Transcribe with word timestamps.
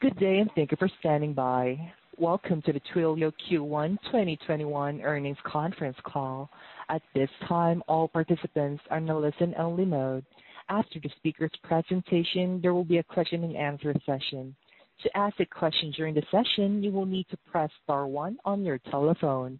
Good 0.00 0.16
day, 0.20 0.38
and 0.38 0.48
thank 0.54 0.70
you 0.70 0.76
for 0.78 0.88
standing 1.00 1.34
by. 1.34 1.76
Welcome 2.18 2.62
to 2.62 2.72
the 2.72 2.80
Twilio 2.94 3.32
Q1 3.50 3.98
2021 4.04 5.00
earnings 5.00 5.36
conference 5.42 5.96
call. 6.04 6.48
At 6.88 7.02
this 7.16 7.28
time, 7.48 7.82
all 7.88 8.06
participants 8.06 8.80
are 8.92 8.98
in 8.98 9.08
a 9.10 9.18
listen-only 9.18 9.84
mode. 9.84 10.24
After 10.68 11.00
the 11.00 11.10
speaker's 11.16 11.50
presentation, 11.64 12.60
there 12.62 12.74
will 12.74 12.84
be 12.84 12.98
a 12.98 13.02
question 13.02 13.42
and 13.42 13.56
answer 13.56 13.92
session. 14.06 14.54
To 15.02 15.16
ask 15.16 15.40
a 15.40 15.46
question 15.46 15.92
during 15.96 16.14
the 16.14 16.22
session, 16.30 16.80
you 16.80 16.92
will 16.92 17.04
need 17.06 17.26
to 17.30 17.36
press 17.50 17.70
star 17.82 18.06
one 18.06 18.38
on 18.44 18.64
your 18.64 18.78
telephone. 18.92 19.58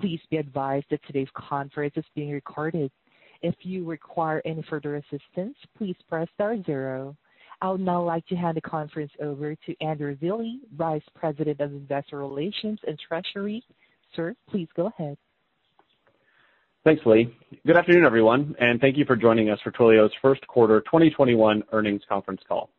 Please 0.00 0.20
be 0.32 0.38
advised 0.38 0.86
that 0.90 1.06
today's 1.06 1.28
conference 1.36 1.94
is 1.94 2.04
being 2.16 2.32
recorded. 2.32 2.90
If 3.40 3.54
you 3.62 3.84
require 3.84 4.42
any 4.44 4.64
further 4.68 4.96
assistance, 4.96 5.56
please 5.78 5.94
press 6.08 6.26
star 6.34 6.60
zero. 6.64 7.16
I 7.62 7.70
would 7.70 7.80
now 7.80 8.02
like 8.02 8.26
to 8.26 8.36
hand 8.36 8.56
the 8.56 8.60
conference 8.60 9.12
over 9.22 9.54
to 9.54 9.74
Andrew 9.80 10.16
Zilli, 10.16 10.58
Vice 10.76 11.02
President 11.14 11.60
of 11.60 11.72
Investor 11.72 12.18
Relations 12.18 12.78
and 12.86 12.98
Treasury. 12.98 13.64
Sir, 14.14 14.34
please 14.50 14.68
go 14.76 14.86
ahead. 14.86 15.16
Thanks, 16.84 17.02
Lee. 17.04 17.34
Good 17.66 17.76
afternoon, 17.76 18.04
everyone, 18.04 18.54
and 18.60 18.80
thank 18.80 18.96
you 18.96 19.04
for 19.06 19.16
joining 19.16 19.50
us 19.50 19.58
for 19.64 19.72
Twilio's 19.72 20.12
first 20.22 20.46
quarter 20.46 20.82
2021 20.82 21.64
earnings 21.72 22.02
conference 22.08 22.40
call. 22.46 22.70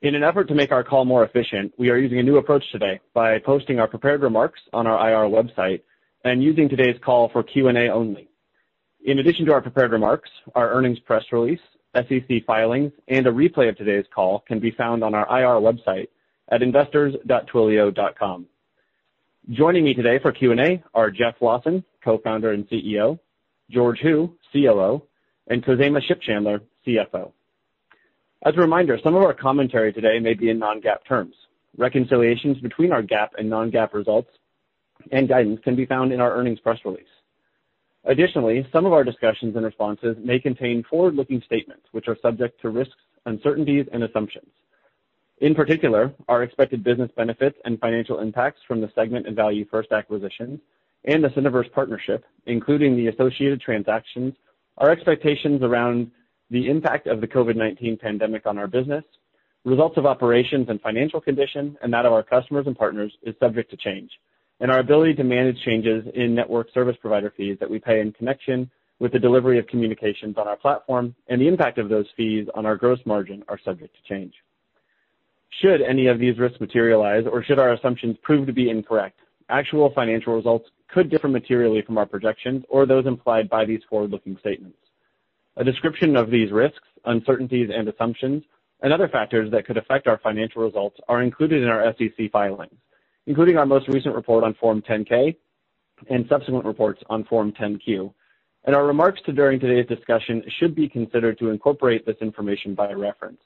In 0.00 0.14
an 0.14 0.22
effort 0.22 0.48
to 0.48 0.54
make 0.54 0.72
our 0.72 0.82
call 0.82 1.04
more 1.04 1.24
efficient, 1.24 1.72
we 1.78 1.90
are 1.90 1.98
using 1.98 2.18
a 2.18 2.22
new 2.22 2.38
approach 2.38 2.64
today 2.72 2.98
by 3.12 3.38
posting 3.40 3.78
our 3.78 3.86
prepared 3.86 4.22
remarks 4.22 4.60
on 4.72 4.86
our 4.86 5.10
IR 5.10 5.30
website 5.30 5.82
and 6.24 6.42
using 6.42 6.68
today's 6.68 6.96
call 7.04 7.28
for 7.28 7.42
Q&A 7.42 7.88
only. 7.90 8.28
In 9.04 9.18
addition 9.18 9.44
to 9.46 9.52
our 9.52 9.60
prepared 9.60 9.92
remarks, 9.92 10.30
our 10.54 10.70
earnings 10.70 10.98
press 11.00 11.24
release, 11.32 11.60
SEC 11.94 12.44
filings, 12.46 12.92
and 13.08 13.26
a 13.26 13.30
replay 13.30 13.68
of 13.68 13.76
today's 13.76 14.06
call 14.14 14.40
can 14.46 14.58
be 14.60 14.70
found 14.70 15.04
on 15.04 15.14
our 15.14 15.26
IR 15.26 15.60
website 15.60 16.08
at 16.50 16.62
investors.twilio.com. 16.62 18.46
Joining 19.50 19.84
me 19.84 19.92
today 19.94 20.18
for 20.20 20.32
Q&A 20.32 20.82
are 20.94 21.10
Jeff 21.10 21.34
Lawson, 21.40 21.84
Co-founder 22.04 22.52
and 22.52 22.68
CEO, 22.68 23.18
George 23.70 23.98
Hu, 24.00 24.32
COO, 24.52 25.02
and 25.48 25.64
Khozema 25.64 26.00
Shipchandler, 26.00 26.60
CFO. 26.86 27.32
As 28.44 28.54
a 28.56 28.60
reminder, 28.60 28.98
some 29.02 29.14
of 29.14 29.22
our 29.22 29.34
commentary 29.34 29.92
today 29.92 30.18
may 30.20 30.34
be 30.34 30.50
in 30.50 30.58
non-GAAP 30.58 31.04
terms. 31.08 31.34
Reconciliations 31.76 32.58
between 32.58 32.92
our 32.92 33.02
GAAP 33.02 33.28
and 33.38 33.48
non-GAAP 33.48 33.94
results 33.94 34.30
and 35.10 35.28
guidance 35.28 35.60
can 35.64 35.74
be 35.76 35.86
found 35.86 36.12
in 36.12 36.20
our 36.20 36.32
earnings 36.34 36.60
press 36.60 36.78
release. 36.84 37.04
Additionally, 38.04 38.66
some 38.72 38.84
of 38.84 38.92
our 38.92 39.04
discussions 39.04 39.54
and 39.54 39.64
responses 39.64 40.16
may 40.22 40.38
contain 40.38 40.82
forward-looking 40.90 41.42
statements, 41.46 41.84
which 41.92 42.08
are 42.08 42.16
subject 42.20 42.60
to 42.60 42.70
risks, 42.70 42.96
uncertainties, 43.26 43.86
and 43.92 44.02
assumptions. 44.02 44.50
In 45.38 45.54
particular, 45.54 46.12
our 46.28 46.42
expected 46.42 46.82
business 46.82 47.10
benefits 47.16 47.56
and 47.64 47.78
financial 47.80 48.20
impacts 48.20 48.60
from 48.66 48.80
the 48.80 48.90
Segment 48.94 49.26
and 49.26 49.36
ValueFirst 49.36 49.90
acquisitions 49.92 50.60
and 51.04 51.22
the 51.22 51.28
Syniverse 51.28 51.70
partnership, 51.72 52.24
including 52.46 52.96
the 52.96 53.08
associated 53.08 53.60
transactions, 53.60 54.34
our 54.78 54.90
expectations 54.90 55.62
around 55.62 56.10
the 56.50 56.68
impact 56.68 57.06
of 57.06 57.20
the 57.20 57.26
COVID-19 57.26 58.00
pandemic 58.00 58.46
on 58.46 58.58
our 58.58 58.66
business, 58.66 59.04
results 59.64 59.96
of 59.96 60.06
operations 60.06 60.66
and 60.68 60.80
financial 60.80 61.20
condition, 61.20 61.76
and 61.82 61.92
that 61.92 62.06
of 62.06 62.12
our 62.12 62.22
customers 62.22 62.66
and 62.66 62.76
partners 62.76 63.12
is 63.22 63.34
subject 63.40 63.70
to 63.70 63.76
change, 63.76 64.10
and 64.62 64.70
our 64.70 64.78
ability 64.78 65.12
to 65.12 65.24
manage 65.24 65.60
changes 65.64 66.04
in 66.14 66.36
network 66.36 66.72
service 66.72 66.96
provider 67.00 67.34
fees 67.36 67.56
that 67.58 67.68
we 67.68 67.80
pay 67.80 68.00
in 68.00 68.12
connection 68.12 68.70
with 69.00 69.10
the 69.10 69.18
delivery 69.18 69.58
of 69.58 69.66
communications 69.66 70.36
on 70.38 70.46
our 70.46 70.56
platform 70.56 71.12
and 71.26 71.40
the 71.40 71.48
impact 71.48 71.78
of 71.78 71.88
those 71.88 72.06
fees 72.16 72.46
on 72.54 72.64
our 72.64 72.76
gross 72.76 73.00
margin 73.04 73.42
are 73.48 73.58
subject 73.64 73.92
to 73.96 74.14
change. 74.14 74.32
Should 75.60 75.82
any 75.82 76.06
of 76.06 76.20
these 76.20 76.38
risks 76.38 76.60
materialize 76.60 77.24
or 77.30 77.42
should 77.42 77.58
our 77.58 77.72
assumptions 77.72 78.16
prove 78.22 78.46
to 78.46 78.52
be 78.52 78.70
incorrect, 78.70 79.18
actual 79.48 79.92
financial 79.96 80.36
results 80.36 80.70
could 80.94 81.10
differ 81.10 81.26
materially 81.26 81.82
from 81.82 81.98
our 81.98 82.06
projections 82.06 82.64
or 82.68 82.86
those 82.86 83.06
implied 83.06 83.50
by 83.50 83.64
these 83.64 83.80
forward-looking 83.90 84.36
statements. 84.38 84.78
A 85.56 85.64
description 85.64 86.16
of 86.16 86.30
these 86.30 86.52
risks, 86.52 86.86
uncertainties, 87.04 87.70
and 87.74 87.88
assumptions 87.88 88.44
and 88.80 88.92
other 88.92 89.08
factors 89.08 89.50
that 89.50 89.66
could 89.66 89.76
affect 89.76 90.06
our 90.06 90.18
financial 90.18 90.62
results 90.62 90.98
are 91.08 91.22
included 91.22 91.64
in 91.64 91.68
our 91.68 91.92
SEC 91.98 92.30
filings, 92.30 92.78
including 93.26 93.56
our 93.56 93.66
most 93.66 93.88
recent 93.88 94.14
report 94.14 94.44
on 94.44 94.54
Form 94.54 94.82
10-K 94.82 95.36
and 96.10 96.26
subsequent 96.28 96.64
reports 96.64 97.02
on 97.08 97.24
Form 97.24 97.52
10-Q. 97.52 98.12
And 98.64 98.76
our 98.76 98.86
remarks 98.86 99.20
to 99.26 99.32
during 99.32 99.58
today's 99.58 99.86
discussion 99.86 100.42
should 100.58 100.74
be 100.74 100.88
considered 100.88 101.38
to 101.38 101.50
incorporate 101.50 102.06
this 102.06 102.16
information 102.20 102.74
by 102.74 102.92
reference. 102.92 103.40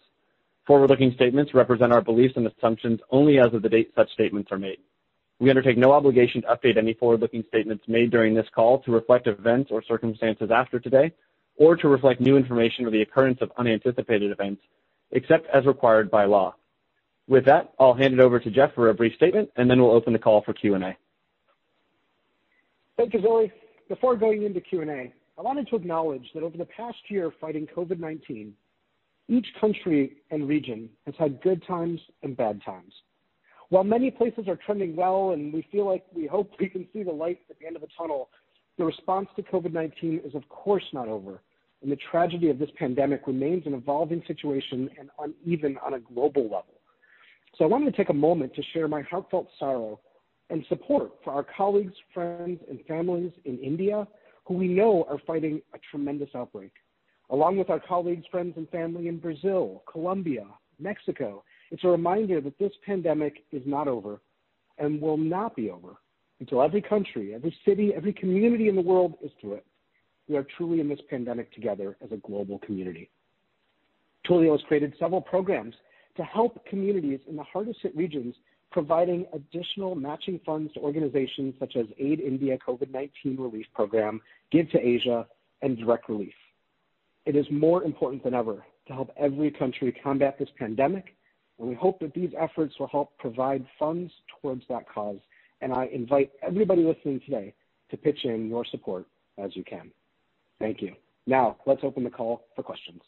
Forward-looking 0.67 1.13
statements 1.15 1.55
represent 1.55 1.93
our 1.93 2.01
beliefs 2.01 2.35
and 2.37 2.47
assumptions 2.47 3.01
only 3.11 3.39
as 3.39 3.53
of 3.55 3.63
the 3.63 3.69
date 3.69 3.93
such 3.95 4.13
statements 4.13 4.51
are 4.51 4.59
made. 4.59 4.79
We 5.39 5.51
undertake 5.51 5.79
no 5.79 5.93
obligation 5.93 6.43
to 6.43 6.49
update 6.49 6.79
any 6.79 6.95
forward-looking 6.95 7.45
statements 7.49 7.85
made 7.87 8.11
during 8.11 8.35
this 8.35 8.47
call 8.55 8.81
to 8.81 8.91
reflect 8.91 9.27
events 9.27 9.71
or 9.71 9.83
circumstances 9.83 10.51
after 10.51 10.81
today 10.81 11.13
or 11.57 11.77
to 11.77 11.89
reflect 11.89 12.21
new 12.21 12.37
information 12.37 12.85
or 12.85 12.91
the 12.91 13.03
occurrence 13.03 13.39
of 13.41 13.53
unanticipated 13.59 14.31
events, 14.31 14.63
except 15.13 15.47
as 15.55 15.65
required 15.67 16.11
by 16.11 16.25
law. 16.25 16.55
With 17.29 17.45
that, 17.47 17.73
I'll 17.79 17.95
hand 17.95 18.15
it 18.15 18.21
over 18.21 18.39
to 18.39 18.51
Jeff 18.51 18.75
for 18.75 18.89
a 18.89 18.95
brief 18.95 19.15
statement, 19.15 19.51
and 19.57 19.69
then 19.69 19.81
we'll 19.81 19.93
open 19.93 20.13
the 20.13 20.19
call 20.19 20.43
for 20.43 20.53
Q&A. 20.53 20.97
Thank 22.97 23.15
you, 23.15 23.21
Zilli. 23.21 23.51
Before 23.89 24.17
going 24.17 24.45
into 24.45 24.61
Q&A, 24.61 25.13
I 25.39 25.43
wanted 25.43 25.69
to 25.69 25.77
acknowledge 25.77 26.27
that 26.35 26.43
over 26.43 26.57
the 26.57 26.65
past 26.65 26.99
year 27.09 27.33
fighting 27.41 27.67
COVID-19, 27.77 28.53
each 29.29 29.47
country 29.61 30.19
and 30.31 30.49
region 30.49 30.89
has 31.05 31.15
had 31.19 31.43
good 31.43 31.63
times 31.67 32.01
and 32.23 32.37
bad 32.37 32.63
times. 32.65 32.93
While 33.69 33.85
many 33.85 34.11
places 34.11 34.47
are 34.47 34.57
trending 34.57 34.95
well 34.95 35.33
and 35.33 35.53
we 35.53 35.67
feel 35.73 35.85
like 35.85 36.05
we 36.15 36.27
hope 36.27 36.53
we 36.61 36.69
can 36.69 36.87
see 36.93 37.03
the 37.03 37.11
light 37.11 37.41
at 37.51 37.59
the 37.59 37.67
end 37.67 37.75
of 37.75 37.83
the 37.83 37.89
tunnel, 37.99 38.29
the 38.79 38.85
response 38.85 39.29
to 39.37 39.43
COVID-19 39.43 40.25
is 40.25 40.35
of 40.35 40.49
course 40.49 40.85
not 40.93 41.09
over, 41.09 41.41
and 41.83 41.91
the 41.91 41.99
tragedy 42.11 42.49
of 42.51 42.59
this 42.59 42.71
pandemic 42.79 43.27
remains 43.27 43.67
an 43.67 43.75
evolving 43.75 44.23
situation 44.27 44.89
and 44.99 45.11
uneven 45.19 45.77
on 45.85 45.95
a 45.95 46.01
global 46.01 46.45
level. 46.45 46.76
I 47.65 47.69
wanted 47.69 47.91
to 47.91 47.97
take 47.97 48.11
a 48.11 48.15
moment 48.15 48.55
to 48.55 48.62
share 48.72 48.87
my 48.87 49.03
heartfelt 49.03 49.49
sorrow 49.59 50.00
and 50.50 50.65
support 50.69 51.12
for 51.25 51.33
our 51.33 51.44
colleagues, 51.56 51.94
friends, 52.12 52.61
and 52.69 52.81
families 52.87 53.33
in 53.44 53.59
India, 53.59 54.06
who 54.44 54.55
we 54.55 54.69
know 54.69 55.06
are 55.09 55.19
fighting 55.27 55.61
a 55.75 55.78
tremendous 55.91 56.28
outbreak. 56.34 56.72
Along 57.31 57.56
with 57.56 57.71
our 57.71 57.81
colleagues, 57.81 58.25
friends, 58.31 58.55
and 58.56 58.69
family 58.69 59.09
in 59.09 59.19
Brazil, 59.19 59.83
Colombia, 59.91 60.47
Mexico, 60.78 61.43
it's 61.71 61.83
a 61.83 61.89
reminder 61.89 62.41
that 62.41 62.59
this 62.59 62.72
pandemic 62.84 63.45
is 63.50 63.62
not 63.66 63.89
over 63.89 64.21
and 64.78 65.00
will 65.00 65.16
not 65.16 65.56
be 65.56 65.71
over 65.71 65.97
until 66.39 66.62
every 66.62 66.83
country, 66.83 67.34
every 67.34 67.56
city, 67.65 67.93
every 67.97 68.12
community 68.12 68.69
in 68.69 68.77
the 68.77 68.83
world 68.83 69.15
is 69.25 69.31
through 69.41 69.55
it. 69.55 69.66
We 70.28 70.37
are 70.37 70.47
truly 70.56 70.81
in 70.81 70.89
this 70.89 71.00
pandemic 71.09 71.53
together 71.53 71.97
as 72.05 72.12
a 72.12 72.16
global 72.19 72.59
community. 72.61 73.11
Twilio 74.28 74.53
has 74.53 74.61
created 74.69 74.95
several 74.99 75.21
programs 75.21 75.75
to 76.16 76.25
help 76.25 76.65
communities 76.66 77.21
in 77.28 77.37
the 77.37 77.43
hardest 77.43 77.81
hit 77.82 77.97
regions, 77.97 78.34
providing 78.72 79.27
additional 79.32 79.94
matching 79.94 80.41
funds 80.44 80.72
to 80.75 80.81
organizations 80.81 81.54
such 81.59 81.77
as 81.77 81.87
Aid 81.99 82.21
India 82.21 82.59
COVID-19 82.66 83.38
Relief 83.38 83.66
Program, 83.75 84.21
Give 84.50 84.71
to 84.71 84.78
Asia, 84.78 85.27
and 85.62 85.78
Direct 85.78 86.09
Relief. 86.09 86.34
It 87.25 87.37
is 87.37 87.47
more 87.50 87.84
important 87.84 88.22
than 88.22 88.34
ever 88.34 88.65
to 88.87 88.93
help 88.93 89.10
every 89.16 89.50
country 89.50 89.93
combat 90.03 90.38
this 90.38 90.49
pandemic, 90.59 91.16
and 91.59 91.69
we 91.69 91.75
hope 91.75 91.99
that 92.00 92.15
these 92.15 92.31
efforts 92.38 92.75
will 92.78 92.88
help 92.88 93.16
provide 93.19 93.66
funds 93.78 94.12
towards 94.41 94.62
that 94.69 94.88
cause. 94.88 95.19
And 95.60 95.72
I 95.72 95.87
invite 95.87 96.33
everybody 96.43 96.83
listening 96.83 97.21
today 97.21 97.54
to 97.91 97.97
pitch 97.97 98.25
in 98.25 98.48
your 98.48 98.65
support 98.66 99.06
as 99.38 99.56
you 99.56 99.65
can. 99.65 99.91
Thank 100.60 100.83
you. 100.83 100.94
Now, 101.27 101.56
let's 101.66 101.81
open 101.83 102.04
the 102.04 102.10
call 102.10 102.44
for 102.54 102.62
questions. 102.62 103.00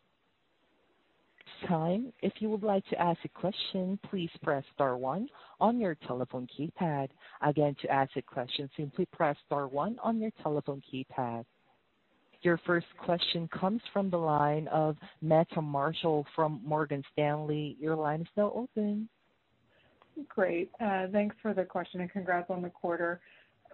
Time. 1.67 2.13
If 2.23 2.35
you 2.39 2.51
would 2.51 2.63
like 2.63 2.87
to 2.87 3.01
ask 3.01 3.19
a 3.25 3.29
question, 3.29 3.99
please 4.09 4.31
press 4.43 4.65
star 4.75 4.97
one 4.97 5.29
on 5.61 5.79
your 5.81 5.97
telephone 6.07 6.47
keypad. 6.59 7.09
Again, 7.43 7.75
to 7.83 7.91
ask 7.91 8.17
a 8.17 8.23
question, 8.23 8.71
simply 8.77 9.07
press 9.07 9.37
star 9.47 9.67
one 9.67 9.99
on 10.03 10.21
your 10.21 10.31
telephone 10.43 10.83
keypad. 10.93 11.45
Your 12.43 12.61
first 12.67 12.87
question 13.05 13.49
comes 13.49 13.83
from 13.93 14.11
the 14.11 14.17
line 14.17 14.69
of 14.69 14.97
Meta 15.21 15.61
Marshall 15.61 16.25
from 16.37 16.61
Morgan 16.65 17.03
Stanley. 17.13 17.77
Your 17.81 17.97
line 17.97 18.21
is 18.21 18.29
now 18.37 18.53
open. 18.55 19.09
Great. 20.29 20.71
Uh, 20.81 21.07
thanks 21.13 21.37
for 21.43 21.55
the 21.55 21.65
question 21.65 22.01
and 22.01 22.11
congrats 22.11 22.51
on 22.51 22.63
the 22.63 22.71
quarter. 22.71 23.21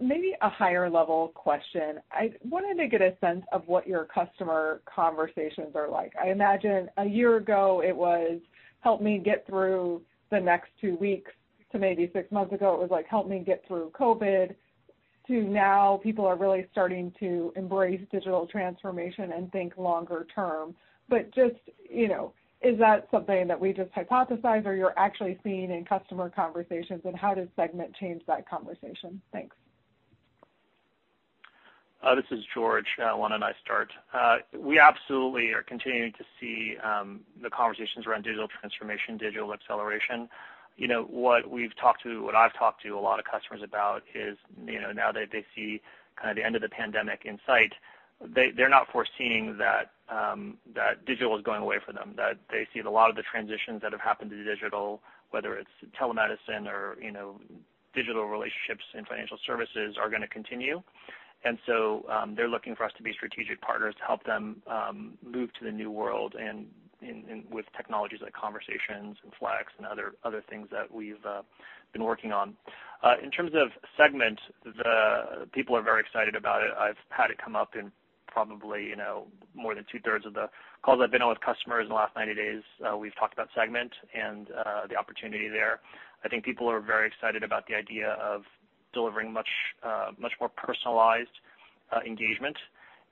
Maybe 0.00 0.34
a 0.42 0.48
higher 0.48 0.90
level 0.90 1.28
question. 1.34 2.00
I 2.10 2.32
wanted 2.48 2.82
to 2.82 2.88
get 2.88 3.00
a 3.00 3.16
sense 3.20 3.44
of 3.52 3.66
what 3.68 3.86
your 3.86 4.04
customer 4.06 4.82
conversations 4.92 5.76
are 5.76 5.88
like. 5.88 6.12
I 6.20 6.30
imagine 6.30 6.90
a 6.96 7.04
year 7.04 7.36
ago 7.36 7.80
it 7.80 7.96
was, 7.96 8.40
"Help 8.80 9.00
me 9.00 9.18
get 9.18 9.46
through 9.46 10.02
the 10.30 10.40
next 10.40 10.70
two 10.80 10.96
weeks," 10.96 11.30
to 11.70 11.78
maybe 11.78 12.10
six 12.12 12.30
months 12.32 12.52
ago 12.52 12.74
it 12.74 12.80
was 12.80 12.90
like, 12.90 13.06
"Help 13.06 13.28
me 13.28 13.38
get 13.38 13.64
through 13.66 13.90
COVID," 13.90 14.56
to 15.28 15.42
now 15.42 15.98
people 15.98 16.26
are 16.26 16.36
really 16.36 16.66
starting 16.72 17.12
to 17.12 17.52
embrace 17.56 18.00
digital 18.10 18.46
transformation 18.46 19.32
and 19.32 19.50
think 19.52 19.76
longer 19.78 20.26
term. 20.34 20.74
But 21.08 21.30
just, 21.30 21.56
you 21.88 22.08
know, 22.08 22.32
is 22.62 22.78
that 22.78 23.08
something 23.10 23.46
that 23.46 23.60
we 23.60 23.72
just 23.72 23.92
hypothesize 23.92 24.66
or 24.66 24.74
you're 24.74 24.98
actually 24.98 25.38
seeing 25.42 25.70
in 25.70 25.84
customer 25.84 26.30
conversations, 26.30 27.04
and 27.04 27.16
how 27.16 27.32
does 27.34 27.48
Segment 27.54 27.94
change 27.94 28.24
that 28.26 28.48
conversation? 28.48 29.22
Thanks. 29.32 29.56
Uh, 32.04 32.14
this 32.14 32.26
is 32.30 32.44
George. 32.52 32.98
Uh, 33.02 33.16
why 33.16 33.30
don't 33.30 33.42
I 33.42 33.52
start? 33.64 33.90
Uh, 34.12 34.38
we 34.54 34.78
absolutely 34.78 35.52
are 35.52 35.62
continuing 35.62 36.12
to 36.12 36.24
see 36.38 36.76
um, 36.84 37.20
the 37.42 37.48
conversations 37.48 38.06
around 38.06 38.24
digital 38.24 38.46
transformation, 38.46 39.16
digital 39.16 39.54
acceleration. 39.54 40.28
You 40.76 40.88
know, 40.88 41.04
what 41.04 41.50
we've 41.50 41.74
talked 41.76 42.02
to, 42.02 42.22
what 42.22 42.34
I've 42.34 42.52
talked 42.52 42.82
to 42.82 42.90
a 42.90 43.00
lot 43.00 43.20
of 43.20 43.24
customers 43.24 43.62
about 43.62 44.02
is, 44.14 44.36
you 44.66 44.80
know, 44.80 44.92
now 44.92 45.12
that 45.12 45.28
they 45.32 45.46
see 45.56 45.80
kind 46.16 46.30
of 46.30 46.36
the 46.36 46.44
end 46.44 46.56
of 46.56 46.62
the 46.62 46.68
pandemic 46.68 47.22
in 47.24 47.38
sight, 47.46 47.72
they're 48.20 48.68
not 48.68 48.88
foreseeing 48.92 49.58
um, 50.10 50.58
that 50.74 51.06
digital 51.06 51.34
is 51.38 51.42
going 51.42 51.62
away 51.62 51.78
for 51.84 51.92
them, 51.92 52.12
that 52.18 52.36
they 52.50 52.66
see 52.74 52.80
a 52.80 52.90
lot 52.90 53.08
of 53.08 53.16
the 53.16 53.22
transitions 53.22 53.80
that 53.80 53.92
have 53.92 54.00
happened 54.00 54.30
to 54.30 54.44
digital, 54.44 55.00
whether 55.30 55.56
it's 55.56 55.70
telemedicine 55.98 56.66
or, 56.66 56.98
you 57.00 57.10
know, 57.10 57.40
digital 57.94 58.26
relationships 58.26 58.84
in 58.92 59.06
financial 59.06 59.38
services 59.46 59.96
are 59.98 60.10
gonna 60.10 60.28
continue. 60.28 60.82
And 61.44 61.58
so 61.66 62.06
um, 62.10 62.34
they're 62.34 62.48
looking 62.48 62.74
for 62.74 62.84
us 62.84 62.92
to 62.96 63.02
be 63.02 63.12
strategic 63.12 63.60
partners 63.60 63.94
to 63.98 64.04
help 64.04 64.24
them 64.24 64.62
um, 64.66 65.18
move 65.22 65.52
to 65.58 65.64
the 65.64 65.70
new 65.70 65.90
world 65.90 66.34
and 66.38 66.66
with 67.50 67.66
technologies 67.76 68.20
like 68.22 68.32
Conversations 68.32 69.16
and 69.22 69.32
Flex 69.38 69.72
and 69.76 69.86
other 69.86 70.42
things 70.48 70.68
that 70.72 70.92
we've 70.92 71.24
uh, 71.26 71.42
been 71.92 72.02
working 72.02 72.32
on. 72.32 72.54
Uh, 73.02 73.14
in 73.22 73.30
terms 73.30 73.52
of 73.54 73.68
Segment, 73.96 74.40
the 74.64 75.46
people 75.52 75.76
are 75.76 75.82
very 75.82 76.00
excited 76.00 76.34
about 76.34 76.62
it. 76.62 76.70
I've 76.78 76.96
had 77.10 77.30
it 77.30 77.36
come 77.42 77.56
up 77.56 77.76
in 77.78 77.92
probably 78.26 78.84
you 78.84 78.96
know 78.96 79.26
more 79.54 79.74
than 79.74 79.84
two-thirds 79.92 80.24
of 80.24 80.32
the 80.32 80.48
calls 80.82 81.00
I've 81.02 81.12
been 81.12 81.22
on 81.22 81.28
with 81.28 81.40
customers 81.40 81.84
in 81.84 81.88
the 81.90 81.94
last 81.94 82.16
90 82.16 82.34
days. 82.34 82.62
Uh, 82.80 82.96
we've 82.96 83.14
talked 83.16 83.34
about 83.34 83.48
Segment 83.54 83.92
and 84.14 84.48
the 84.88 84.96
opportunity 84.96 85.48
there. 85.48 85.80
I 86.24 86.28
think 86.28 86.42
people 86.42 86.70
are 86.70 86.80
very 86.80 87.06
excited 87.06 87.42
about 87.42 87.66
the 87.66 87.74
idea 87.74 88.12
of 88.12 88.44
delivering 88.94 89.32
much 89.32 89.48
uh, 89.82 90.10
much 90.18 90.32
more 90.40 90.48
personalized 90.48 91.36
uh, 91.92 92.00
engagement. 92.06 92.56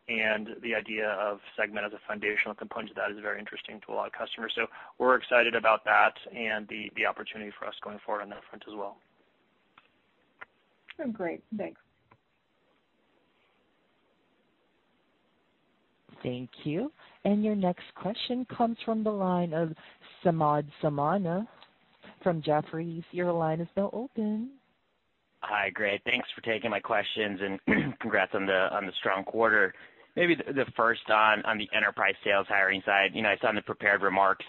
And 0.09 0.49
the 0.63 0.75
idea 0.75 1.11
of 1.11 1.39
Segment 1.57 1.87
as 1.87 1.93
a 1.93 2.01
foundational 2.09 2.55
component 2.55 2.89
to 2.89 2.95
that 2.97 3.13
is 3.13 3.19
very 3.23 3.39
interesting 3.39 3.81
to 3.87 3.93
a 3.93 3.95
lot 3.95 4.07
of 4.09 4.13
customers. 4.13 4.53
So 4.57 4.67
we're 4.99 5.15
excited 5.15 5.55
about 5.55 5.85
that 5.85 6.15
and 6.37 6.67
the, 6.67 6.91
the 6.97 7.07
opportunity 7.07 7.53
for 7.57 7.69
us 7.69 7.75
going 7.85 8.01
forward 8.05 8.23
on 8.23 8.31
that 8.31 8.41
front 8.51 8.65
as 8.69 8.75
well. 8.77 8.97
Oh, 11.01 11.09
great. 11.09 11.43
Thanks. 11.57 11.81
Thank 16.23 16.51
you. 16.65 16.93
And 17.25 17.45
your 17.45 17.55
next 17.55 17.85
question 17.95 18.47
comes 18.57 18.77
from 18.85 19.05
the 19.05 19.11
line 19.11 19.53
of 19.53 19.73
Samad 20.25 20.65
Samana 20.81 21.47
from 22.23 22.43
Jefferies. 22.43 23.03
Your 23.13 23.33
line 23.33 23.61
is 23.61 23.69
now 23.77 23.91
open. 23.93 24.51
Hi. 25.43 25.71
Great. 25.71 26.03
Thanks 26.05 26.29
for 26.35 26.41
taking 26.41 26.71
my 26.71 26.81
questions, 26.81 27.41
and 27.43 27.95
congrats 28.01 28.33
on 28.35 28.47
the 28.47 28.69
on 28.75 28.87
the 28.87 28.93
strong 28.99 29.25
quarter. 29.25 29.75
Maybe 30.15 30.35
the 30.35 30.67
first 30.77 31.09
on 31.11 31.43
the 31.59 31.69
enterprise 31.77 32.15
sales 32.25 32.47
hiring 32.49 32.83
side. 32.87 33.11
You 33.15 33.23
know, 33.23 33.31
I 33.31 33.37
saw 33.41 33.49
in 33.51 33.57
the 33.57 33.63
prepared 33.63 34.03
remarks 34.03 34.45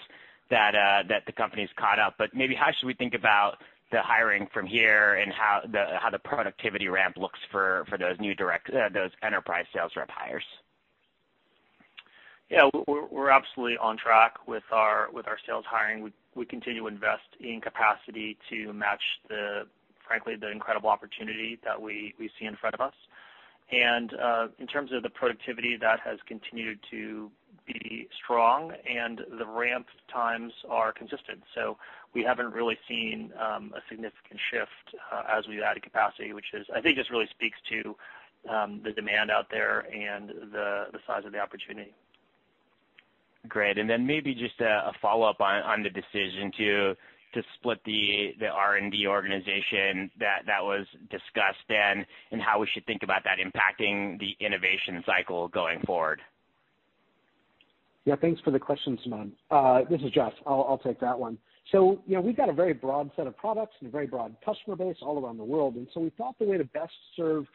that 0.49 0.75
uh, 0.75 1.07
the 1.25 1.31
company's 1.31 1.69
caught 1.77 1.99
up, 1.99 2.15
but 2.17 2.29
maybe 2.33 2.53
how 2.53 2.67
should 2.77 2.85
we 2.85 2.93
think 2.93 3.13
about 3.13 3.57
the 3.91 4.01
hiring 4.01 4.47
from 4.53 4.65
here 4.67 5.15
and 5.15 5.31
how 5.31 5.61
the 6.11 6.19
productivity 6.19 6.87
ramp 6.89 7.15
looks 7.17 7.39
for 7.51 7.85
those 7.99 8.19
new 8.19 8.35
direct 8.35 8.69
uh, 8.69 8.89
those 8.93 9.11
enterprise 9.23 9.65
sales 9.73 9.91
rep 9.95 10.09
hires? 10.11 10.43
Yeah. 12.49 12.69
We're 12.87 13.29
absolutely 13.31 13.77
on 13.77 13.97
track 13.97 14.47
with 14.47 14.63
our 14.71 15.09
sales 15.47 15.65
hiring. 15.67 16.11
We 16.35 16.45
continue 16.45 16.81
to 16.81 16.87
invest 16.87 17.23
in 17.39 17.61
capacity 17.61 18.37
to 18.49 18.73
match 18.73 19.01
the 19.27 19.63
frankly, 20.07 20.35
the 20.35 20.51
incredible 20.51 20.89
opportunity 20.89 21.59
that 21.63 21.81
we 21.81 22.13
see 22.39 22.45
in 22.45 22.55
front 22.55 22.75
of 22.75 22.81
us. 22.81 22.93
And 23.71 24.13
uh, 24.13 24.47
in 24.59 24.67
terms 24.67 24.91
of 24.91 25.03
the 25.03 25.09
productivity, 25.09 25.77
that 25.79 25.99
has 26.01 26.19
continued 26.27 26.79
to 26.91 27.31
be 27.65 28.07
strong, 28.23 28.73
and 28.89 29.21
the 29.39 29.45
ramp 29.45 29.87
times 30.11 30.51
are 30.69 30.91
consistent. 30.91 31.41
So 31.55 31.77
we 32.13 32.23
haven't 32.23 32.53
really 32.53 32.77
seen 32.87 33.31
um, 33.39 33.73
a 33.75 33.79
significant 33.89 34.39
shift 34.51 34.95
uh, 35.11 35.23
as 35.37 35.47
we've 35.47 35.61
added 35.61 35.81
capacity, 35.81 36.33
which 36.33 36.53
is 36.53 36.67
I 36.75 36.81
think 36.81 36.97
just 36.97 37.09
really 37.09 37.27
speaks 37.31 37.57
to 37.69 37.95
um, 38.53 38.81
the 38.83 38.91
demand 38.91 39.31
out 39.31 39.47
there 39.49 39.85
and 39.91 40.29
the 40.51 40.87
the 40.91 40.99
size 41.07 41.23
of 41.25 41.31
the 41.31 41.39
opportunity. 41.39 41.93
Great. 43.47 43.77
And 43.77 43.89
then 43.89 44.05
maybe 44.05 44.33
just 44.33 44.59
a 44.61 44.91
follow-up 45.01 45.41
on 45.41 45.83
the 45.83 45.89
decision 45.89 46.51
to 46.57 46.95
to 47.33 47.41
split 47.55 47.79
the 47.85 48.33
R&D 48.51 49.07
organization 49.07 50.09
that 50.19 50.61
was 50.61 50.85
discussed 51.09 51.63
then, 51.67 52.05
and 52.31 52.41
how 52.41 52.59
we 52.59 52.67
should 52.73 52.85
think 52.85 53.03
about 53.03 53.23
that 53.23 53.37
impacting 53.39 54.19
the 54.19 54.35
innovation 54.45 55.03
cycle 55.05 55.47
going 55.47 55.79
forward? 55.81 56.21
Yeah, 58.05 58.15
thanks 58.19 58.41
for 58.41 58.51
the 58.51 58.59
question, 58.59 58.99
Samad. 59.05 59.31
Uh, 59.49 59.89
this 59.89 60.01
is 60.01 60.11
Jeff. 60.11 60.33
I'll 60.45 60.81
take 60.83 60.99
that 60.99 61.17
one. 61.17 61.37
So 61.71 62.01
you 62.05 62.15
know, 62.15 62.21
we've 62.21 62.35
got 62.35 62.49
a 62.49 62.53
very 62.53 62.73
broad 62.73 63.09
set 63.15 63.25
of 63.25 63.37
products 63.37 63.75
and 63.79 63.87
a 63.87 63.91
very 63.91 64.07
broad 64.07 64.35
customer 64.43 64.75
base 64.75 64.97
all 65.01 65.23
around 65.23 65.37
the 65.37 65.45
world, 65.45 65.75
and 65.75 65.87
so 65.93 66.01
we 66.01 66.09
thought 66.17 66.37
the 66.37 66.45
way 66.45 66.57
to 66.57 66.65
best 66.65 66.91
serve 67.15 67.45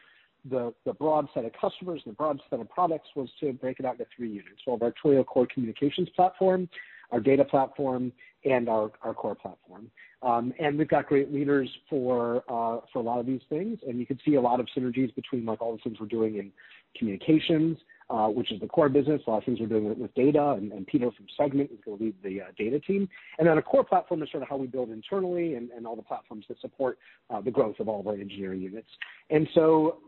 the 0.49 0.73
broad 0.97 1.27
set 1.33 1.45
of 1.45 1.51
customers 1.59 2.01
and 2.05 2.13
the 2.13 2.15
broad 2.15 2.39
set 2.49 2.59
of 2.59 2.69
products 2.69 3.09
was 3.15 3.29
to 3.39 3.53
break 3.53 3.79
it 3.79 3.85
out 3.85 3.93
into 3.93 4.05
three 4.15 4.29
units. 4.29 4.61
We 4.65 4.71
have 4.71 4.81
our 4.81 4.93
Twilio 5.03 5.25
Core 5.25 5.47
Communications 5.53 6.09
platform, 6.15 6.69
our 7.11 7.19
data 7.19 7.43
platform, 7.43 8.11
and 8.45 8.69
our 8.69 8.89
core 8.89 9.35
platform. 9.35 9.89
Um, 10.21 10.53
and 10.59 10.77
we've 10.77 10.87
got 10.87 11.07
great 11.07 11.33
leaders 11.33 11.69
for 11.89 12.43
uh, 12.49 12.81
for 12.91 12.99
a 12.99 13.01
lot 13.01 13.19
of 13.19 13.25
these 13.25 13.41
things, 13.49 13.79
and 13.87 13.99
you 13.99 14.05
can 14.05 14.19
see 14.25 14.35
a 14.35 14.41
lot 14.41 14.59
of 14.59 14.67
synergies 14.77 15.13
between 15.15 15.45
like 15.45 15.61
all 15.61 15.71
the 15.73 15.81
things 15.81 15.97
we're 15.99 16.07
doing 16.07 16.35
in 16.35 16.51
communications, 16.97 17.77
uh, 18.09 18.27
which 18.27 18.51
is 18.51 18.59
the 18.59 18.67
core 18.67 18.89
business. 18.89 19.21
A 19.27 19.29
lot 19.29 19.37
of 19.37 19.43
things 19.45 19.59
we're 19.61 19.67
doing 19.67 19.97
with, 19.97 20.13
data, 20.15 20.51
and, 20.51 20.85
Peter 20.87 21.09
from 21.15 21.25
Segment 21.37 21.71
is 21.71 21.77
going 21.85 21.97
to 21.97 22.03
lead 22.03 22.15
the 22.23 22.41
uh, 22.41 22.45
data 22.57 22.79
team. 22.79 23.07
And 23.37 23.47
then 23.47 23.57
a 23.57 23.61
core 23.61 23.83
platform 23.83 24.23
is 24.23 24.31
sort 24.31 24.43
of 24.43 24.49
how 24.49 24.57
we 24.57 24.67
build 24.67 24.89
internally, 24.89 25.55
and, 25.55 25.69
and 25.71 25.87
all 25.87 25.95
the 25.95 26.01
platforms 26.01 26.45
that 26.49 26.59
support 26.59 26.97
the 27.45 27.51
growth 27.51 27.79
of 27.79 27.87
all 27.87 28.01
of 28.01 28.07
our 28.07 28.15
engineering 28.15 28.61
units. 28.61 28.89
And 29.29 29.47
so 29.53 29.99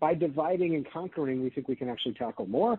by 0.00 0.14
dividing 0.14 0.74
and 0.74 0.86
conquering, 0.90 1.42
we 1.42 1.50
think 1.50 1.68
we 1.68 1.76
can 1.76 1.88
actually 1.88 2.14
tackle 2.14 2.46
more. 2.46 2.78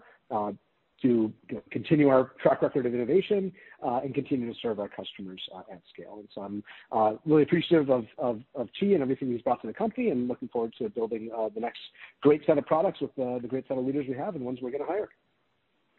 To 1.01 1.31
continue 1.71 2.07
our 2.07 2.31
track 2.41 2.63
record 2.63 2.85
of 2.87 2.95
innovation 2.95 3.51
uh, 3.85 3.99
and 4.03 4.15
continue 4.15 4.51
to 4.51 4.59
serve 4.59 4.79
our 4.79 4.87
customers 4.87 5.39
uh, 5.53 5.61
at 5.71 5.81
scale. 5.93 6.17
And 6.19 6.27
so 6.33 6.41
I'm 6.41 6.63
uh, 6.91 7.17
really 7.25 7.43
appreciative 7.43 7.91
of, 7.91 8.05
of, 8.17 8.41
of 8.55 8.69
Chee 8.79 8.93
and 8.93 9.03
everything 9.03 9.31
he's 9.31 9.41
brought 9.41 9.61
to 9.61 9.67
the 9.67 9.73
company 9.73 10.09
and 10.09 10.27
looking 10.27 10.47
forward 10.47 10.73
to 10.79 10.89
building 10.89 11.29
the 11.53 11.59
next 11.59 11.79
great 12.21 12.41
set 12.47 12.57
of 12.57 12.65
products 12.65 13.01
with 13.01 13.13
the 13.15 13.47
great 13.47 13.67
set 13.67 13.77
of 13.77 13.85
leaders 13.85 14.05
we 14.09 14.15
have 14.15 14.35
and 14.35 14.43
ones 14.43 14.59
we're 14.61 14.71
going 14.71 14.83
to 14.83 14.91
hire. 14.91 15.09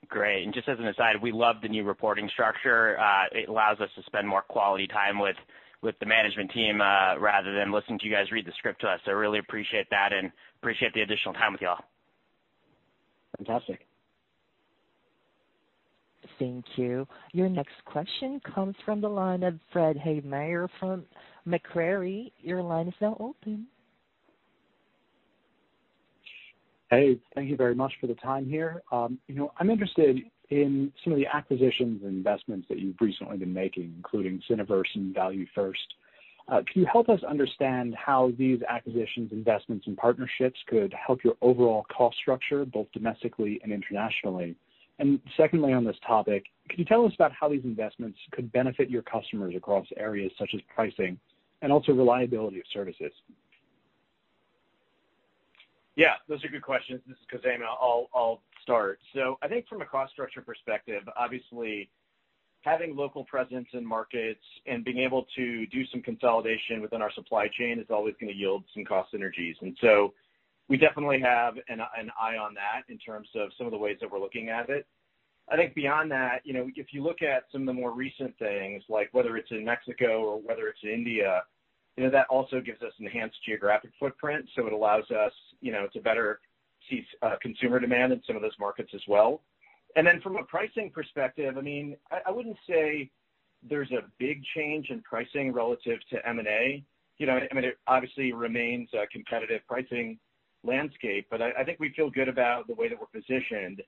Great. 0.09 0.45
And 0.45 0.53
just 0.53 0.69
as 0.69 0.79
an 0.79 0.89
aside, 0.89 1.17
we 1.23 1.31
love 1.31 1.57
the 1.63 1.69
new 1.69 1.85
reporting 1.85 2.29
structure. 2.33 2.97
it 3.33 3.49
allows 3.49 3.79
us 3.81 3.91
to 3.97 4.03
spend 4.07 4.27
more 4.27 4.43
quality 4.43 4.87
time 4.87 5.19
with 5.19 5.37
with 5.83 5.95
the 6.01 6.07
management 6.07 6.51
team 6.53 6.81
uh, 6.81 7.19
rather 7.19 7.55
than 7.55 7.73
listening 7.73 7.99
to 7.99 8.07
you 8.07 8.13
guys 8.13 8.33
read 8.33 8.47
the 8.47 8.53
script 8.59 8.81
to 8.81 8.89
us. 8.89 9.01
So 9.05 9.13
I 9.13 9.15
really 9.15 9.39
appreciate 9.39 9.89
that 9.91 10.13
and 10.13 10.33
appreciate 10.61 10.93
the 10.95 11.03
additional 11.03 11.35
time 11.35 11.53
with 11.53 11.61
y'all. 11.61 11.85
Fantastic. 13.37 13.87
Thank 16.39 16.65
you. 16.77 17.07
Your 17.33 17.49
next 17.49 17.75
question 17.85 18.41
comes 18.55 18.75
from 18.85 19.01
the 19.01 19.09
line 19.09 19.43
of 19.43 19.59
Fred 19.73 19.97
Havemeyer 19.97 20.69
from 20.79 21.05
Macquarie. 21.45 22.33
Your 22.43 22.63
line 22.63 22.89
is 22.89 22.95
now 23.01 23.17
open. 23.19 23.67
Hey, 26.91 27.19
thank 27.35 27.49
you 27.49 27.57
very 27.57 27.75
much 27.75 27.93
for 28.01 28.07
the 28.07 28.15
time 28.15 28.47
here. 28.47 28.83
Um, 28.93 29.19
you 29.27 29.35
know, 29.35 29.53
I'm 29.59 29.71
interested 29.71 30.19
in 30.51 30.93
some 31.03 31.13
of 31.13 31.19
the 31.19 31.27
acquisitions 31.27 32.03
and 32.05 32.13
investments 32.13 32.67
that 32.69 32.79
you've 32.79 33.01
recently 33.01 33.39
been 33.39 33.53
making, 33.53 33.93
including 33.97 34.41
Syniverse 34.49 34.95
and 34.95 35.15
ValueFirst. 35.15 35.75
Uh, 36.49 36.63
can 36.73 36.83
you 36.83 36.87
help 36.91 37.09
us 37.09 37.19
understand 37.29 37.97
how 37.97 38.31
these 38.39 38.61
acquisitions, 38.69 39.33
investments, 39.33 39.87
and 39.89 39.97
partnerships 39.97 40.61
could 40.69 40.95
help 41.05 41.25
your 41.25 41.35
overall 41.43 41.85
cost 41.97 42.17
structure, 42.19 42.65
both 42.65 42.87
domestically 42.93 43.59
and 43.65 43.73
internationally? 43.73 44.55
And 44.99 45.21
secondly, 45.37 45.73
on 45.73 45.85
this 45.85 45.97
topic, 46.07 46.45
could 46.69 46.79
you 46.79 46.85
tell 46.85 47.05
us 47.05 47.13
about 47.15 47.33
how 47.33 47.49
these 47.49 47.65
investments 47.65 48.19
could 48.33 48.51
benefit 48.53 48.89
your 48.89 49.03
customers 49.03 49.55
across 49.57 49.87
areas 49.97 50.33
such 50.39 50.51
as 50.55 50.61
pricing 50.75 51.19
and 51.63 51.71
also 51.71 51.93
reliability 51.93 52.59
of 52.59 52.65
services? 52.73 53.13
Yeah, 55.97 56.15
those 56.29 56.45
are 56.45 56.49
good 56.49 56.63
questions. 56.63 57.01
This 57.07 57.17
is 57.17 57.41
Khozema. 57.41 57.65
I'll 57.65 58.09
I'll 58.15 58.43
start. 58.63 58.99
So 59.15 59.39
I 59.43 59.49
think 59.49 59.67
from 59.67 59.81
a 59.81 59.87
cost 59.87 60.13
structure 60.13 60.43
perspective, 60.43 61.03
obviously, 61.17 61.89
having 62.61 62.95
local 62.95 63.25
presence 63.25 63.69
in 63.73 63.87
markets 63.87 64.43
and 64.67 64.85
being 64.85 64.99
able 64.99 65.27
to 65.37 65.67
do 65.67 65.87
some 65.87 66.03
consolidation 66.03 66.83
within 66.83 67.01
our 67.01 67.13
supply 67.13 67.49
chain 67.59 67.79
is 67.79 67.87
always 67.91 68.15
gonna 68.21 68.33
yield 68.33 68.65
some 68.75 68.85
cost 68.85 69.13
synergies. 69.13 69.55
We 70.69 70.77
definitely 70.77 71.21
have 71.21 71.55
an 71.69 71.81
eye 71.81 72.37
on 72.37 72.55
that 72.55 72.83
in 72.89 72.99
terms 72.99 73.29
of 73.37 73.51
some 73.57 73.67
of 73.67 73.73
the 73.73 73.79
ways 73.79 73.99
that 74.01 74.11
we're 74.11 74.21
looking 74.21 74.49
at 74.49 74.69
it. 74.69 74.87
I 75.49 75.57
think 75.57 75.75
beyond 75.75 76.11
that, 76.11 76.41
you 76.45 76.53
know, 76.53 76.69
if 76.75 76.89
you 76.93 77.05
look 77.05 77.23
at 77.23 77.45
some 77.53 77.63
of 77.63 77.67
the 77.69 77.73
more 77.73 77.93
recent 77.93 78.37
things, 78.39 78.83
like 78.89 79.09
whether 79.13 79.37
it's 79.37 79.51
in 79.53 79.65
Mexico 79.65 80.23
or 80.23 80.41
whether 80.41 80.67
it's 80.67 80.81
in 80.83 80.91
India, 80.91 81.43
you 81.97 82.05
know, 82.05 82.11
that 82.11 82.27
also 82.29 82.61
gives 82.61 82.83
us 82.83 82.93
enhanced 82.99 83.37
geographic 83.47 83.91
footprint. 83.99 84.45
So 84.57 84.67
it 84.67 84.73
allows 84.73 85.09
us 85.13 85.33
you 85.61 85.73
know, 85.73 85.87
to 85.93 86.01
better 86.01 86.41
see 86.91 87.05
uh, 87.23 87.37
consumer 87.41 87.79
demand 87.79 88.13
in 88.13 88.23
some 88.27 88.37
of 88.37 88.43
those 88.43 88.59
markets 88.59 88.91
as 88.95 89.01
well. 89.09 89.43
And 89.95 90.07
then 90.07 90.21
from 90.21 90.37
a 90.37 90.43
pricing 90.43 90.91
perspective, 90.91 91.57
I 91.57 91.61
mean, 91.61 91.97
I 92.11 92.31
wouldn't 92.31 92.59
say 92.69 93.11
there's 93.69 93.91
a 93.93 94.05
big 94.19 94.43
change 94.55 94.91
in 94.91 95.01
pricing 95.03 95.53
relative 95.53 95.99
to 96.11 96.29
M&A. 96.29 96.85
You 97.19 97.27
know, 97.27 97.39
I 97.51 97.55
mean, 97.55 97.65
it 97.65 97.79
obviously 97.87 98.33
remains 98.33 98.91
a 98.93 99.07
competitive 99.07 99.63
pricing 99.67 100.19
landscape, 100.67 101.27
but 101.31 101.41
I 101.41 101.65
think 101.65 101.79
we 101.81 101.93
feel 101.95 102.11
good 102.11 102.29
about 102.29 102.67
the 102.67 102.75
way 102.75 102.89
that 102.89 102.99
we're 102.99 103.21
positioned, 103.21 103.83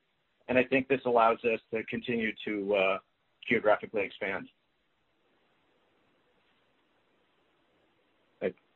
and 0.49 0.57
I 0.57 0.65
think 0.65 0.89
this 0.89 1.01
allows 1.05 1.39
us 1.45 1.61
to 1.73 1.83
continue 1.85 2.33
to 2.45 2.75
uh, 2.75 2.99
geographically 3.49 4.03
expand. 4.03 4.49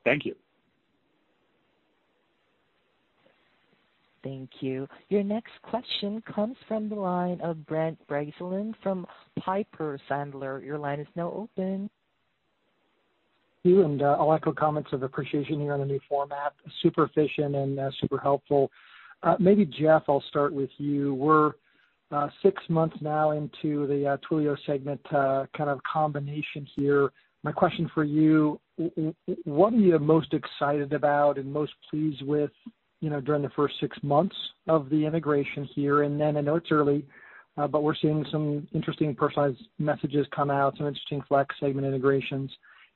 Thank 0.05 0.27
you. 0.27 0.35
Thank 4.25 4.51
you. 4.61 4.89
Your 5.09 5.25
next 5.25 5.53
question 5.63 6.23
comes 6.23 6.57
from 6.69 6.89
the 6.89 6.95
line 6.95 7.41
of 7.41 7.67
Brent 7.67 7.99
Bracelin 8.07 8.75
from 8.83 9.07
Piper 9.39 9.99
Sandler. 10.09 10.65
Your 10.65 10.79
line 10.79 11.01
is 11.01 11.09
now 11.17 11.33
open. 11.33 11.91
You. 13.65 13.85
I'll 14.05 14.33
echo 14.33 14.53
comments 14.53 14.91
of 14.93 15.05
appreciation 15.05 15.61
here 15.61 15.73
on 15.73 15.81
the 15.81 15.87
new 15.87 16.01
format. 16.09 16.53
Super 16.83 17.05
efficient 17.05 17.55
and 17.55 17.79
uh, 17.79 17.91
super 18.01 18.19
helpful. 18.19 18.71
Uh, 19.23 19.37
Maybe 19.39 19.65
Jeff, 19.65 20.03
I'll 20.09 20.25
start 20.29 20.53
with 20.53 20.71
you. 20.79 21.15
We're 21.15 21.53
uh, 22.11 22.29
six 22.43 22.61
months 22.69 22.97
now 23.01 23.31
into 23.31 23.87
the 23.87 24.07
uh, 24.07 24.17
Twilio 24.29 24.57
Segment 24.67 25.01
uh, 25.13 25.47
kind 25.57 25.71
of 25.71 25.81
combination 25.85 26.67
here. 26.75 27.13
My 27.45 27.53
question 27.53 27.89
for 27.95 28.03
you, 28.03 28.61
what 29.45 29.73
are 29.73 29.77
you 29.77 29.99
most 30.01 30.35
excited 30.35 30.93
about 30.93 31.39
and 31.39 31.53
most 31.53 31.73
pleased 31.89 32.23
with 32.23 32.51
You 33.01 33.11
know, 33.11 33.21
during 33.21 33.43
the 33.43 33.51
first 33.51 33.75
six 33.81 33.97
months 34.03 34.37
of 34.69 34.89
the 34.91 35.07
integration 35.07 35.69
here? 35.75 36.03
And 36.03 36.21
then 36.21 36.37
I 36.37 36.41
know 36.41 36.57
it's 36.57 36.71
early, 36.71 37.05
but 37.57 37.83
we're 37.83 37.97
seeing 37.97 38.25
some 38.31 38.67
interesting 38.73 39.15
personalized 39.15 39.63
messages 39.79 40.27
come 40.35 40.51
out, 40.51 40.77
some 40.77 40.87
interesting 40.87 41.23
Flex 41.29 41.55
Segment 41.61 41.87
integrations. 41.87 42.51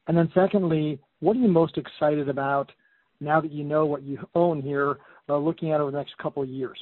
And 0.08 0.16
then 0.16 0.30
secondly, 0.34 0.98
what 1.20 1.36
are 1.36 1.40
you 1.40 1.48
most 1.48 1.78
excited 1.78 2.28
about 2.28 2.70
now 3.20 3.40
that 3.40 3.52
you 3.52 3.64
know 3.64 3.86
what 3.86 4.02
you 4.02 4.18
own 4.34 4.62
here, 4.62 4.98
uh, 5.28 5.36
looking 5.36 5.72
out 5.72 5.80
over 5.80 5.90
the 5.90 5.98
next 5.98 6.16
couple 6.18 6.42
of 6.42 6.48
years? 6.48 6.78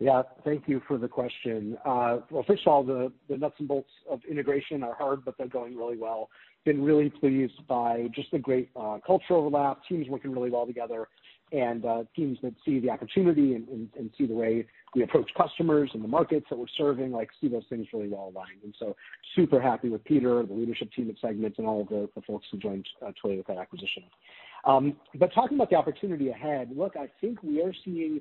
Yeah. 0.00 0.22
Thank 0.44 0.68
you 0.68 0.80
for 0.86 0.96
the 0.96 1.08
question. 1.08 1.76
Uh, 1.84 2.18
well, 2.30 2.44
first 2.46 2.62
of 2.66 2.72
all, 2.72 2.84
the 2.84 3.12
nuts 3.28 3.56
and 3.58 3.66
bolts 3.66 3.90
of 4.08 4.20
integration 4.30 4.82
are 4.84 4.94
hard, 4.94 5.24
but 5.24 5.36
they're 5.36 5.48
going 5.48 5.76
really 5.76 5.98
well. 5.98 6.30
Been 6.64 6.82
really 6.82 7.10
pleased 7.10 7.66
by 7.66 8.06
just 8.14 8.30
the 8.30 8.38
great 8.38 8.70
uh, 8.76 8.98
cultural 9.04 9.40
overlap, 9.40 9.80
teams 9.88 10.08
working 10.08 10.30
really 10.30 10.50
well 10.50 10.66
together, 10.66 11.08
and 11.52 11.84
uh, 11.84 12.04
teams 12.14 12.38
that 12.42 12.54
see 12.64 12.78
the 12.80 12.90
opportunity 12.90 13.54
and 13.54 13.68
and 13.98 14.10
see 14.16 14.26
the 14.26 14.34
way 14.34 14.66
we 14.94 15.02
approach 15.02 15.30
customers 15.36 15.90
and 15.94 16.02
the 16.02 16.08
markets 16.08 16.46
that 16.50 16.58
we're 16.58 16.66
serving, 16.76 17.12
like 17.12 17.28
see 17.40 17.48
those 17.48 17.64
things 17.68 17.86
really 17.92 18.08
well 18.08 18.32
aligned. 18.34 18.62
And 18.62 18.74
so 18.78 18.96
super 19.36 19.60
happy 19.60 19.88
with 19.88 20.04
Peter, 20.04 20.42
the 20.44 20.52
leadership 20.52 20.90
team 20.92 21.10
at 21.10 21.16
Segment, 21.20 21.54
and 21.58 21.66
all 21.66 21.82
of 21.82 21.88
the 21.88 22.08
folks 22.26 22.46
who 22.50 22.58
joined 22.58 22.86
Twilio 23.02 23.38
with 23.38 23.46
that 23.46 23.58
acquisition. 23.58 24.04
Um, 24.64 24.96
but 25.18 25.32
talking 25.34 25.56
about 25.56 25.70
the 25.70 25.76
opportunity 25.76 26.30
ahead, 26.30 26.70
look, 26.76 26.96
I 26.96 27.08
think 27.20 27.42
we 27.42 27.62
are 27.62 27.72
seeing 27.84 28.20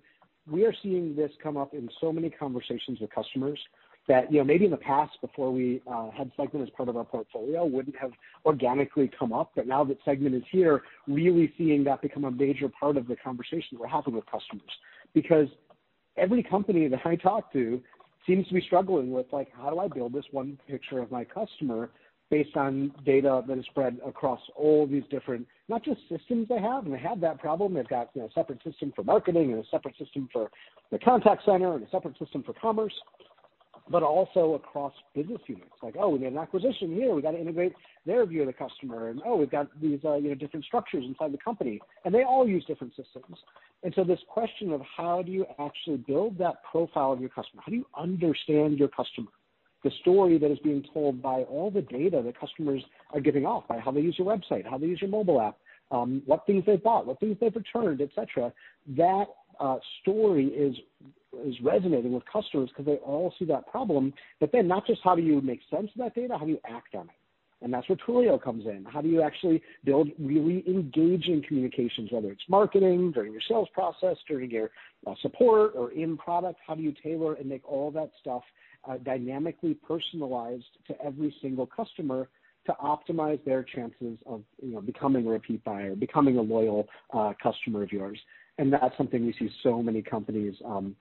we 0.50 0.66
are 0.66 0.74
seeing 0.82 1.16
this 1.16 1.32
come 1.42 1.58
up 1.58 1.74
in 1.74 1.90
so 2.00 2.12
many 2.12 2.30
conversations 2.30 3.00
with 3.00 3.12
customers 3.12 3.60
that 4.08 4.32
you 4.32 4.38
know, 4.38 4.44
maybe 4.44 4.66
in 4.66 4.72
the 4.72 4.78
past, 4.78 5.18
before 5.22 5.52
we 5.52 5.82
uh, 5.92 6.10
had 6.12 6.32
Segment 6.38 6.68
as 6.68 6.74
part 6.76 6.88
of 6.88 6.96
our 6.96 7.04
portfolio, 7.04 7.66
wouldn't 7.66 7.96
have 7.98 8.12
organically 8.46 9.12
come 9.20 9.34
up. 9.34 9.52
But 9.56 9.68
now 9.68 9.84
that 9.84 9.98
Segment 10.06 10.34
is 10.34 10.44
here, 10.52 10.84
really 11.08 11.54
seeing 11.58 11.84
that 11.86 12.02
become 12.02 12.24
a 12.24 12.32
major 12.32 12.70
part 12.70 12.96
of 12.96 13.08
the 13.08 13.18
conversation 13.18 13.78
we're 13.78 13.88
having 13.88 14.16
with 14.16 14.26
customers. 14.26 14.72
Because 15.14 15.48
every 16.16 16.42
company 16.42 16.88
that 16.88 17.06
I 17.06 17.16
talk 17.16 17.52
to 17.54 17.82
seems 18.26 18.48
to 18.48 18.54
be 18.54 18.62
struggling 18.62 19.12
with, 19.12 19.26
like, 19.32 19.50
how 19.56 19.70
do 19.70 19.80
I 19.80 19.88
build 19.88 20.14
this 20.14 20.26
one 20.32 20.58
picture 20.68 21.00
of 21.00 21.12
my 21.12 21.26
customer 21.26 21.90
based 22.30 22.58
on 22.58 22.92
data 23.06 23.42
that 23.48 23.58
is 23.58 23.66
spread 23.66 23.98
across 24.06 24.42
all 24.56 24.86
these 24.86 25.04
different, 25.10 25.48
not 25.70 25.84
just 25.84 26.00
systems 26.10 26.48
they 26.50 26.60
have, 26.60 26.86
and 26.86 26.94
they 26.94 27.00
have 27.00 27.22
that 27.22 27.40
problem. 27.40 27.74
They've 27.74 27.88
got 27.88 28.10
a 28.18 28.28
separate 28.36 28.62
system 28.64 28.92
for 28.96 29.04
marketing 29.04 29.54
and 29.54 29.64
a 29.64 29.68
separate 29.70 29.98
system 29.98 30.28
for 30.34 30.50
the 30.92 31.00
contact 31.00 31.46
center 31.46 31.76
and 31.76 31.86
a 31.86 31.90
separate 31.90 32.18
system 32.18 32.44
for 32.44 32.54
commerce, 32.54 32.94
but 33.90 34.04
also 34.04 34.56
across 34.56 34.94
business 35.16 35.42
units. 35.48 35.72
Like, 35.82 35.96
oh, 36.00 36.10
we 36.10 36.20
made 36.20 36.34
an 36.34 36.38
acquisition 36.38 36.94
here. 36.94 37.14
We 37.14 37.22
got 37.22 37.32
to 37.32 37.40
integrate 37.40 37.74
their 38.06 38.26
view 38.26 38.42
of 38.42 38.48
the 38.48 38.54
customer. 38.54 39.10
And 39.10 39.22
oh, 39.26 39.38
we've 39.38 39.50
got 39.50 39.68
these 39.82 40.00
uh, 40.04 40.16
you 40.16 40.30
know 40.30 40.36
different 40.36 40.66
structures 40.66 41.06
inside 41.06 41.34
the 41.34 41.38
company, 41.38 41.80
and 42.06 42.14
they 42.14 42.24
all 42.24 42.48
use 42.48 42.66
different 42.66 42.94
systems. 42.96 43.38
And 43.84 43.94
so 43.96 44.04
this 44.04 44.20
question 44.28 44.72
of 44.72 44.82
how 44.96 45.22
do 45.22 45.32
you 45.32 45.46
actually 45.60 45.98
build 45.98 46.38
that 46.40 46.64
profile 46.70 47.12
of 47.12 47.20
your 47.20 47.30
customer? 47.30 47.62
How 47.66 47.70
do 47.70 47.78
you 47.78 47.86
understand 47.98 48.78
your 48.78 48.90
customer? 48.90 49.30
The 49.84 49.92
story 50.02 50.38
that 50.40 50.52
is 50.52 50.58
being 50.60 50.84
told 50.94 51.22
by 51.22 51.44
all 51.44 51.70
the 51.70 51.82
data 51.82 52.22
that 52.26 52.40
customers 52.40 52.84
are 53.14 53.20
giving 53.20 53.46
off, 53.46 53.68
by 53.68 53.80
how 53.80 53.92
they 53.92 54.02
use 54.02 54.16
your 54.18 54.28
website, 54.28 54.68
how 54.68 54.78
they 54.78 54.88
use 54.88 55.00
your 55.00 55.12
mobile 55.12 55.40
app, 55.40 55.58
um, 55.92 56.22
what 56.26 56.46
things 56.46 56.64
they've 56.66 56.82
bought, 56.82 57.06
what 57.06 57.20
things 57.20 57.38
they've 57.40 57.56
returned, 57.56 58.02
etc. 58.02 58.52
That 58.98 59.26
uh, 59.60 59.78
story 60.02 60.48
is 60.48 60.76
resonating 61.62 62.14
with 62.14 62.24
customers 62.32 62.70
because 62.70 62.86
they 62.86 62.98
all 62.98 63.34
see 63.38 63.46
that 63.46 63.68
problem. 63.68 64.14
But 64.40 64.52
then 64.52 64.68
not 64.68 64.86
just 64.88 65.02
how 65.04 65.16
do 65.16 65.22
you 65.22 65.42
make 65.42 65.62
sense 65.70 65.90
of 65.96 66.00
that 66.00 66.16
data, 66.16 66.38
how 66.38 66.46
do 66.46 66.52
you 66.52 66.60
act 66.68 66.96
on 66.96 67.06
it? 67.06 67.16
And 67.62 67.74
that's 67.74 67.88
where 67.90 67.98
Twilio 67.98 68.42
comes 68.42 68.66
in. 68.66 68.86
How 68.86 69.02
do 69.02 69.10
you 69.10 69.22
actually 69.22 69.64
build 69.84 70.10
really 70.20 70.64
engaging 70.68 71.44
communications, 71.48 72.12
whether 72.12 72.32
it's 72.32 72.44
marketing, 72.48 73.12
during 73.14 73.32
your 73.32 73.42
sales 73.48 73.68
process, 73.74 74.16
during 74.28 74.52
your 74.52 74.70
uh, 75.08 75.16
support, 75.22 75.72
or 75.76 75.92
in 75.92 76.18
product? 76.18 76.60
How 76.66 76.76
do 76.76 76.84
you 76.84 76.94
tailor 77.04 77.34
and 77.34 77.48
make 77.50 77.68
all 77.68 77.90
that 77.92 78.12
stuff 78.22 78.44
uh, 78.88 78.98
dynamically 78.98 79.74
personalized 79.74 80.66
to 80.88 81.02
every 81.04 81.36
single 81.42 81.66
customer 81.66 82.30
to 82.68 82.74
optimize 82.74 83.44
their 83.44 83.64
chances 83.64 84.20
of 84.26 84.44
becoming 84.86 85.26
a 85.26 85.30
repeat 85.30 85.64
buyer, 85.64 85.96
becoming 85.96 86.38
a 86.38 86.42
loyal 86.42 86.88
uh, 87.12 87.34
customer 87.42 87.82
of 87.82 87.92
yours? 87.92 88.20
And 88.60 88.72
that's 88.72 88.96
something 88.98 89.26
we 89.26 89.34
see 89.34 89.50
so 89.64 89.82
many 89.82 90.02
companies 90.02 90.56
um, 90.66 90.96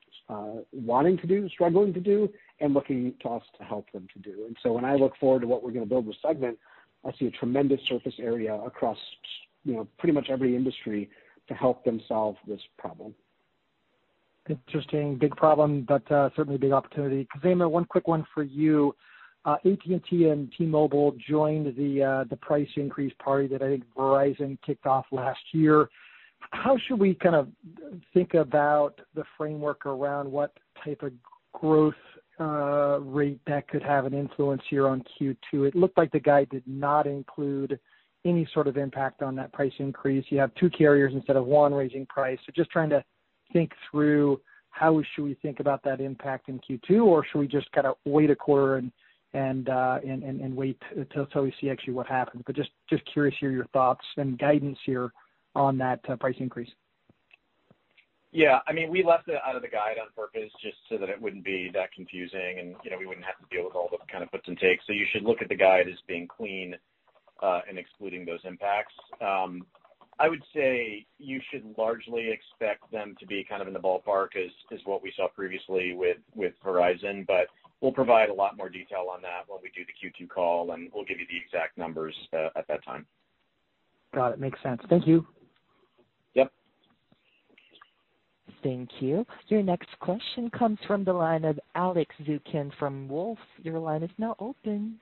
wanting 0.72 1.18
to 1.18 1.26
do, 1.26 1.48
struggling 1.48 1.92
to 1.94 2.00
do, 2.00 2.28
and 2.60 2.74
looking 2.74 3.14
to 3.22 3.28
us 3.28 3.42
to 3.58 3.64
help 3.64 3.90
them 3.92 4.06
to 4.12 4.18
do. 4.18 4.44
And 4.46 4.56
so 4.62 4.72
when 4.72 4.84
I 4.84 4.94
look 4.94 5.12
forward 5.20 5.40
to 5.40 5.46
what 5.46 5.62
we're 5.62 5.72
going 5.72 5.84
to 5.84 5.88
build 5.88 6.06
with 6.06 6.16
Segment, 6.20 6.58
I 7.04 7.12
see 7.18 7.26
a 7.26 7.30
tremendous 7.30 7.80
surface 7.88 8.14
area 8.18 8.54
across 8.54 8.98
you 9.64 9.74
know 9.74 9.88
pretty 9.98 10.12
much 10.12 10.28
every 10.30 10.56
industry 10.56 11.10
to 11.48 11.54
help 11.54 11.84
them 11.84 12.00
solve 12.08 12.36
this 12.46 12.60
problem. 12.78 13.14
Interesting. 14.48 15.16
Big 15.16 15.34
problem, 15.36 15.84
but 15.88 16.10
uh, 16.10 16.30
certainly 16.36 16.56
a 16.56 16.58
big 16.58 16.72
opportunity. 16.72 17.26
Khozema, 17.34 17.68
one 17.68 17.84
quick 17.84 18.06
one 18.06 18.24
for 18.32 18.44
you. 18.44 18.94
Uh, 19.44 19.56
AT&T 19.64 20.28
and 20.28 20.52
T-Mobile 20.58 21.16
joined 21.28 21.76
the 21.76 22.02
uh, 22.02 22.24
the 22.28 22.36
price 22.36 22.68
increase 22.76 23.12
party 23.22 23.46
that 23.48 23.62
I 23.62 23.68
think 23.68 23.84
Verizon 23.96 24.58
kicked 24.64 24.86
off 24.86 25.06
last 25.12 25.40
year. 25.52 25.88
How 26.52 26.76
should 26.86 26.98
we 26.98 27.14
kind 27.14 27.34
of 27.34 27.48
think 28.12 28.34
about 28.34 29.00
the 29.14 29.24
framework 29.36 29.86
around 29.86 30.30
what 30.30 30.52
type 30.84 31.02
of 31.02 31.12
growth 31.52 31.94
rate 32.38 33.40
that 33.46 33.68
could 33.68 33.82
have 33.82 34.04
an 34.04 34.14
influence 34.14 34.62
here 34.68 34.88
on 34.88 35.02
Q2? 35.20 35.68
It 35.68 35.74
looked 35.74 35.98
like 35.98 36.12
the 36.12 36.20
guide 36.20 36.48
did 36.50 36.64
not 36.66 37.06
include 37.06 37.78
any 38.24 38.46
sort 38.52 38.66
of 38.66 38.76
impact 38.76 39.22
on 39.22 39.36
that 39.36 39.52
price 39.52 39.72
increase. 39.78 40.24
You 40.28 40.38
have 40.38 40.54
two 40.56 40.68
carriers 40.70 41.12
instead 41.14 41.36
of 41.36 41.46
one 41.46 41.72
raising 41.72 42.06
price. 42.06 42.38
So 42.44 42.52
just 42.54 42.70
trying 42.70 42.90
to 42.90 43.04
think 43.52 43.72
through 43.90 44.40
how 44.70 45.00
should 45.14 45.24
we 45.24 45.34
think 45.34 45.60
about 45.60 45.82
that 45.84 46.00
impact 46.00 46.48
in 46.48 46.60
Q2, 46.60 47.04
or 47.04 47.24
should 47.24 47.38
we 47.38 47.48
just 47.48 47.70
kind 47.72 47.86
of 47.86 47.94
wait 48.04 48.30
a 48.30 48.36
quarter 48.36 48.76
and 48.76 48.92
and 49.32 49.68
uh 49.68 49.98
and 50.04 50.56
wait 50.56 50.80
until 50.94 51.42
we 51.42 51.54
see 51.60 51.70
actually 51.70 51.94
what 51.94 52.06
happens? 52.06 52.42
But 52.46 52.56
just 52.56 52.70
just 52.90 53.02
curious 53.10 53.34
to 53.36 53.40
hear 53.40 53.50
your 53.50 53.66
thoughts 53.66 54.04
and 54.16 54.38
guidance 54.38 54.78
here 54.84 55.12
on 55.56 55.78
that 55.78 56.00
uh, 56.08 56.16
price 56.16 56.36
increase. 56.38 56.70
Yeah. 58.32 58.58
I 58.68 58.72
mean, 58.72 58.90
we 58.90 59.02
left 59.02 59.28
it 59.28 59.40
out 59.46 59.56
of 59.56 59.62
the 59.62 59.68
guide 59.68 59.96
on 60.00 60.08
purpose 60.14 60.52
just 60.62 60.76
so 60.90 60.98
that 60.98 61.08
it 61.08 61.20
wouldn't 61.20 61.44
be 61.44 61.70
that 61.72 61.92
confusing 61.92 62.58
and 62.58 62.74
you 62.84 62.90
know, 62.90 62.98
we 62.98 63.06
wouldn't 63.06 63.24
have 63.24 63.38
to 63.38 63.54
deal 63.54 63.64
with 63.64 63.74
all 63.74 63.88
the 63.90 63.98
kind 64.12 64.22
of 64.22 64.30
puts 64.30 64.46
and 64.46 64.58
takes. 64.58 64.86
So 64.86 64.92
you 64.92 65.06
should 65.12 65.22
look 65.22 65.40
at 65.40 65.48
the 65.48 65.54
guide 65.54 65.88
as 65.88 65.98
being 66.06 66.28
clean 66.28 66.74
uh, 67.42 67.60
and 67.68 67.78
excluding 67.78 68.26
those 68.26 68.40
impacts. 68.44 68.94
Um, 69.22 69.64
I 70.18 70.28
would 70.28 70.42
say 70.54 71.06
you 71.18 71.40
should 71.50 71.74
largely 71.76 72.30
expect 72.30 72.90
them 72.90 73.14
to 73.20 73.26
be 73.26 73.44
kind 73.48 73.60
of 73.60 73.68
in 73.68 73.74
the 73.74 73.80
ballpark 73.80 74.28
as 74.36 74.80
what 74.84 75.02
we 75.02 75.12
saw 75.16 75.28
previously 75.28 75.94
with 75.94 76.52
Verizon. 76.64 77.26
But 77.26 77.48
we'll 77.80 77.92
provide 77.92 78.30
a 78.30 78.34
lot 78.34 78.56
more 78.56 78.68
detail 78.68 79.08
on 79.12 79.20
that 79.22 79.44
when 79.46 79.60
we 79.62 79.70
do 79.74 79.82
the 79.84 80.24
Q2 80.24 80.28
call, 80.28 80.72
and 80.72 80.90
we'll 80.94 81.04
give 81.04 81.20
you 81.20 81.26
the 81.28 81.36
exact 81.36 81.76
numbers 81.76 82.14
uh, 82.32 82.48
at 82.56 82.66
that 82.68 82.84
time. 82.84 83.06
Got 84.14 84.32
it. 84.32 84.40
Makes 84.40 84.62
sense. 84.62 84.80
Thank 84.88 85.06
you. 85.06 85.26
Thank 88.66 88.90
you. 88.98 89.24
Your 89.46 89.62
next 89.62 89.90
question 90.00 90.50
comes 90.50 90.80
from 90.88 91.04
the 91.04 91.12
line 91.12 91.44
of 91.44 91.60
Alex 91.76 92.12
Zukin 92.24 92.72
from 92.80 93.06
Wolfe. 93.06 93.38
Your 93.62 93.78
line 93.78 94.02
is 94.02 94.10
now 94.18 94.34
open. 94.40 94.98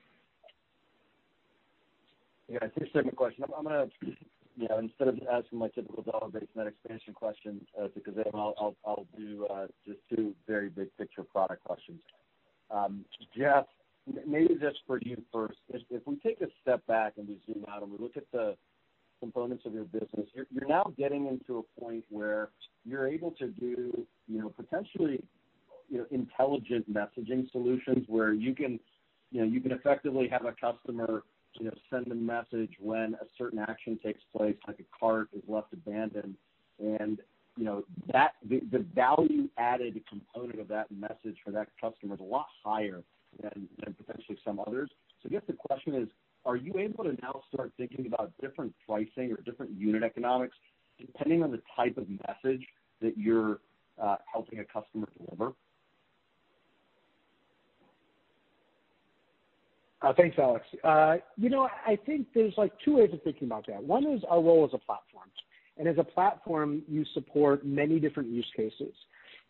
Yeah, 2.47 2.59
taking 2.77 3.09
the 3.09 3.11
question. 3.15 3.43
I'm 3.57 3.63
going 3.63 3.89
to, 4.03 4.77
instead 4.79 5.07
of 5.07 5.19
asking 5.33 5.57
my 5.57 5.69
typical 5.69 6.03
dollar-based 6.03 6.55
net 6.55 6.67
expansion 6.67 7.15
question 7.15 7.59
uh, 7.75 7.87
to 7.87 7.99
Khozema, 8.01 8.53
I'll 8.85 9.07
do 9.17 9.47
uh, 9.47 9.65
just 9.83 9.97
two 10.15 10.35
very 10.45 10.69
big 10.69 10.95
picture 10.99 11.23
product 11.23 11.63
questions. 11.63 12.01
Um, 12.69 13.03
Jeff, 13.35 13.65
maybe 14.27 14.53
just 14.61 14.77
for 14.85 14.99
you 15.01 15.19
first. 15.33 15.57
If 15.69 16.05
we 16.05 16.17
take 16.17 16.39
a 16.41 16.49
step 16.61 16.85
back 16.85 17.13
and 17.17 17.27
we 17.27 17.39
zoom 17.47 17.65
out 17.67 17.81
and 17.81 17.91
we 17.91 17.97
look 17.97 18.15
at 18.15 18.31
the 18.31 18.55
components 19.25 19.63
of 19.65 19.73
your 19.73 19.85
business, 19.85 20.27
you're 20.33 20.67
now 20.67 20.93
getting 20.97 21.27
into 21.27 21.51
a 21.63 21.81
point 21.81 22.03
where 22.09 22.49
you're 22.85 23.07
able 23.07 23.31
to 23.31 23.47
do 23.47 24.05
you 24.27 24.39
know, 24.39 24.49
potentially 24.49 25.23
you 25.89 25.97
know, 25.99 26.05
intelligent 26.11 26.85
messaging 26.91 27.49
solutions 27.51 28.05
where 28.07 28.33
you 28.33 28.53
can 28.53 28.79
you 29.31 29.41
know, 29.41 29.47
you 29.47 29.59
can 29.59 29.71
effectively 29.71 30.27
have 30.27 30.45
a 30.45 30.53
customer 30.53 31.23
you 31.59 31.65
know, 31.65 31.71
send 31.89 32.07
a 32.11 32.15
message 32.15 32.73
when 32.79 33.15
a 33.15 33.25
certain 33.37 33.59
action 33.59 33.97
takes 34.03 34.21
place, 34.35 34.55
like 34.67 34.79
a 34.79 34.97
cart 34.97 35.29
is 35.33 35.41
left 35.47 35.73
abandoned. 35.73 36.35
And 36.79 37.19
you 37.57 37.63
know 37.63 37.83
that 38.11 38.33
the 38.49 38.85
value-added 38.93 40.01
component 40.09 40.59
of 40.59 40.67
that 40.67 40.87
message 40.91 41.37
for 41.43 41.51
that 41.51 41.69
customer 41.79 42.15
is 42.15 42.19
a 42.19 42.23
lot 42.23 42.47
higher 42.63 43.01
than, 43.41 43.69
than 43.83 43.93
potentially 43.93 44.37
some 44.43 44.59
others. 44.59 44.89
So 45.21 45.29
I 45.29 45.31
guess 45.31 45.43
the 45.47 45.53
question 45.53 45.95
is, 45.95 46.09
are 46.45 46.55
you 46.55 46.73
able 46.77 47.03
to 47.03 47.13
now 47.21 47.41
start 47.53 47.71
thinking 47.77 48.05
about 48.07 48.31
different 48.39 48.73
pricing 48.87 49.31
or 49.31 49.37
different 49.43 49.71
unit 49.77 50.03
economics 50.03 50.55
depending 50.99 51.43
on 51.43 51.51
the 51.51 51.61
type 51.75 51.97
of 51.97 52.07
message 52.09 52.65
that 53.01 53.17
you're 53.17 53.59
helping 54.31 54.59
a 54.59 54.65
customer 54.65 55.07
deliver? 55.17 55.53
Thanks, 60.17 60.37
Alex. 60.37 60.65
Uh 60.83 61.15
you 61.35 61.49
know, 61.49 61.67
I 61.85 61.97
think 62.05 62.27
there's 62.35 62.53
like 62.57 62.71
two 62.85 62.97
ways 62.97 63.09
of 63.11 63.23
thinking 63.23 63.47
about 63.47 63.65
that. 63.67 63.83
One 63.83 64.05
is 64.05 64.21
our 64.29 64.39
role 64.41 64.63
as 64.63 64.71
a 64.73 64.77
platform. 64.77 65.29
And 65.77 65.87
as 65.87 65.97
a 65.97 66.03
platform, 66.03 66.83
you 66.87 67.03
support 67.13 67.65
many 67.65 67.99
different 67.99 68.29
use 68.29 68.49
cases. 68.55 68.93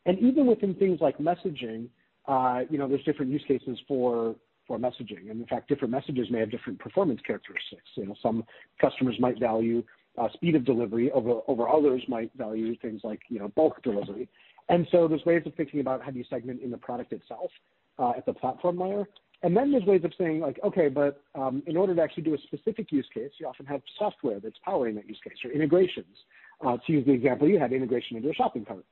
And 0.06 0.18
even 0.20 0.48
within 0.48 0.74
things 0.76 1.00
like 1.02 1.18
messaging, 1.18 1.88
uh, 2.28 2.62
you 2.70 2.78
know, 2.78 2.88
there's 2.88 3.04
different 3.04 3.32
use 3.32 3.44
cases 3.48 3.78
for 3.88 4.36
messaging. 4.70 5.30
And 5.30 5.42
in 5.42 5.46
fact, 5.48 5.70
different 5.70 5.92
messages 5.92 6.28
may 6.30 6.40
have 6.40 6.52
different 6.52 6.80
performance 6.80 7.22
characteristics. 7.26 7.84
You 7.96 8.08
know, 8.08 8.16
Some 8.22 8.44
customers 8.80 9.16
might 9.20 9.40
value 9.40 9.84
uh, 10.18 10.30
speed 10.34 10.56
of 10.56 10.66
delivery 10.66 11.12
over 11.12 11.42
over 11.48 11.68
others 11.68 12.02
might 12.08 12.32
value 12.38 12.76
things 12.78 13.02
like 13.04 13.20
you 13.30 13.40
know, 13.40 13.50
bulk 13.50 13.84
delivery. 13.84 14.30
And 14.70 14.88
so 14.92 15.08
there's 15.08 15.26
ways 15.26 15.44
of 15.46 15.54
thinking 15.56 15.80
about 15.80 16.02
how 16.04 16.12
do 16.12 16.18
you 16.18 16.26
segment 16.30 16.62
in 16.62 16.72
the 16.72 16.78
product 16.78 17.14
itself 17.14 17.52
uh, 18.00 18.14
at 18.18 18.26
the 18.26 18.34
platform 18.34 18.80
layer. 18.80 19.06
And 19.44 19.56
then 19.56 19.72
there's 19.72 19.84
ways 19.84 20.04
of 20.04 20.12
saying, 20.18 20.40
like, 20.40 20.60
okay, 20.64 20.88
but 20.88 21.22
um, 21.36 21.62
in 21.68 21.78
order 21.78 21.94
to 21.94 22.02
actually 22.02 22.24
do 22.24 22.34
a 22.34 22.38
specific 22.40 22.92
use 22.92 23.08
case, 23.14 23.30
you 23.38 23.46
often 23.46 23.66
have 23.66 23.82
software 24.00 24.40
that's 24.40 24.58
powering 24.64 24.96
that 24.96 25.08
use 25.08 25.20
case 25.24 25.38
or 25.44 25.52
integrations. 25.52 26.18
Uh, 26.66 26.78
to 26.88 26.94
use 26.94 27.06
the 27.06 27.12
example 27.12 27.48
you 27.50 27.60
had, 27.60 27.74
integration 27.74 28.16
into 28.16 28.30
a 28.30 28.34
shopping 28.34 28.64
cart. 28.64 28.86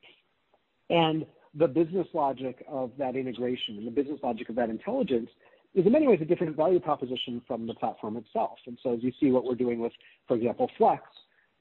And 0.89 1.25
the 1.55 1.67
business 1.67 2.07
logic 2.13 2.63
of 2.67 2.91
that 2.97 3.15
integration 3.15 3.77
and 3.77 3.87
the 3.87 3.91
business 3.91 4.19
logic 4.21 4.49
of 4.49 4.55
that 4.55 4.69
intelligence 4.69 5.29
is 5.75 5.85
in 5.85 5.91
many 5.91 6.07
ways 6.07 6.19
a 6.21 6.25
different 6.25 6.55
value 6.55 6.79
proposition 6.79 7.41
from 7.47 7.65
the 7.65 7.73
platform 7.73 8.17
itself. 8.17 8.59
And 8.67 8.77
so 8.83 8.93
as 8.93 9.03
you 9.03 9.11
see 9.19 9.31
what 9.31 9.43
we're 9.43 9.55
doing 9.55 9.79
with, 9.79 9.91
for 10.27 10.35
example, 10.35 10.69
Flex, 10.77 11.01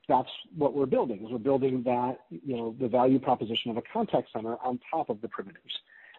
that's 0.08 0.28
what 0.56 0.74
we're 0.74 0.86
building, 0.86 1.24
is 1.24 1.30
we're 1.30 1.38
building 1.38 1.82
that 1.84 2.18
you 2.30 2.56
know 2.56 2.74
the 2.80 2.88
value 2.88 3.18
proposition 3.18 3.70
of 3.70 3.76
a 3.76 3.82
contact 3.92 4.28
center 4.32 4.56
on 4.64 4.80
top 4.90 5.08
of 5.10 5.20
the 5.20 5.28
primitives. 5.28 5.72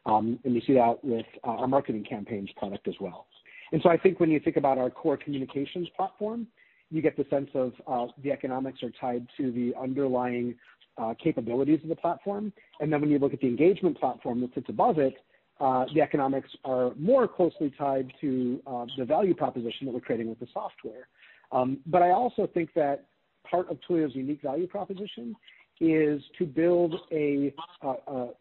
Um, 0.06 0.40
and 0.44 0.54
you 0.54 0.62
see 0.66 0.74
that 0.74 1.04
with 1.04 1.26
uh, 1.44 1.52
our 1.52 1.68
Marketing 1.68 2.04
Campaigns 2.04 2.50
product 2.58 2.88
as 2.88 2.96
well. 3.00 3.28
And 3.72 3.82
so 3.82 3.90
I 3.90 3.98
think 3.98 4.20
when 4.20 4.30
you 4.30 4.40
think 4.40 4.58
about 4.58 4.78
our 4.78 4.90
core 4.90 5.18
communications 5.18 5.88
platform, 5.96 6.48
you 6.92 7.02
get 7.02 7.18
the 7.18 7.26
sense 7.30 7.50
of 7.56 7.74
uh, 7.88 8.12
the 8.22 8.32
economics 8.32 8.84
are 8.84 8.92
tied 9.02 9.28
to 9.38 9.52
the 9.52 9.74
underlying 9.82 10.56
uh, 10.98 11.14
capabilities 11.22 11.80
of 11.84 11.90
the 11.90 11.96
platform. 11.96 12.54
And 12.80 12.92
then 12.92 13.02
when 13.02 13.10
you 13.10 13.18
look 13.18 13.34
at 13.34 13.40
the 13.40 13.48
engagement 13.48 14.00
platform 14.00 14.42
that 14.42 14.54
sits 14.54 14.70
above 14.70 15.00
it, 15.00 15.16
the 15.60 16.02
economics 16.02 16.50
are 16.66 16.94
more 16.96 17.28
closely 17.28 17.74
tied 17.78 18.12
to 18.22 18.62
the 18.98 19.06
value 19.06 19.34
proposition 19.34 19.86
that 19.86 19.94
we're 19.94 20.00
creating 20.02 20.30
with 20.30 20.40
the 20.40 20.48
software. 20.54 21.08
Um 21.52 21.80
but 21.86 22.02
I 22.02 22.12
also 22.12 22.48
think 22.54 22.74
that 22.76 23.06
part 23.50 23.70
of 23.70 23.78
Twilio's 23.88 24.16
unique 24.16 24.42
value 24.42 24.68
proposition 24.68 25.36
is 25.80 26.22
to 26.38 26.46
build 26.46 26.96
a 27.12 27.54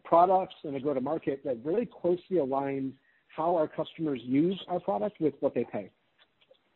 product 0.03 0.53
and 0.63 0.75
a 0.75 0.79
go-to-market 0.79 1.43
that 1.43 1.57
really 1.63 1.85
closely 2.01 2.37
aligns 2.37 2.93
how 3.35 3.55
our 3.55 3.67
customers 3.67 4.21
use 4.23 4.59
our 4.67 4.79
product 4.79 5.19
with 5.19 5.33
what 5.39 5.53
they 5.53 5.65
pay. 5.65 5.89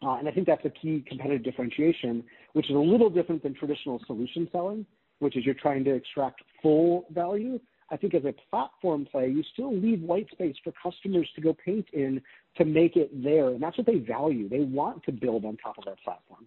Uh 0.04 0.16
and 0.20 0.28
I 0.28 0.32
think 0.32 0.46
that's 0.48 0.66
a 0.66 0.70
key 0.70 1.04
competitive 1.08 1.44
differentiation, 1.44 2.24
which 2.54 2.70
is 2.70 2.76
a 2.76 2.80
little 2.94 3.10
different 3.10 3.42
than 3.44 3.54
traditional 3.54 4.00
solution 4.06 4.48
selling, 4.52 4.86
which 5.20 5.36
is 5.38 5.46
you're 5.46 5.56
trying 5.56 5.84
to 5.86 5.94
extract 5.96 6.42
full 6.62 7.06
value. 7.12 7.60
I 7.90 7.98
think 7.98 8.14
as 8.14 8.26
a 8.26 8.34
platform 8.50 9.08
play, 9.10 9.30
you 9.30 9.44
still 9.54 9.76
leave 9.76 10.02
white 10.02 10.30
space 10.32 10.56
for 10.64 10.74
customers 10.82 11.30
to 11.36 11.42
go 11.42 11.54
paint 11.54 11.88
in 11.94 12.22
to 12.58 12.66
make 12.66 12.96
it 12.96 13.24
there, 13.24 13.50
and 13.50 13.62
that's 13.62 13.78
what 13.78 13.88
they 13.88 14.00
value. 14.00 14.50
They 14.50 14.60
want 14.60 15.04
to 15.04 15.12
build 15.12 15.46
on 15.46 15.58
top 15.58 15.78
of 15.78 15.88
our 15.88 15.96
platform. 16.04 16.46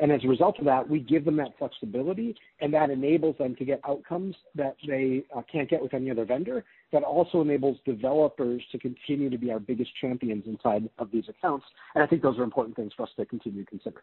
And 0.00 0.10
as 0.10 0.24
a 0.24 0.28
result 0.28 0.58
of 0.58 0.64
that, 0.64 0.88
we 0.88 1.00
give 1.00 1.24
them 1.24 1.36
that 1.36 1.56
flexibility, 1.58 2.34
and 2.60 2.74
that 2.74 2.90
enables 2.90 3.38
them 3.38 3.54
to 3.56 3.64
get 3.64 3.80
outcomes 3.86 4.34
that 4.54 4.76
they 4.86 5.24
uh, 5.34 5.42
can't 5.50 5.68
get 5.70 5.80
with 5.80 5.94
any 5.94 6.10
other 6.10 6.24
vendor. 6.24 6.64
That 6.92 7.04
also 7.04 7.40
enables 7.40 7.78
developers 7.84 8.62
to 8.72 8.78
continue 8.78 9.30
to 9.30 9.38
be 9.38 9.52
our 9.52 9.60
biggest 9.60 9.90
champions 10.00 10.44
inside 10.46 10.88
of 10.98 11.10
these 11.12 11.24
accounts. 11.28 11.66
And 11.94 12.02
I 12.02 12.06
think 12.06 12.22
those 12.22 12.38
are 12.38 12.42
important 12.42 12.74
things 12.74 12.92
for 12.96 13.04
us 13.04 13.10
to 13.16 13.24
continue 13.24 13.64
to 13.64 13.70
consider. 13.70 14.02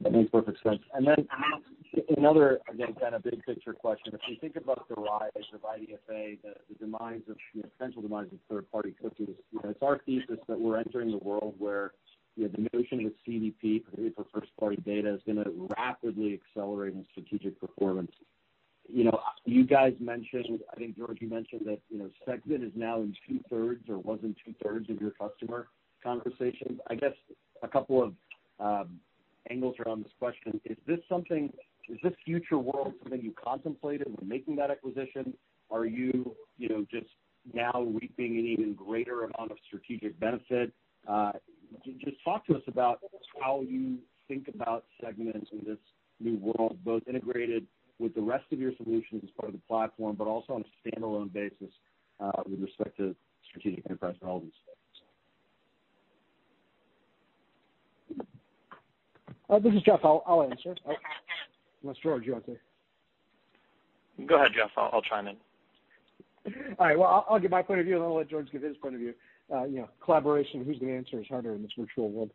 That 0.00 0.12
makes 0.12 0.30
perfect 0.30 0.62
sense. 0.62 0.80
Another, 2.16 2.60
again, 2.72 2.94
kind 2.98 3.14
of 3.14 3.22
big 3.22 3.44
picture 3.44 3.74
question. 3.74 4.14
If 4.14 4.20
you 4.26 4.36
think 4.40 4.56
about 4.56 4.88
the 4.88 4.94
rise 4.94 5.30
of 5.52 5.60
IDFA, 5.60 6.38
the 6.42 6.74
demise 6.80 7.20
of 7.28 7.36
potential 7.78 8.00
demise 8.00 8.28
of 8.32 8.38
third-party 8.50 8.94
cookies, 9.02 9.34
it's 9.64 9.82
our 9.82 9.98
thesis 10.06 10.38
that 10.48 10.58
we're 10.58 10.78
entering 10.78 11.12
a 11.12 11.18
world 11.18 11.54
where 11.58 11.92
the 12.36 12.48
notion 12.72 13.04
of 13.04 13.12
CDP, 13.28 13.84
particularly 13.84 14.14
for 14.16 14.24
first-party 14.32 14.76
data, 14.86 15.14
is 15.14 15.20
going 15.26 15.44
to 15.44 15.68
rapidly 15.76 16.40
accelerate 16.40 16.94
in 16.94 17.04
strategic 17.10 17.60
performance. 17.60 18.12
You 18.88 19.04
know, 19.04 19.20
you 19.44 19.66
guys 19.66 19.92
mentioned, 20.00 20.60
I 20.72 20.76
think, 20.76 20.96
George, 20.96 21.18
you 21.20 21.28
mentioned 21.28 21.62
that 21.66 21.80
you 21.90 21.98
know, 21.98 22.10
Segment 22.24 22.64
is 22.64 22.72
now 22.74 23.00
in 23.00 23.14
two-thirds 23.28 23.88
or 23.90 23.98
was 23.98 24.18
in 24.22 24.34
two-thirds 24.44 24.88
of 24.88 24.98
your 24.98 25.10
customer 25.10 25.68
conversations. 26.02 26.80
I 26.88 26.94
guess 26.94 27.12
a 27.62 27.68
couple 27.68 28.02
of 28.02 28.14
um, 28.58 28.98
angles 29.50 29.76
around 29.84 30.04
this 30.04 30.12
question. 30.18 30.60
Is 30.64 30.76
this 30.86 31.00
future 32.24 32.58
world 32.58 32.94
something 33.02 33.20
you 33.20 33.34
contemplated 33.42 34.08
when 34.16 34.28
making 34.28 34.56
that 34.56 34.70
acquisition? 34.70 35.34
Are 35.70 35.86
you 35.86 36.34
you 36.58 36.68
know, 36.68 36.86
just 36.90 37.06
now 37.52 37.82
reaping 37.82 38.38
an 38.38 38.46
even 38.46 38.74
greater 38.74 39.24
amount 39.24 39.50
of 39.50 39.56
strategic 39.66 40.18
benefit? 40.20 40.72
Uh, 41.08 41.32
just 41.98 42.16
talk 42.24 42.46
to 42.46 42.54
us 42.54 42.62
about 42.68 43.00
how 43.40 43.62
you 43.62 43.98
think 44.28 44.48
about 44.48 44.84
Segment 45.02 45.48
in 45.52 45.58
this 45.66 45.78
new 46.20 46.36
world, 46.36 46.78
both 46.84 47.02
integrated 47.08 47.66
with 47.98 48.14
the 48.14 48.20
rest 48.20 48.44
of 48.52 48.60
your 48.60 48.72
solutions 48.76 49.22
as 49.24 49.30
part 49.38 49.48
of 49.48 49.54
the 49.54 49.66
platform, 49.68 50.14
but 50.16 50.26
also 50.26 50.54
on 50.54 50.62
a 50.64 50.88
standalone 50.88 51.32
basis 51.32 51.72
uh, 52.20 52.30
with 52.48 52.60
respect 52.60 52.96
to 52.96 53.14
strategic 53.48 53.84
enterprise 53.86 54.14
relevance. 54.22 54.54
Uh, 59.50 59.58
this 59.58 59.74
is 59.74 59.82
Jeff. 59.82 60.00
I'll 60.04 60.48
answer. 60.50 60.74
Unless, 61.82 61.96
George, 62.02 62.24
you 62.24 62.32
want 62.32 62.46
to. 62.46 62.56
Go 64.26 64.36
ahead, 64.36 64.52
Jeff. 64.54 64.70
I'll 64.76 65.02
chime 65.02 65.26
in. 65.26 65.36
All 66.78 66.86
right. 66.86 66.98
Well, 66.98 67.26
I'll 67.28 67.38
give 67.40 67.50
my 67.50 67.62
point 67.62 67.80
of 67.80 67.86
view, 67.86 67.96
and 67.96 68.04
I'll 68.04 68.16
let 68.16 68.28
George 68.28 68.50
give 68.50 68.62
his 68.62 68.76
point 68.76 68.94
of 68.94 69.00
view. 69.00 69.14
Uh, 69.52 69.64
you 69.64 69.78
know, 69.78 69.88
collaboration, 70.04 70.64
who's 70.64 70.78
going 70.78 70.92
to 70.92 70.96
answer 70.96 71.20
is 71.20 71.26
harder 71.28 71.54
in 71.54 71.62
this 71.62 71.72
virtual 71.78 72.10
world. 72.10 72.30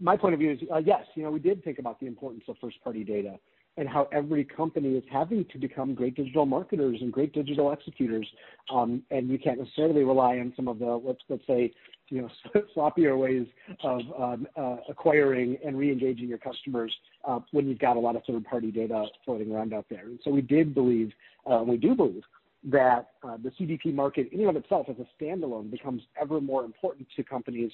My 0.00 0.16
point 0.16 0.34
of 0.34 0.40
view 0.40 0.52
is, 0.52 0.60
yes, 0.84 1.04
you 1.14 1.22
know, 1.24 1.30
we 1.30 1.40
did 1.40 1.62
think 1.64 1.78
about 1.78 2.00
the 2.00 2.06
importance 2.06 2.44
of 2.48 2.56
first-party 2.60 3.04
data 3.04 3.38
and 3.76 3.88
how 3.88 4.08
every 4.12 4.44
company 4.44 4.96
is 4.96 5.04
having 5.10 5.44
to 5.52 5.58
become 5.58 5.94
great 5.94 6.14
digital 6.14 6.46
marketers 6.46 6.98
and 7.00 7.12
great 7.12 7.32
digital 7.32 7.72
executors. 7.72 8.26
Um, 8.72 9.02
and 9.10 9.28
you 9.28 9.38
can't 9.38 9.58
necessarily 9.58 10.04
rely 10.04 10.38
on 10.38 10.52
some 10.56 10.68
of 10.68 10.78
the, 10.78 11.16
let's 11.28 11.46
say, 11.46 11.72
sloppier 12.76 13.18
ways 13.18 13.46
of 13.82 14.00
um, 14.18 14.46
uh, 14.56 14.76
acquiring 14.88 15.56
and 15.64 15.78
re-engaging 15.78 16.28
your 16.28 16.38
customers 16.38 16.94
uh, 17.24 17.40
when 17.52 17.68
you've 17.68 17.78
got 17.78 17.96
a 17.96 18.00
lot 18.00 18.16
of 18.16 18.22
third-party 18.26 18.70
data 18.70 19.06
floating 19.24 19.52
around 19.52 19.72
out 19.72 19.86
there. 19.88 20.04
And 20.04 20.18
So, 20.24 20.30
we 20.30 20.42
did 20.42 20.74
believe, 20.74 21.12
and 21.46 21.68
we 21.68 21.76
do 21.76 21.94
believe 21.94 22.22
that 22.64 23.08
the 23.42 23.50
CDP 23.58 23.92
market 23.92 24.28
in 24.30 24.40
and 24.40 24.50
of 24.50 24.56
itself 24.56 24.86
as 24.88 24.96
a 24.98 25.22
standalone 25.22 25.70
becomes 25.70 26.02
ever 26.20 26.40
more 26.40 26.64
important 26.64 27.08
to 27.16 27.24
companies 27.24 27.72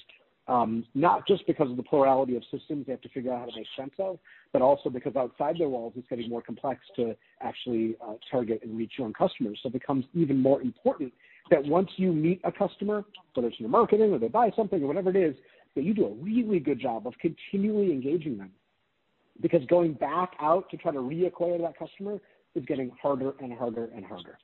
um, 0.49 0.83
not 0.95 1.27
just 1.27 1.45
because 1.45 1.69
of 1.69 1.77
the 1.77 1.83
plurality 1.83 2.35
of 2.35 2.43
systems 2.51 2.87
they 2.87 2.91
have 2.91 3.01
to 3.01 3.09
figure 3.09 3.31
out 3.31 3.41
how 3.41 3.45
to 3.45 3.55
make 3.55 3.67
sense 3.77 3.93
of, 3.99 4.17
but 4.51 4.63
also 4.63 4.89
because 4.89 5.15
outside 5.15 5.57
their 5.59 5.69
walls 5.69 5.93
it's 5.95 6.07
getting 6.09 6.27
more 6.27 6.41
complex 6.41 6.81
to 6.95 7.15
actually 7.41 7.95
uh, 8.05 8.13
target 8.31 8.61
and 8.63 8.75
reach 8.75 8.93
your 8.97 9.05
own 9.05 9.13
customers. 9.13 9.59
So 9.61 9.67
it 9.67 9.73
becomes 9.73 10.05
even 10.15 10.39
more 10.39 10.61
important 10.61 11.13
that 11.49 11.63
once 11.65 11.89
you 11.97 12.11
meet 12.11 12.41
a 12.43 12.51
customer, 12.51 13.03
whether 13.33 13.47
it's 13.47 13.57
in 13.59 13.63
your 13.63 13.71
marketing 13.71 14.13
or 14.13 14.19
they 14.19 14.27
buy 14.27 14.51
something 14.55 14.83
or 14.83 14.87
whatever 14.87 15.09
it 15.09 15.15
is, 15.15 15.35
that 15.75 15.83
you 15.83 15.93
do 15.93 16.05
a 16.05 16.13
really 16.23 16.59
good 16.59 16.79
job 16.79 17.07
of 17.07 17.13
continually 17.19 17.91
engaging 17.91 18.37
them. 18.37 18.51
Because 19.41 19.63
going 19.65 19.93
back 19.93 20.33
out 20.41 20.69
to 20.69 20.77
try 20.77 20.91
to 20.91 20.99
reacquire 20.99 21.61
that 21.61 21.77
customer 21.77 22.19
is 22.55 22.65
getting 22.65 22.91
harder 23.01 23.33
and 23.39 23.53
harder 23.53 23.89
and 23.95 24.05
harder. 24.05 24.37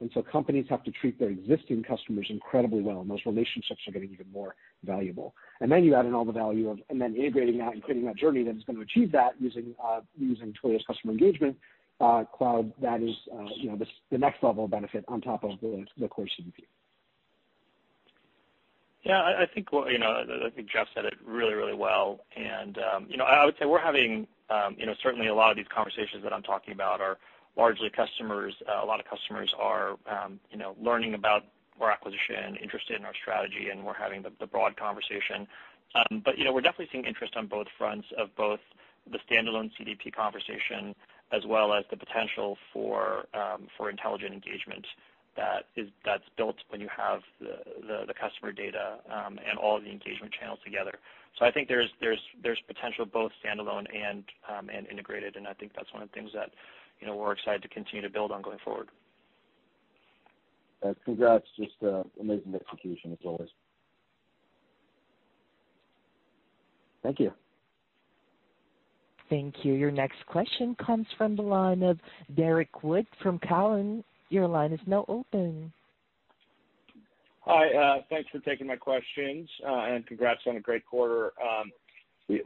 And 0.00 0.10
so 0.12 0.22
companies 0.22 0.66
have 0.68 0.84
to 0.84 0.90
treat 0.90 1.18
their 1.18 1.30
existing 1.30 1.82
customers 1.82 2.26
incredibly 2.28 2.82
well, 2.82 3.00
and 3.00 3.10
those 3.10 3.24
relationships 3.24 3.80
are 3.88 3.92
getting 3.92 4.12
even 4.12 4.30
more 4.30 4.54
valuable. 4.84 5.34
And 5.60 5.72
then 5.72 5.84
you 5.84 5.94
add 5.94 6.04
in 6.04 6.14
all 6.14 6.26
the 6.26 6.32
value 6.32 6.68
of, 6.68 6.78
and 6.90 7.00
then 7.00 7.16
integrating 7.16 7.56
that 7.58 7.72
and 7.72 7.82
creating 7.82 8.04
that 8.04 8.16
journey 8.16 8.44
that 8.44 8.54
is 8.56 8.62
going 8.64 8.76
to 8.76 8.82
achieve 8.82 9.10
that 9.12 9.32
using 9.40 9.74
uh, 9.82 10.00
using 10.18 10.52
Twilio's 10.52 10.84
customer 10.86 11.14
engagement 11.14 11.56
cloud. 11.98 12.72
That 12.80 13.02
is, 13.02 13.14
uh, 13.32 13.44
you 13.56 13.70
know, 13.70 13.76
the, 13.76 13.86
the 14.10 14.18
next 14.18 14.42
level 14.42 14.64
of 14.64 14.70
benefit 14.70 15.04
on 15.08 15.20
top 15.20 15.44
of 15.44 15.52
the, 15.60 15.84
the 15.98 16.08
core 16.08 16.26
CDP. 16.26 16.64
Yeah, 19.04 19.20
I, 19.22 19.46
think 19.54 19.68
you 19.70 19.98
know, 20.00 20.24
I 20.44 20.50
think 20.50 20.68
Jeff 20.68 20.88
said 20.92 21.04
it 21.04 21.14
really, 21.24 21.54
really 21.54 21.74
well. 21.74 22.20
And 22.36 22.76
um, 22.78 23.06
you 23.08 23.16
know, 23.16 23.24
I 23.24 23.44
would 23.44 23.54
say 23.56 23.64
we're 23.64 23.80
having, 23.80 24.26
um, 24.50 24.74
you 24.76 24.84
know, 24.84 24.94
certainly 25.00 25.28
a 25.28 25.34
lot 25.34 25.52
of 25.52 25.56
these 25.56 25.70
conversations 25.72 26.24
that 26.24 26.32
I'm 26.32 26.42
talking 26.42 26.74
about 26.74 27.00
are 27.00 27.16
largely 27.56 27.88
customers. 27.88 28.52
Uh, 28.68 28.84
a 28.84 28.86
lot 28.86 28.98
of 28.98 29.06
customers 29.06 29.54
are, 29.60 29.92
um, 30.10 30.40
you 30.50 30.58
know, 30.58 30.74
learning 30.82 31.14
about 31.14 31.44
our 31.80 31.92
acquisition, 31.92 32.56
interested 32.60 32.98
in 32.98 33.04
our 33.04 33.14
strategy, 33.22 33.68
and 33.70 33.84
we're 33.84 33.94
having 33.94 34.22
the, 34.22 34.46
broad 34.46 34.76
conversation. 34.76 35.46
But 36.24 36.36
you 36.36 36.44
know, 36.44 36.52
we're 36.52 36.60
definitely 36.60 36.88
seeing 36.90 37.04
interest 37.04 37.36
on 37.36 37.46
both 37.46 37.68
fronts 37.78 38.08
of 38.18 38.34
both 38.34 38.60
the 39.10 39.18
standalone 39.30 39.70
CDP 39.78 40.12
conversation 40.12 40.96
as 41.32 41.42
well 41.46 41.72
as 41.72 41.84
the 41.90 41.96
potential 41.96 42.56
for 42.72 43.26
um, 43.34 43.68
for 43.76 43.90
intelligent 43.90 44.32
engagement 44.32 44.86
that 45.36 45.66
is 45.76 45.88
that's 46.04 46.24
built 46.36 46.56
when 46.70 46.80
you 46.80 46.88
have 46.94 47.20
the, 47.40 48.14
customer 48.18 48.52
data 48.52 48.98
um, 49.12 49.38
and 49.48 49.58
all 49.58 49.78
the 49.78 49.90
engagement 49.90 50.32
channels 50.32 50.58
together. 50.64 50.92
So 51.38 51.44
I 51.44 51.52
think 51.52 51.68
there's 51.68 51.90
there's 52.00 52.20
there's 52.42 52.60
potential 52.66 53.04
both 53.04 53.32
standalone 53.44 53.84
and 53.94 54.24
um, 54.48 54.70
and 54.70 54.86
integrated, 54.86 55.36
and 55.36 55.46
I 55.46 55.52
think 55.52 55.72
that's 55.76 55.92
one 55.92 56.02
of 56.02 56.08
the 56.08 56.14
things 56.14 56.30
that 56.34 56.50
you 57.00 57.06
know, 57.06 57.16
we're 57.16 57.32
excited 57.32 57.62
to 57.62 57.68
continue 57.68 58.02
to 58.02 58.10
build 58.10 58.32
on 58.32 58.42
going 58.42 58.58
forward. 58.64 58.88
Uh, 60.82 60.94
congrats. 61.04 61.46
Just 61.56 61.74
uh, 61.82 62.02
amazing 62.20 62.54
execution 62.54 63.12
as 63.12 63.18
always. 63.24 63.48
Thank 67.02 67.20
you. 67.20 67.32
Thank 69.28 69.64
you. 69.64 69.72
Your 69.74 69.90
next 69.90 70.24
question 70.26 70.76
comes 70.76 71.06
from 71.18 71.36
the 71.36 71.42
line 71.42 71.82
of 71.82 71.98
Derrick 72.36 72.82
Wood 72.82 73.06
from 73.22 73.38
Cowen. 73.40 74.04
Your 74.28 74.46
line 74.46 74.72
is 74.72 74.80
now 74.86 75.04
open. 75.08 75.72
Hi. 77.40 77.72
Uh, 77.72 78.02
thanks 78.10 78.28
for 78.30 78.40
taking 78.40 78.66
my 78.66 78.76
questions, 78.76 79.48
and 79.64 80.06
congrats 80.06 80.40
on 80.46 80.56
a 80.56 80.60
great 80.60 80.84
quarter. 80.84 81.32
Um, 81.40 81.70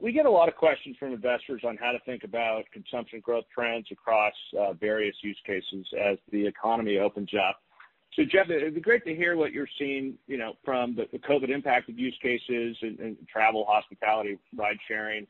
we 0.02 0.12
get 0.12 0.26
a 0.26 0.30
lot 0.30 0.48
of 0.48 0.56
questions 0.56 0.96
from 0.98 1.12
investors 1.12 1.62
on 1.66 1.78
how 1.78 1.92
to 1.92 1.98
think 2.04 2.22
about 2.24 2.64
consumption 2.70 3.20
growth 3.20 3.46
trends 3.54 3.86
across 3.90 4.34
uh, 4.58 4.74
various 4.74 5.16
use 5.22 5.38
cases 5.46 5.86
as 5.98 6.18
the 6.32 6.46
economy 6.46 6.98
opens 6.98 7.30
up. 7.34 7.62
So 8.14 8.24
Jeff, 8.24 8.50
it'd 8.50 8.74
be 8.74 8.80
great 8.80 9.04
to 9.04 9.14
hear 9.14 9.36
what 9.36 9.52
you're 9.52 9.68
seeing, 9.78 10.14
you 10.26 10.36
know, 10.36 10.54
from 10.64 10.96
the 10.96 11.18
COVID 11.18 11.48
impacted 11.48 11.98
use 11.98 12.16
cases 12.20 12.76
in 12.82 13.16
travel, 13.32 13.64
hospitality, 13.66 14.36
ride 14.54 14.76
sharing, 14.86 15.26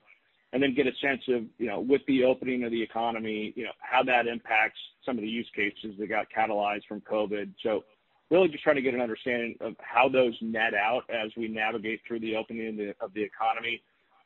and 0.52 0.62
then 0.62 0.74
get 0.74 0.86
a 0.86 0.92
sense 1.00 1.22
of, 1.28 1.44
you 1.58 1.66
know, 1.66 1.80
with 1.80 2.02
the 2.06 2.24
opening 2.24 2.64
of 2.64 2.70
the 2.70 2.82
economy, 2.82 3.52
you 3.54 3.64
know, 3.64 3.70
how 3.78 4.02
that 4.02 4.26
impacts 4.26 4.78
some 5.06 5.16
of 5.16 5.22
the 5.22 5.28
use 5.28 5.48
cases 5.54 5.96
that 5.98 6.08
got 6.08 6.26
catalyzed 6.36 6.86
from 6.88 7.00
COVID. 7.02 7.52
So 7.62 7.84
really 8.30 8.48
just 8.48 8.64
trying 8.64 8.76
to 8.76 8.82
get 8.82 8.94
an 8.94 9.00
understanding 9.00 9.56
of 9.60 9.74
how 9.78 10.08
those 10.08 10.34
net 10.40 10.74
out 10.74 11.02
as 11.10 11.30
we 11.36 11.48
navigate 11.48 12.00
through 12.06 12.20
the 12.20 12.36
opening 12.36 12.92
of 13.00 13.12
the 13.14 13.22
economy 13.22 13.82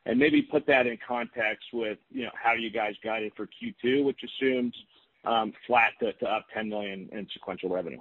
and 0.06 0.18
maybe 0.18 0.42
put 0.42 0.66
that 0.66 0.86
in 0.86 0.98
context 1.06 1.66
with, 1.72 1.98
you 2.10 2.24
know, 2.24 2.30
how 2.34 2.52
you 2.52 2.70
guys 2.70 2.94
guided 3.02 3.32
for 3.36 3.46
Q2, 3.46 4.04
which 4.04 4.20
assumes 4.22 4.74
um, 5.24 5.52
flat 5.66 5.92
to 6.00 6.26
up 6.26 6.46
10 6.54 6.68
million 6.68 7.08
in 7.12 7.26
sequential 7.32 7.70
revenue. 7.70 8.00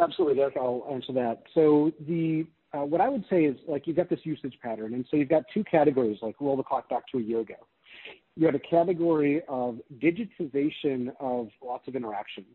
Absolutely, 0.00 0.36
Derrick. 0.36 0.56
I'll 0.56 0.86
answer 0.90 1.12
that. 1.14 1.42
So 1.54 1.92
the 2.06 2.46
uh, 2.72 2.84
what 2.84 3.00
I 3.00 3.08
would 3.08 3.24
say 3.30 3.44
is, 3.44 3.56
like, 3.66 3.86
you've 3.86 3.96
got 3.96 4.10
this 4.10 4.20
usage 4.24 4.58
pattern, 4.62 4.94
and 4.94 5.06
so 5.10 5.16
you've 5.16 5.28
got 5.28 5.44
two 5.52 5.64
categories, 5.64 6.18
like 6.20 6.36
roll 6.40 6.56
the 6.56 6.62
clock 6.62 6.88
back 6.88 7.06
to 7.12 7.18
a 7.18 7.22
year 7.22 7.40
ago. 7.40 7.54
You 8.36 8.46
had 8.46 8.54
a 8.54 8.60
category 8.60 9.42
of 9.48 9.80
digitization 9.98 11.12
of 11.18 11.48
lots 11.62 11.88
of 11.88 11.96
interactions, 11.96 12.54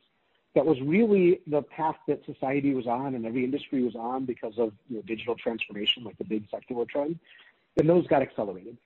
that 0.55 0.65
was 0.65 0.79
really 0.81 1.41
the 1.47 1.61
path 1.63 1.95
that 2.07 2.23
society 2.25 2.73
was 2.73 2.85
on 2.85 3.15
and 3.15 3.25
every 3.25 3.43
industry 3.43 3.83
was 3.83 3.95
on 3.95 4.25
because 4.25 4.53
of 4.57 4.71
you 4.87 4.97
know, 4.97 5.01
digital 5.03 5.35
transformation, 5.35 6.03
like 6.03 6.17
the 6.17 6.23
big 6.23 6.45
secular 6.51 6.85
trend, 6.85 7.17
and 7.77 7.89
those 7.89 8.05
got 8.07 8.21
accelerated. 8.21 8.77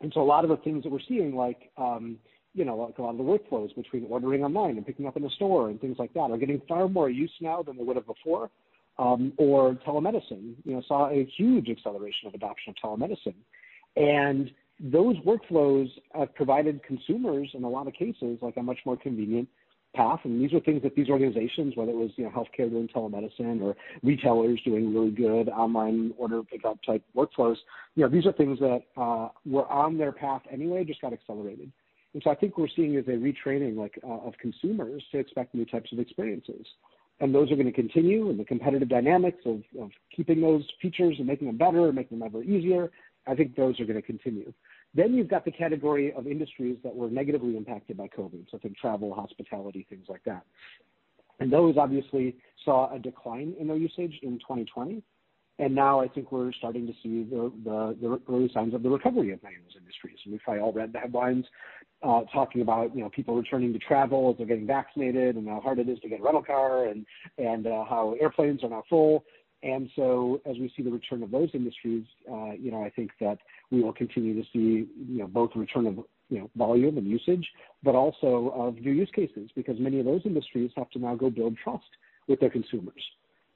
And 0.00 0.12
so 0.12 0.20
a 0.20 0.24
lot 0.24 0.44
of 0.44 0.50
the 0.50 0.56
things 0.56 0.82
that 0.82 0.90
we're 0.90 0.98
seeing, 1.06 1.36
like 1.36 1.70
um, 1.76 2.18
you 2.54 2.64
know, 2.64 2.76
like 2.76 2.98
a 2.98 3.02
lot 3.02 3.10
of 3.10 3.18
the 3.18 3.22
workflows 3.22 3.74
between 3.76 4.06
ordering 4.10 4.42
online 4.42 4.76
and 4.76 4.84
picking 4.84 5.06
up 5.06 5.16
in 5.16 5.22
the 5.22 5.30
store 5.30 5.68
and 5.68 5.80
things 5.80 5.98
like 5.98 6.12
that 6.14 6.30
are 6.32 6.38
getting 6.38 6.60
far 6.66 6.88
more 6.88 7.08
use 7.08 7.32
now 7.40 7.62
than 7.62 7.76
they 7.76 7.84
would 7.84 7.96
have 7.96 8.06
before. 8.06 8.50
Um, 9.00 9.32
or 9.38 9.76
telemedicine, 9.86 10.56
you 10.64 10.74
know, 10.74 10.82
saw 10.86 11.08
a 11.08 11.24
huge 11.36 11.70
acceleration 11.70 12.28
of 12.28 12.34
adoption 12.34 12.74
of 12.74 12.76
telemedicine. 12.84 13.34
And 13.96 14.50
those 14.78 15.16
workflows 15.18 15.88
have 16.14 16.34
provided 16.34 16.82
consumers, 16.82 17.48
in 17.54 17.64
a 17.64 17.68
lot 17.68 17.86
of 17.86 17.94
cases, 17.94 18.38
like 18.42 18.58
a 18.58 18.62
much 18.62 18.78
more 18.84 18.98
convenient 18.98 19.48
path. 19.94 20.20
And 20.24 20.40
these 20.42 20.52
are 20.52 20.60
things 20.60 20.82
that 20.82 20.94
these 20.94 21.08
organizations, 21.08 21.76
whether 21.76 21.92
it 21.92 21.96
was 21.96 22.10
you 22.16 22.24
know 22.24 22.30
healthcare 22.30 22.70
doing 22.70 22.88
telemedicine 22.88 23.60
or 23.62 23.76
retailers 24.02 24.60
doing 24.64 24.94
really 24.94 25.10
good 25.10 25.48
online 25.48 26.12
order 26.16 26.42
pickup 26.42 26.82
type 26.82 27.02
workflows, 27.16 27.56
you 27.96 28.04
know 28.04 28.08
these 28.08 28.26
are 28.26 28.32
things 28.32 28.58
that 28.60 28.82
uh, 28.96 29.28
were 29.44 29.66
on 29.70 29.98
their 29.98 30.12
path 30.12 30.42
anyway, 30.50 30.84
just 30.84 31.00
got 31.00 31.12
accelerated. 31.12 31.70
And 32.14 32.22
so 32.22 32.30
I 32.30 32.34
think 32.34 32.58
we're 32.58 32.68
seeing 32.74 32.94
is 32.94 33.06
a 33.06 33.12
retraining 33.12 33.76
like 33.76 33.98
uh, 34.04 34.26
of 34.26 34.34
consumers 34.40 35.02
to 35.12 35.18
expect 35.18 35.54
new 35.54 35.64
types 35.64 35.92
of 35.92 35.98
experiences. 35.98 36.66
And 37.20 37.34
those 37.34 37.50
are 37.52 37.54
going 37.54 37.66
to 37.66 37.72
continue, 37.72 38.30
and 38.30 38.40
the 38.40 38.44
competitive 38.44 38.88
dynamics 38.88 39.42
of, 39.44 39.62
of 39.80 39.90
keeping 40.14 40.40
those 40.40 40.66
features 40.80 41.16
and 41.18 41.26
making 41.26 41.48
them 41.48 41.58
better 41.58 41.86
and 41.86 41.94
making 41.94 42.18
them 42.18 42.26
ever 42.26 42.42
easier, 42.42 42.90
I 43.26 43.34
think 43.34 43.54
those 43.56 43.78
are 43.78 43.84
going 43.84 44.00
to 44.00 44.02
continue. 44.02 44.52
Then 44.94 45.14
you've 45.14 45.28
got 45.28 45.44
the 45.44 45.50
category 45.50 46.12
of 46.14 46.26
industries 46.26 46.78
that 46.82 46.94
were 46.94 47.10
negatively 47.10 47.56
impacted 47.56 47.96
by 47.96 48.08
COVID, 48.08 48.50
so 48.50 48.56
I 48.56 48.58
think 48.58 48.76
travel, 48.76 49.14
hospitality, 49.14 49.86
things 49.88 50.06
like 50.08 50.24
that. 50.24 50.44
And 51.38 51.52
those 51.52 51.76
obviously 51.78 52.36
saw 52.64 52.92
a 52.94 52.98
decline 52.98 53.54
in 53.58 53.68
their 53.68 53.76
usage 53.76 54.18
in 54.22 54.38
2020. 54.38 55.02
And 55.58 55.74
now 55.74 56.00
I 56.00 56.08
think 56.08 56.32
we're 56.32 56.52
starting 56.52 56.86
to 56.86 56.92
see 57.02 57.24
the, 57.24 57.52
the, 57.64 57.96
the 58.00 58.20
early 58.32 58.50
signs 58.52 58.72
of 58.72 58.82
the 58.82 58.88
recovery 58.88 59.32
of 59.32 59.42
many 59.42 59.56
of 59.56 59.62
those 59.64 59.76
industries. 59.78 60.18
And 60.24 60.32
we've 60.32 60.40
probably 60.42 60.62
all 60.62 60.72
read 60.72 60.92
the 60.92 60.98
headlines 60.98 61.44
uh, 62.02 62.22
talking 62.32 62.62
about 62.62 62.94
you 62.94 63.02
know 63.02 63.10
people 63.10 63.34
returning 63.34 63.72
to 63.72 63.78
travel 63.78 64.30
as 64.30 64.38
they're 64.38 64.46
getting 64.46 64.66
vaccinated, 64.66 65.36
and 65.36 65.48
how 65.48 65.60
hard 65.60 65.78
it 65.78 65.88
is 65.88 65.98
to 66.00 66.08
get 66.08 66.20
a 66.20 66.22
rental 66.22 66.42
car, 66.42 66.86
and 66.86 67.04
and 67.38 67.66
uh, 67.66 67.84
how 67.84 68.16
airplanes 68.20 68.62
are 68.64 68.70
now 68.70 68.82
full. 68.88 69.24
And 69.62 69.90
so 69.94 70.40
as 70.46 70.56
we 70.56 70.72
see 70.74 70.82
the 70.82 70.90
return 70.90 71.22
of 71.22 71.30
those 71.30 71.50
industries, 71.52 72.04
uh, 72.30 72.52
you 72.52 72.70
know, 72.70 72.82
I 72.82 72.90
think 72.90 73.10
that 73.20 73.38
we 73.70 73.82
will 73.82 73.92
continue 73.92 74.34
to 74.34 74.48
see, 74.52 74.88
you 75.06 75.18
know, 75.18 75.26
both 75.26 75.50
return 75.54 75.86
of, 75.86 75.98
you 76.30 76.38
know, 76.38 76.50
volume 76.56 76.96
and 76.96 77.06
usage, 77.06 77.46
but 77.82 77.94
also 77.94 78.54
of 78.56 78.76
new 78.76 78.92
use 78.92 79.10
cases, 79.14 79.50
because 79.54 79.78
many 79.78 80.00
of 80.00 80.06
those 80.06 80.22
industries 80.24 80.70
have 80.76 80.88
to 80.90 80.98
now 80.98 81.14
go 81.14 81.28
build 81.28 81.58
trust 81.62 81.84
with 82.26 82.40
their 82.40 82.48
consumers 82.48 83.02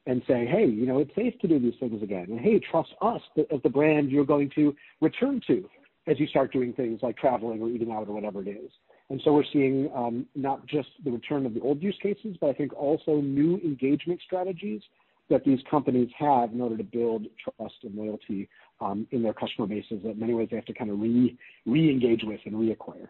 and 0.07 0.21
say, 0.29 0.45
hey, 0.45 0.67
you 0.67 0.85
know, 0.85 0.99
it's 0.99 1.15
safe 1.15 1.39
to 1.41 1.49
do 1.49 1.59
these 1.59 1.75
things 1.81 2.03
again. 2.03 2.27
And 2.29 2.39
hey, 2.39 2.61
trust 2.71 2.91
us 3.01 3.23
as 3.51 3.61
the 3.63 3.71
brand 3.71 4.11
you're 4.11 4.27
going 4.27 4.51
to 4.57 4.77
return 5.01 5.41
to 5.47 5.69
as 6.07 6.21
you 6.21 6.27
start 6.27 6.53
doing 6.53 6.73
things 6.73 7.01
like 7.03 7.17
traveling 7.17 7.61
or 7.61 7.69
eating 7.69 7.91
out 7.91 8.09
or 8.09 8.15
whatever 8.15 8.43
it 8.43 8.49
is. 8.49 8.71
And 9.11 9.21
so 9.25 9.33
we're 9.33 9.45
seeing 9.53 9.91
um, 9.95 10.27
not 10.35 10.67
just 10.67 10.89
the 11.05 11.11
return 11.11 11.47
of 11.47 11.55
the 11.55 11.61
old 11.61 11.83
use 11.83 11.99
cases, 12.03 12.37
but 12.41 12.51
I 12.51 12.53
think 12.53 12.75
also 12.75 13.21
new 13.21 13.59
engagement 13.65 14.21
strategies 14.25 14.83
that 15.31 15.45
these 15.45 15.61
companies 15.71 16.11
have 16.19 16.53
in 16.53 16.61
order 16.61 16.77
to 16.77 16.85
build 16.85 17.27
trust 17.43 17.75
and 17.83 17.95
loyalty 17.95 18.49
um, 18.81 19.07
in 19.11 19.23
their 19.23 19.33
customer 19.33 19.67
bases 19.67 20.03
that 20.03 20.11
in 20.11 20.21
many 20.21 20.35
ways 20.35 20.49
they 20.51 20.57
have 20.57 20.67
to 20.67 20.75
kind 20.75 20.91
of 20.91 21.01
re 21.01 21.37
re-engage 21.65 22.23
with 22.25 22.41
and 22.45 22.55
reacquire. 22.55 23.09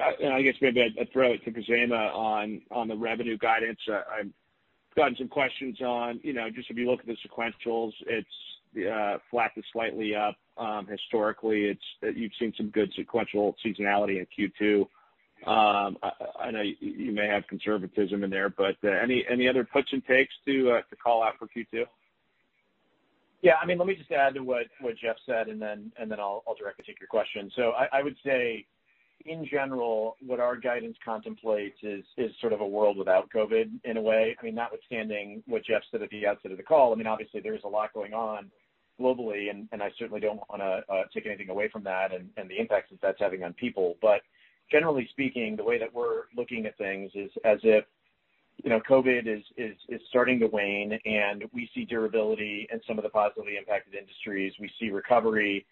I 0.00 0.42
guess 0.42 0.54
maybe 0.60 0.82
I'd 0.82 1.12
throw 1.12 1.32
it 1.32 1.44
to 1.44 1.52
Khozema 1.52 2.12
on 2.14 2.60
on 2.70 2.88
the 2.88 2.96
revenue 2.96 3.38
guidance. 3.38 3.78
I've 3.88 4.30
gotten 4.96 5.16
some 5.16 5.28
questions 5.28 5.80
on, 5.80 6.18
you 6.22 6.32
know, 6.32 6.50
just 6.50 6.70
if 6.70 6.76
you 6.76 6.90
look 6.90 7.00
at 7.00 7.06
the 7.06 7.16
sequentials, 7.26 7.92
it's 8.06 8.28
Uh, 8.76 9.18
flat 9.30 9.54
to 9.54 9.62
slightly 9.72 10.14
up. 10.14 10.36
Um, 10.56 10.86
historically, 10.86 11.66
it's 11.66 11.80
uh, 12.02 12.08
you've 12.08 12.32
seen 12.38 12.52
some 12.56 12.70
good 12.70 12.92
sequential 12.94 13.56
seasonality 13.64 14.18
in 14.18 14.26
Q2 14.36 14.86
um, 15.46 15.98
I 16.40 16.50
know 16.50 16.62
you 16.62 17.12
may 17.12 17.28
have 17.28 17.46
conservatism 17.46 18.24
in 18.24 18.30
there, 18.30 18.48
but 18.48 18.76
uh, 18.82 18.88
any 18.88 19.24
any 19.30 19.46
other 19.48 19.64
puts 19.64 19.92
and 19.92 20.04
takes 20.04 20.34
to 20.46 20.80
to 20.90 20.96
call 20.96 21.22
out 21.22 21.34
for 21.38 21.46
Q2? 21.46 21.84
Yeah. 23.42 23.54
I 23.62 23.66
mean 23.66 23.78
let 23.78 23.86
me 23.86 23.94
just 23.94 24.10
add 24.10 24.34
to 24.34 24.40
what 24.40 24.66
Jeff 25.00 25.16
said, 25.26 25.48
and 25.48 25.62
then 25.62 25.92
and 25.98 26.10
then 26.10 26.18
I'll 26.18 26.42
I'll 26.46 26.56
directly 26.56 26.84
take 26.86 26.98
your 27.00 27.08
question. 27.08 27.52
So 27.54 27.70
I 27.92 28.02
would 28.02 28.16
say, 28.24 28.66
in 29.24 29.46
general, 29.50 30.16
what 30.24 30.40
our 30.40 30.56
guidance 30.56 30.96
contemplates 31.04 31.78
is 31.82 32.04
sort 32.40 32.52
of 32.52 32.60
a 32.60 32.66
world 32.66 32.96
without 32.96 33.28
COVID 33.30 33.70
in 33.84 33.96
a 33.96 34.00
way. 34.00 34.36
I 34.40 34.44
mean, 34.44 34.54
notwithstanding 34.54 35.42
what 35.46 35.64
Jeff 35.64 35.82
said 35.90 36.02
at 36.02 36.10
the 36.10 36.26
outset 36.26 36.52
of 36.52 36.56
the 36.56 36.62
call, 36.62 36.92
I 36.92 36.96
mean, 36.96 37.06
obviously 37.06 37.40
there 37.40 37.54
is 37.54 37.64
a 37.64 37.68
lot 37.68 37.92
going 37.92 38.14
on 38.14 38.50
globally, 39.00 39.50
and 39.50 39.82
I 39.82 39.90
certainly 39.98 40.20
don't 40.20 40.40
want 40.48 40.60
to 40.60 40.92
uh, 40.92 41.02
take 41.14 41.26
anything 41.26 41.50
away 41.50 41.68
from 41.68 41.84
that 41.84 42.12
and 42.12 42.50
the 42.50 42.58
impacts 42.58 42.90
that 42.90 43.00
that's 43.00 43.20
having 43.20 43.44
on 43.44 43.52
people. 43.54 43.96
But 44.00 44.22
generally 44.70 45.08
speaking, 45.10 45.56
the 45.56 45.64
way 45.64 45.78
that 45.78 45.92
we're 45.92 46.24
looking 46.36 46.66
at 46.66 46.76
things 46.78 47.10
is 47.14 47.30
as 47.44 47.58
if 47.62 47.84
you 48.62 48.70
know 48.70 48.80
COVID 48.88 49.26
is 49.56 50.00
starting 50.08 50.40
to 50.40 50.46
wane, 50.46 50.98
and 51.04 51.44
we 51.52 51.70
see 51.74 51.84
durability 51.84 52.68
in 52.72 52.80
some 52.86 52.98
of 52.98 53.04
the 53.04 53.10
positively 53.10 53.56
impacted 53.56 53.94
industries. 53.94 54.52
We 54.60 54.70
see 54.80 54.90
recovery 54.90 55.66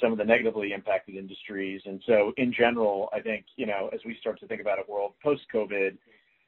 some 0.00 0.12
of 0.12 0.18
the 0.18 0.24
negatively 0.24 0.72
impacted 0.72 1.14
industries. 1.16 1.80
And 1.84 2.02
so 2.06 2.32
in 2.36 2.52
general, 2.52 3.08
I 3.12 3.20
think, 3.20 3.44
you 3.56 3.66
know, 3.66 3.90
as 3.92 4.00
we 4.04 4.16
start 4.20 4.40
to 4.40 4.46
think 4.46 4.60
about 4.60 4.78
a 4.78 4.90
world 4.90 5.12
post-COVID, 5.22 5.96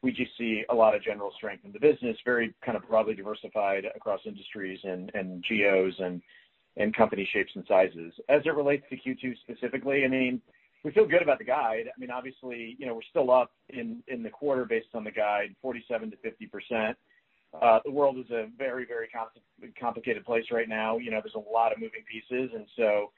we 0.02 0.12
just 0.12 0.30
see 0.38 0.64
a 0.70 0.74
lot 0.74 0.94
of 0.94 1.02
general 1.02 1.32
strength 1.36 1.64
in 1.64 1.72
the 1.72 1.80
business, 1.80 2.16
very 2.24 2.54
kind 2.64 2.76
of 2.76 2.88
broadly 2.88 3.14
diversified 3.14 3.84
across 3.94 4.20
industries 4.24 4.78
and 4.84 5.10
and 5.14 5.44
geos 5.46 5.94
and 5.98 6.22
and 6.76 6.96
company 6.96 7.28
shapes 7.32 7.52
and 7.54 7.64
sizes. 7.68 8.12
As 8.28 8.42
it 8.44 8.54
relates 8.54 8.84
to 8.88 8.96
Q2 8.96 9.34
specifically, 9.40 10.04
I 10.04 10.08
mean, 10.08 10.40
we 10.84 10.92
feel 10.92 11.06
good 11.06 11.22
about 11.22 11.38
the 11.38 11.44
guide. 11.44 11.90
I 11.94 12.00
mean 12.00 12.10
obviously, 12.10 12.76
you 12.78 12.86
know, 12.86 12.94
we're 12.94 13.10
still 13.10 13.30
up 13.30 13.52
in 13.68 14.02
the 14.08 14.30
quarter 14.30 14.64
based 14.64 14.88
on 14.94 15.04
the 15.04 15.10
guide, 15.10 15.54
47%-50%. 15.62 16.94
Uh, 17.60 17.80
the 17.84 17.90
world 17.90 18.16
is 18.16 18.30
a 18.30 18.46
very 18.56 18.86
very 18.86 19.08
complic 19.08 19.72
complicated 19.78 20.24
place 20.24 20.44
right 20.50 20.68
now. 20.68 20.96
You 20.96 21.10
know, 21.10 21.20
there's 21.22 21.34
a 21.34 21.52
lot 21.52 21.72
of 21.72 21.78
moving 21.78 22.04
pieces, 22.10 22.50
and 22.54 22.66
so 22.76 23.10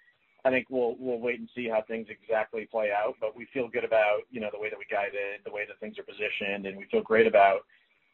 I 0.44 0.50
think 0.50 0.66
we'll 0.70 0.96
we'll 0.98 1.20
wait 1.20 1.38
and 1.38 1.48
see 1.54 1.68
how 1.68 1.82
things 1.86 2.08
exactly 2.10 2.66
play 2.70 2.90
out. 2.90 3.14
But 3.20 3.36
we 3.36 3.46
feel 3.54 3.68
good 3.68 3.84
about 3.84 4.20
you 4.30 4.40
know, 4.40 4.48
the 4.52 4.58
way 4.58 4.70
that 4.70 4.78
we 4.78 4.84
guided, 4.90 5.40
the 5.44 5.52
way 5.52 5.62
that 5.68 5.78
things 5.78 5.98
are 5.98 6.02
positioned, 6.02 6.66
and 6.66 6.76
we 6.76 6.84
feel 6.90 7.02
great 7.02 7.26
about 7.26 7.60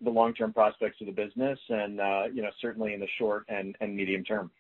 the 0.03 0.11
long-term 0.11 0.53
prospects 0.53 1.01
of 1.01 1.07
the 1.07 1.13
business 1.13 1.59
and 1.69 2.01
uh 2.01 2.25
you 2.33 2.43
know, 2.43 2.51
certainly 2.61 2.95
in 2.95 3.01
the 3.01 3.09
short 3.19 3.45
and 3.49 3.75
medium 3.83 4.23
term. 4.25 4.51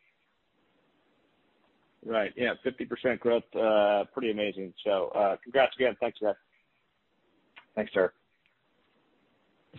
Right. 2.05 2.33
Yeah, 2.37 2.55
50% 2.65 3.21
growth, 3.21 3.45
uh 3.55 4.05
pretty 4.13 4.31
amazing. 4.31 4.73
So 4.85 5.09
uh 5.15 5.37
congrats 5.43 5.77
again. 5.77 5.97
Thanks, 6.01 6.19
guys. 6.21 6.35
Thanks, 7.75 7.93
sir. 7.93 8.13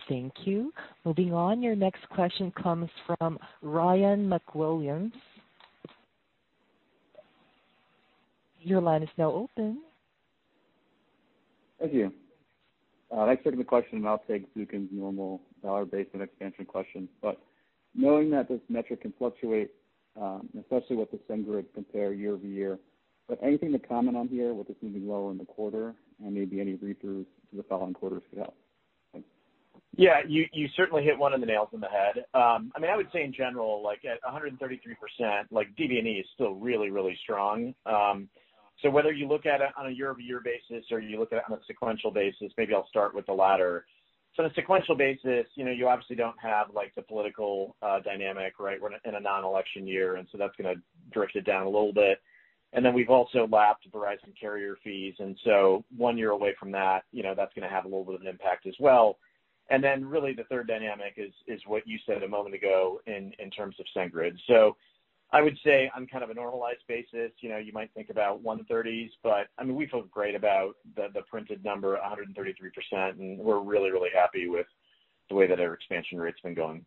Thank 0.08 0.32
you. 0.44 0.72
Moving 1.04 1.34
on, 1.34 1.62
your 1.62 1.74
next 1.74 2.08
question 2.08 2.52
comes 2.52 2.88
from 3.06 3.38
Ryan 3.60 4.30
MacWilliams. 4.30 5.12
Your 8.62 8.80
line 8.80 9.02
is 9.02 9.08
now 9.16 9.32
open. 9.32 9.82
Thank 11.78 11.94
you. 11.94 12.12
Uh, 13.10 13.26
thanks 13.26 13.42
for 13.42 13.50
taking 13.50 13.58
the 13.58 13.64
question. 13.64 13.98
And 13.98 14.08
I'll 14.08 14.22
take 14.28 14.54
Zukin's 14.54 14.90
normal 14.92 15.40
dollar-based 15.62 16.14
net 16.14 16.22
expansion 16.22 16.64
question. 16.66 17.08
But 17.22 17.38
knowing 17.94 18.30
that 18.30 18.48
this 18.48 18.60
metric 18.68 19.02
can 19.02 19.12
fluctuate, 19.18 19.70
um, 20.20 20.48
especially 20.60 20.96
with 20.96 21.10
the 21.10 21.18
SendGrid 21.28 21.66
compare 21.74 22.12
year-over-year, 22.12 22.78
but 23.28 23.38
anything 23.42 23.72
to 23.72 23.78
comment 23.78 24.16
on 24.16 24.28
here 24.28 24.52
with 24.52 24.68
this 24.68 24.76
moving 24.82 25.08
lower 25.08 25.30
in 25.30 25.38
the 25.38 25.44
quarter 25.44 25.94
and 26.24 26.34
maybe 26.34 26.60
any 26.60 26.74
read-throughs 26.74 27.26
to 27.50 27.56
the 27.56 27.62
following 27.62 27.94
quarters 27.94 28.22
could 28.28 28.40
help? 28.40 28.54
Thanks. 29.12 29.28
Yeah, 29.96 30.20
you 30.26 30.68
certainly 30.76 31.02
hit 31.02 31.18
one 31.18 31.32
of 31.32 31.40
the 31.40 31.46
nails 31.46 31.68
on 31.72 31.80
the 31.80 31.88
head. 31.88 32.24
Um, 32.34 32.72
I 32.76 32.80
mean 32.80 32.90
I 32.90 32.96
would 32.96 33.08
say 33.12 33.22
in 33.22 33.32
general, 33.32 33.82
like 33.82 34.00
at 34.04 34.20
133%, 34.22 35.44
like 35.50 35.68
DBNE 35.76 36.20
is 36.20 36.26
still 36.34 36.54
really 36.54 36.90
really 36.90 37.16
strong. 37.22 37.74
Um, 37.86 38.28
So 38.82 38.90
whether 38.90 39.12
you 39.12 39.28
look 39.28 39.46
at 39.46 39.60
it 39.60 39.70
on 39.76 39.86
a 39.86 39.90
year-over-year 39.90 40.42
basis 40.44 40.84
or 40.90 41.00
you 41.00 41.18
look 41.18 41.32
at 41.32 41.38
it 41.38 41.44
on 41.50 41.58
a 41.58 41.60
sequential 41.66 42.10
basis, 42.10 42.52
maybe 42.56 42.74
I'll 42.74 42.88
start 42.88 43.14
with 43.14 43.26
the 43.26 43.32
latter. 43.32 43.84
So 44.34 44.44
on 44.44 44.50
a 44.50 44.54
sequential 44.54 44.94
basis, 44.94 45.46
you 45.54 45.64
know, 45.64 45.70
you 45.72 45.88
obviously 45.88 46.16
don't 46.16 46.38
have 46.40 46.68
like 46.72 46.94
the 46.94 47.02
political 47.02 47.76
uh, 47.82 48.00
dynamic, 48.00 48.54
right? 48.58 48.80
We're 48.80 48.92
in 49.04 49.14
a 49.14 49.20
non-election 49.20 49.86
year, 49.86 50.16
and 50.16 50.28
so 50.30 50.38
that's 50.38 50.54
going 50.56 50.74
to 50.74 50.80
drift 51.12 51.36
it 51.36 51.44
down 51.44 51.66
a 51.66 51.70
little 51.70 51.92
bit. 51.92 52.20
And 52.72 52.84
then 52.84 52.94
we've 52.94 53.10
also 53.10 53.48
lapped 53.50 53.90
Verizon 53.90 54.32
carrier 54.40 54.76
fees, 54.84 55.14
and 55.18 55.36
so 55.44 55.84
one 55.96 56.16
year 56.16 56.30
away 56.30 56.54
from 56.58 56.70
that, 56.72 57.02
you 57.10 57.24
know, 57.24 57.34
that's 57.34 57.52
going 57.54 57.68
to 57.68 57.74
have 57.74 57.84
a 57.84 57.88
little 57.88 58.04
bit 58.04 58.14
of 58.14 58.20
an 58.20 58.28
impact 58.28 58.66
as 58.66 58.74
well. 58.78 59.18
And 59.70 59.82
then 59.82 60.04
really 60.04 60.32
the 60.32 60.44
third 60.44 60.68
dynamic 60.68 61.14
is 61.16 61.32
is 61.46 61.60
what 61.66 61.86
you 61.86 61.98
said 62.06 62.22
a 62.22 62.28
moment 62.28 62.54
ago 62.54 63.00
in 63.06 63.32
terms 63.56 63.76
of 63.80 63.86
SendGrid. 63.96 64.36
I 65.32 65.42
would 65.42 65.56
say 65.64 65.90
on 65.94 66.06
kind 66.08 66.24
of 66.24 66.30
a 66.30 66.34
normalized 66.34 66.82
basis, 66.88 67.30
you 67.40 67.48
know, 67.48 67.58
you 67.58 67.72
might 67.72 67.90
think 67.94 68.10
about 68.10 68.42
130s, 68.42 69.10
but 69.22 69.46
I 69.58 69.64
mean, 69.64 69.76
we 69.76 69.86
feel 69.86 70.02
great 70.10 70.34
about 70.34 70.74
the 70.96 71.22
printed 71.28 71.64
number, 71.64 71.96
133%, 71.96 73.10
and 73.10 73.38
we're 73.38 73.60
really 73.60 73.90
really 73.90 74.10
happy 74.14 74.48
with 74.48 74.66
the 75.28 75.36
way 75.36 75.46
that 75.46 75.60
our 75.60 75.74
expansion 75.74 76.18
rate's 76.18 76.40
been 76.40 76.54
going. 76.54 76.84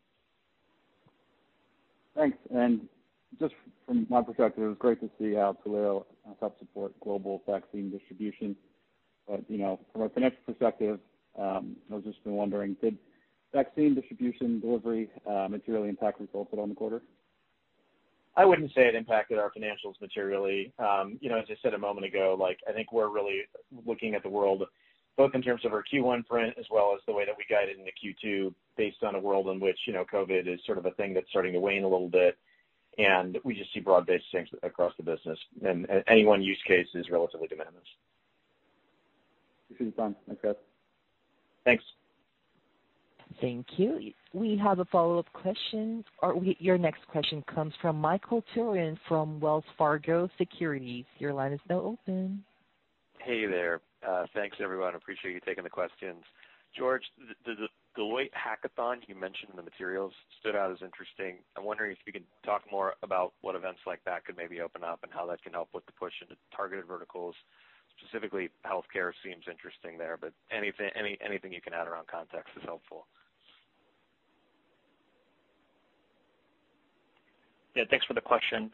Thanks. 2.16 2.38
And 2.54 2.82
just 3.40 3.54
from 3.88 4.06
my 4.10 4.22
perspective, 4.22 4.64
it 4.64 4.68
was 4.68 4.78
great 4.78 5.00
to 5.02 5.10
see 5.20 5.34
how 5.34 5.58
Twilio 5.66 6.06
helped 6.40 6.60
support 6.60 6.94
global 7.00 7.42
vaccine 7.48 7.90
distribution. 7.92 8.56
But 9.28 9.42
you 9.48 9.58
know, 9.58 9.80
from 9.92 10.04
a 10.04 10.10
financial 10.10 10.40
perspective, 10.46 11.00
um, 11.40 11.78
I 11.92 11.96
was 11.96 12.04
just 12.04 12.20
wondering, 12.26 12.76
did 12.82 12.98
vaccine 13.54 13.96
distribution 13.96 14.60
delivery 14.60 15.10
uh, 15.30 15.48
materially 15.50 15.90
impact 15.90 16.20
results 16.20 16.50
at 16.54 16.60
all 16.60 16.66
in 16.66 16.70
the 16.70 16.76
quarter? 16.76 17.02
I 18.36 18.46
wouldn't 18.46 18.74
say 18.74 18.88
it 18.88 18.96
impacted 18.96 19.38
our 19.38 19.52
financials 19.52 20.00
materially. 20.02 20.74
Um, 20.80 21.20
you 21.22 21.30
know, 21.30 21.38
as 21.38 21.46
I 21.50 21.56
said 21.62 21.74
a 21.74 21.78
moment 21.78 22.06
ago, 22.06 22.36
like, 22.40 22.60
I 22.68 22.72
think 22.72 22.92
we're 22.92 23.10
really 23.10 23.42
looking 23.86 24.16
at 24.16 24.24
the 24.24 24.30
world 24.30 24.64
both 25.18 25.36
in 25.36 25.42
terms 25.42 25.64
of 25.66 25.74
our 25.74 25.84
Q1 25.84 26.26
print 26.26 26.56
as 26.58 26.66
well 26.72 26.94
as 26.96 27.02
the 27.06 27.14
way 27.14 27.26
that 27.26 27.36
we 27.38 27.46
guided 27.50 27.78
into 27.78 27.92
Q2 27.92 28.54
based 28.78 29.04
on 29.04 29.16
a 29.16 29.20
world 29.20 29.48
in 29.50 29.60
which 29.60 29.78
you 29.86 29.94
know, 29.94 30.06
COVID 30.12 30.48
is 30.48 30.60
sort 30.66 30.78
of 30.78 30.86
a 30.86 30.92
thing 30.92 31.14
that's 31.14 31.30
starting 31.30 31.54
to 31.54 31.60
wane 31.60 31.84
a 31.84 31.88
little 31.88 32.10
bit, 32.10 32.38
and 32.98 33.38
we 33.44 33.54
just 33.56 33.74
see 33.74 33.80
broad-based 33.80 34.26
things 34.32 34.50
across 34.64 34.94
the 34.98 35.04
business. 35.04 35.38
And 35.64 35.88
any 36.08 36.26
one 36.26 36.42
use 36.42 36.62
case 36.68 36.88
is 36.96 37.10
relatively 37.12 37.48
de 37.48 37.56
minimis. 37.56 37.82
Appreciate 39.72 39.96
the 39.96 40.02
time. 40.02 40.16
Thanks, 40.28 40.42
guys. 40.42 40.56
Thanks. 41.64 41.84
Thank 43.42 43.66
you. 43.78 44.12
We 44.34 44.58
have 44.64 44.80
a 44.80 44.86
follow-up 44.86 45.32
question. 45.34 46.04
Your 46.60 46.78
next 46.78 47.06
question 47.08 47.44
comes 47.54 47.74
from 47.82 47.98
Michael 47.98 48.44
Turrin 48.56 48.98
from 49.08 49.40
Wells 49.40 49.64
Fargo 49.78 50.30
Securities. 50.38 51.06
Your 51.20 51.34
line 51.34 51.54
is 51.54 51.60
now 51.70 51.80
open. 51.82 52.44
Hey 53.20 53.46
there. 53.46 53.82
Uh, 54.08 54.26
thanks, 54.34 54.58
everyone. 54.62 54.96
Appreciate 54.96 55.34
you 55.34 55.40
taking 55.46 55.64
the 55.64 55.70
questions. 55.70 56.24
George, 56.78 57.04
the 57.46 57.56
Deloitte 57.98 58.32
Hackathon 58.34 58.98
you 59.08 59.16
mentioned 59.16 59.52
in 59.52 59.58
the 59.58 59.64
materials 59.64 60.12
stood 60.40 60.56
out 60.56 60.72
as 60.72 60.78
interesting. 60.82 61.38
I'm 61.56 61.64
wondering 61.64 61.92
if 61.92 62.00
you 62.06 62.12
can 62.12 62.24
talk 62.44 62.64
more 62.72 62.96
about 63.04 63.34
what 63.42 63.56
events 63.56 63.82
like 63.86 64.04
that 64.06 64.26
could 64.26 64.36
maybe 64.36 64.60
open 64.62 64.84
up 64.84 65.00
and 65.04 65.12
how 65.14 65.28
that 65.28 65.44
can 65.44 65.54
help 65.54 65.70
with 65.74 65.86
the 65.86 65.92
push 65.94 66.14
into 66.22 66.36
targeted 66.56 66.86
verticals. 66.86 67.36
Specifically, 68.02 68.50
healthcare 68.66 69.14
seems 69.24 69.46
interesting 69.50 70.00
there, 70.00 70.18
but 70.20 70.34
anything 70.52 71.54
you 71.54 71.62
can 71.62 71.74
add 71.74 71.88
around 71.88 72.08
context 72.08 72.50
is 72.58 72.64
helpful. 72.66 73.06
Yeah, 77.76 77.84
thanks 77.90 78.06
for 78.06 78.14
the 78.14 78.22
question. 78.22 78.72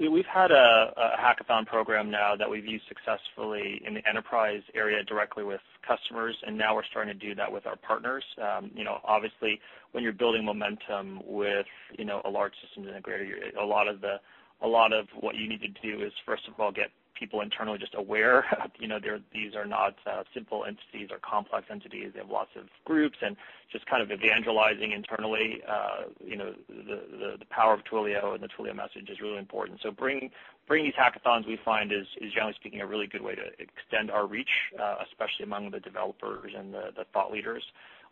We've 0.00 0.24
had 0.26 0.50
a 0.50 0.92
hackathon 1.18 1.66
program 1.66 2.10
now 2.10 2.34
that 2.36 2.48
we've 2.48 2.64
used 2.66 2.84
successfully 2.88 3.82
in 3.86 3.94
the 3.94 4.08
enterprise 4.08 4.62
area 4.74 5.04
directly 5.04 5.44
with 5.44 5.60
customers, 5.86 6.34
and 6.46 6.56
now 6.56 6.74
we're 6.74 6.84
starting 6.90 7.12
to 7.18 7.26
do 7.26 7.34
that 7.34 7.50
with 7.52 7.66
our 7.66 7.76
partners. 7.76 8.24
Um, 8.42 8.70
you 8.74 8.84
know, 8.84 8.98
obviously, 9.04 9.60
when 9.92 10.02
you're 10.02 10.12
building 10.14 10.44
momentum 10.44 11.20
with 11.26 11.66
you 11.98 12.04
know, 12.04 12.22
a 12.24 12.30
large 12.30 12.54
systems 12.64 12.88
integrator, 12.88 13.28
a 13.60 13.64
lot 13.64 13.88
of 13.88 14.00
the 14.00 14.16
a 14.62 14.68
lot 14.68 14.92
of 14.92 15.06
what 15.20 15.36
you 15.36 15.48
need 15.48 15.60
to 15.62 15.68
do 15.82 16.04
is, 16.04 16.12
first 16.26 16.42
of 16.46 16.58
all, 16.60 16.70
get 16.70 16.90
people 17.20 17.42
internally 17.42 17.78
just 17.78 17.94
aware. 17.94 18.44
That 18.60 19.22
these 19.32 19.54
are 19.54 19.66
not 19.66 19.94
uh, 20.06 20.24
simple 20.34 20.64
entities 20.64 21.08
or 21.10 21.18
complex 21.18 21.66
entities. 21.70 22.10
They 22.14 22.20
have 22.20 22.30
lots 22.30 22.50
of 22.56 22.64
groups, 22.84 23.18
and 23.22 23.36
just 23.70 23.86
kind 23.86 24.02
of 24.02 24.10
evangelizing 24.10 24.92
internally 24.92 25.62
uh, 25.68 26.08
You 26.24 26.36
know, 26.36 26.54
the 26.68 27.36
the 27.38 27.46
power 27.50 27.74
of 27.74 27.84
Twilio 27.84 28.34
and 28.34 28.42
the 28.42 28.48
Twilio 28.48 28.74
message 28.74 29.08
is 29.08 29.20
really 29.20 29.38
important. 29.38 29.80
So, 29.82 29.90
bringing 29.90 30.30
these 30.68 30.94
hackathons, 30.94 31.46
we 31.46 31.58
find 31.64 31.92
is, 31.92 32.06
generally 32.32 32.54
speaking, 32.54 32.80
a 32.80 32.86
really 32.86 33.06
good 33.06 33.22
way 33.22 33.34
to 33.34 33.46
extend 33.58 34.10
our 34.10 34.26
reach, 34.26 34.72
uh, 34.80 34.96
especially 35.06 35.44
among 35.44 35.70
the 35.70 35.80
developers 35.80 36.52
and 36.56 36.74
the 36.74 37.04
thought 37.12 37.30
leaders. 37.30 37.64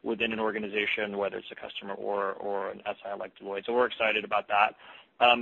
Within 0.02 0.32
an 0.32 0.40
organization, 0.40 1.16
whether 1.16 1.38
it's 1.38 1.50
a 1.50 1.54
customer 1.54 1.94
or 1.94 2.32
or 2.34 2.70
an 2.70 2.82
SI 2.86 3.18
like 3.18 3.32
Deloitte. 3.38 3.66
So 3.66 3.72
we're 3.72 3.86
excited 3.86 4.24
about 4.24 4.48
that. 4.48 4.74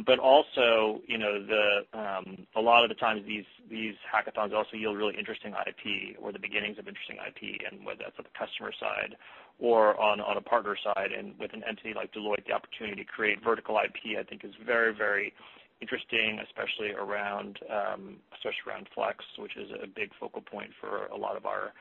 But 0.07 0.19
also, 0.19 1.03
you 1.07 1.19
know, 1.19 1.45
the, 1.45 1.85
um, 1.93 2.47
a 2.57 2.61
lot 2.61 2.83
of 2.83 2.89
the 2.89 2.95
times 2.95 3.23
these 3.27 3.45
these 3.69 3.95
hackathons 4.11 4.55
also 4.55 4.77
yield 4.77 4.97
really 4.97 5.17
interesting 5.19 5.53
IP 5.53 6.17
or 6.21 6.33
the 6.33 6.39
beginnings 6.39 6.79
of 6.79 6.89
interesting 6.89 7.17
IP, 7.17 7.61
and 7.71 7.85
whether 7.85 8.05
that's 8.05 8.19
on 8.19 8.25
the 8.25 8.39
customer 8.39 8.73
side 8.79 9.17
or 9.59 9.99
on 10.01 10.21
on 10.21 10.37
a 10.37 10.41
partner 10.41 10.77
side. 10.83 11.13
And 11.13 11.39
with 11.39 11.53
an 11.53 11.63
entity 11.69 11.93
like 11.95 12.13
Deloitte, 12.13 12.47
the 12.47 12.53
opportunity 12.53 13.05
to 13.05 13.09
create 13.09 13.43
vertical 13.45 13.79
IP, 13.79 14.19
I 14.19 14.23
think 14.23 14.45
is 14.45 14.55
very 14.65 14.95
very 14.95 15.35
interesting, 15.83 16.41
especially 16.41 16.93
around 16.93 17.59
um, 17.69 18.17
especially 18.33 18.73
around 18.73 18.89
Flex, 18.95 19.25
which 19.39 19.57
is 19.57 19.71
a 19.83 19.87
big 19.87 20.11
focal 20.19 20.41
point 20.41 20.71
for 20.81 21.07
a 21.07 21.17
lot 21.17 21.37
of 21.37 21.45
our 21.45 21.73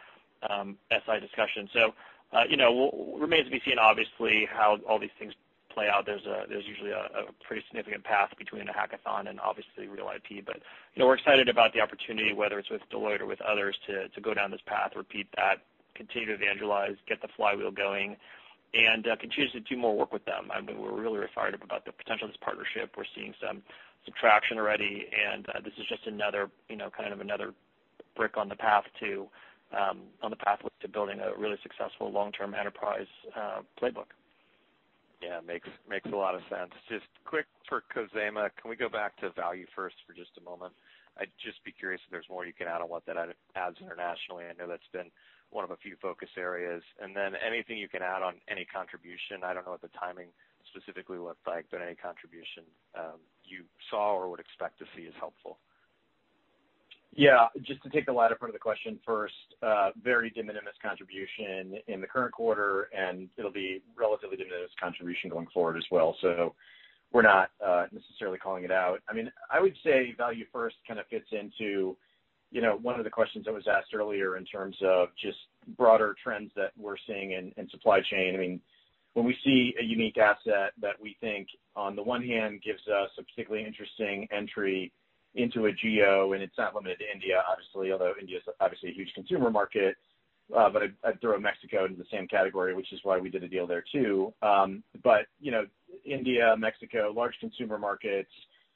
SI 0.91 1.19
discussions. 1.21 1.69
Uh, 2.35 2.43
remains 3.17 3.45
to 3.45 3.51
be 3.51 3.61
seen, 3.65 3.79
obviously, 3.79 4.45
how 4.51 4.77
all 4.87 4.99
these 4.99 5.15
things 5.17 5.33
play 5.75 5.87
out. 5.89 6.05
There's 6.05 6.23
usually 6.65 6.91
a 6.91 7.31
pretty 7.45 7.63
significant 7.67 8.03
path 8.03 8.31
between 8.37 8.67
a 8.67 8.73
hackathon 8.73 9.29
and 9.29 9.39
obviously 9.39 9.87
real 9.87 10.09
IP. 10.13 10.43
But 10.45 10.57
you 10.93 10.99
know, 10.99 11.07
we're 11.07 11.15
excited 11.15 11.49
about 11.49 11.73
the 11.73 11.81
opportunity, 11.81 12.33
whether 12.33 12.59
it's 12.59 12.69
with 12.69 12.81
Deloitte 12.91 13.21
or 13.21 13.25
with 13.25 13.41
others, 13.41 13.77
to 13.87 14.09
to 14.09 14.21
go 14.21 14.33
down 14.33 14.51
this 14.51 14.61
path, 14.65 14.91
repeat 14.95 15.27
that, 15.35 15.63
continue 15.93 16.27
to 16.27 16.33
evangelize, 16.33 16.95
get 17.07 17.21
the 17.21 17.27
flywheel 17.35 17.71
going, 17.71 18.17
and 18.73 19.07
uh, 19.07 19.15
continue 19.17 19.49
to 19.51 19.59
do 19.59 19.77
more 19.77 19.95
work 19.95 20.11
with 20.11 20.25
them. 20.25 20.49
I 20.51 20.61
mean 20.61 20.79
we're 20.79 20.99
really 20.99 21.23
excited 21.23 21.61
about 21.61 21.85
the 21.85 21.91
potential 21.91 22.25
of 22.25 22.31
this 22.31 22.39
partnership. 22.41 22.95
We're 22.97 23.03
seeing 23.15 23.33
some 23.45 23.61
traction 24.19 24.57
already, 24.57 25.07
and 25.11 25.47
uh, 25.49 25.59
this 25.63 25.73
is 25.77 25.85
just 25.87 26.05
another, 26.05 26.49
you 26.69 26.75
know, 26.75 26.89
kind 26.89 27.11
of 27.11 27.21
another 27.21 27.53
brick 28.15 28.37
on 28.37 28.49
the 28.49 28.55
path 28.55 28.85
to 28.99 29.27
Um, 29.73 30.03
building 30.95 31.19
a 31.19 31.37
really 31.37 31.59
successful 31.61 32.09
long-term 32.09 32.55
enterprise 32.55 33.11
uh, 33.35 33.59
playbook. 33.75 34.15
Yeah, 35.21 35.39
makes 35.43 35.67
a 36.07 36.15
lot 36.15 36.35
of 36.35 36.41
sense. 36.49 36.71
Just 36.87 37.05
quick 37.25 37.45
for 37.67 37.83
Khozema, 37.91 38.49
can 38.55 38.69
we 38.69 38.75
go 38.75 38.87
back 38.87 39.17
to 39.19 39.29
ValueFirst 39.31 39.99
for 40.07 40.15
just 40.15 40.31
a 40.39 40.43
moment? 40.43 40.73
I'd 41.19 41.31
just 41.43 41.63
be 41.63 41.71
curious 41.71 42.01
if 42.05 42.11
there's 42.11 42.29
more 42.29 42.45
you 42.45 42.53
can 42.53 42.67
add 42.67 42.81
on 42.81 42.89
what 42.89 43.05
that 43.07 43.15
adds 43.55 43.77
internationally. 43.79 44.45
I 44.47 44.55
know 44.55 44.67
that's 44.67 44.87
been 44.91 45.11
one 45.51 45.63
of 45.63 45.71
a 45.71 45.77
few 45.77 45.95
focus 46.01 46.29
areas. 46.37 46.83
And 47.01 47.15
then 47.15 47.33
anything 47.39 47.77
you 47.77 47.87
can 47.87 48.01
add 48.01 48.23
on 48.23 48.35
any 48.47 48.65
contribution, 48.65 49.43
I 49.43 49.53
don't 49.53 49.65
know 49.65 49.71
what 49.71 49.81
the 49.81 49.95
timing 49.99 50.27
specifically 50.71 51.17
looked 51.17 51.47
like, 51.47 51.65
but 51.71 51.81
any 51.81 51.95
contribution 51.95 52.63
um, 52.95 53.19
you 53.43 53.63
saw 53.89 54.15
or 54.15 54.29
would 54.29 54.39
expect 54.39 54.79
to 54.79 54.85
see 54.95 55.03
is 55.03 55.15
helpful. 55.19 55.59
Yeah. 57.15 57.47
Just 57.61 57.81
to 57.83 57.89
take 57.89 58.05
the 58.05 58.13
latter 58.13 58.35
part 58.35 58.49
of 58.49 58.53
the 58.53 58.59
question 58.59 58.99
first, 59.05 59.33
uh, 59.63 59.91
very 60.03 60.29
de 60.29 60.43
minimis 60.43 60.73
contribution 60.81 61.79
in 61.87 62.01
the 62.01 62.07
current 62.07 62.33
quarter, 62.33 62.89
and 62.95 63.29
it'll 63.37 63.51
be 63.51 63.81
relatively 63.97 64.35
de 64.35 64.43
minimis 64.43 64.71
contribution 64.79 65.29
going 65.29 65.47
forward 65.53 65.77
as 65.77 65.85
well. 65.89 66.15
So 66.21 66.53
we're 67.13 67.21
not 67.21 67.51
uh, 67.65 67.85
necessarily 67.91 68.37
calling 68.37 68.65
it 68.65 68.71
out. 68.71 68.99
I 69.07 69.13
mean, 69.13 69.31
I 69.49 69.61
would 69.61 69.75
say 69.83 70.13
ValueFirst 70.19 70.73
kind 70.87 70.99
of 70.99 71.07
fits 71.07 71.27
into 71.31 71.95
you 72.51 72.61
know, 72.61 72.77
one 72.81 72.97
of 72.97 73.03
the 73.03 73.09
questions 73.09 73.45
that 73.45 73.53
was 73.53 73.67
asked 73.67 73.93
earlier 73.93 74.37
in 74.37 74.45
terms 74.45 74.77
of 74.81 75.09
just 75.21 75.37
broader 75.77 76.15
trends 76.23 76.51
that 76.55 76.71
we're 76.77 76.95
seeing 77.07 77.31
in 77.31 77.69
supply 77.69 77.99
chain. 78.09 78.33
I 78.35 78.37
mean, 78.37 78.61
when 79.13 79.25
we 79.25 79.35
see 79.43 79.73
a 79.79 79.83
unique 79.83 80.17
asset 80.17 80.71
that 80.81 80.95
we 81.01 81.17
think, 81.19 81.47
on 81.75 81.95
the 81.95 82.03
one 82.03 82.23
hand, 82.23 82.61
gives 82.63 82.81
us 82.87 83.09
a 83.17 83.23
particularly 83.23 83.65
interesting 83.65 84.27
entry 84.31 84.91
a 85.65 85.71
geo, 85.73 86.33
and 86.33 86.41
it's 86.41 86.57
not 86.57 86.75
limited 86.75 86.99
to 86.99 87.11
India, 87.13 87.43
obviously, 87.49 87.91
although 87.91 88.13
India 88.19 88.37
is 88.37 88.43
obviously 88.59 88.89
a 88.89 88.93
huge 88.93 89.13
consumer 89.13 89.49
market. 89.49 89.95
Uh, 90.55 90.69
but 90.69 90.83
I'd 91.03 91.19
throw 91.21 91.39
Mexico 91.39 91.85
into 91.85 91.97
the 91.97 92.05
same 92.11 92.27
category, 92.27 92.75
which 92.75 92.93
is 92.93 92.99
why 93.01 93.17
we 93.17 93.29
did 93.29 93.43
a 93.43 93.47
deal 93.47 93.65
there, 93.65 93.83
too. 93.91 94.31
But 94.41 95.25
India, 96.05 96.55
Mexico, 96.57 97.11
large 97.15 97.33
consumer 97.39 97.79
markets, 97.79 98.29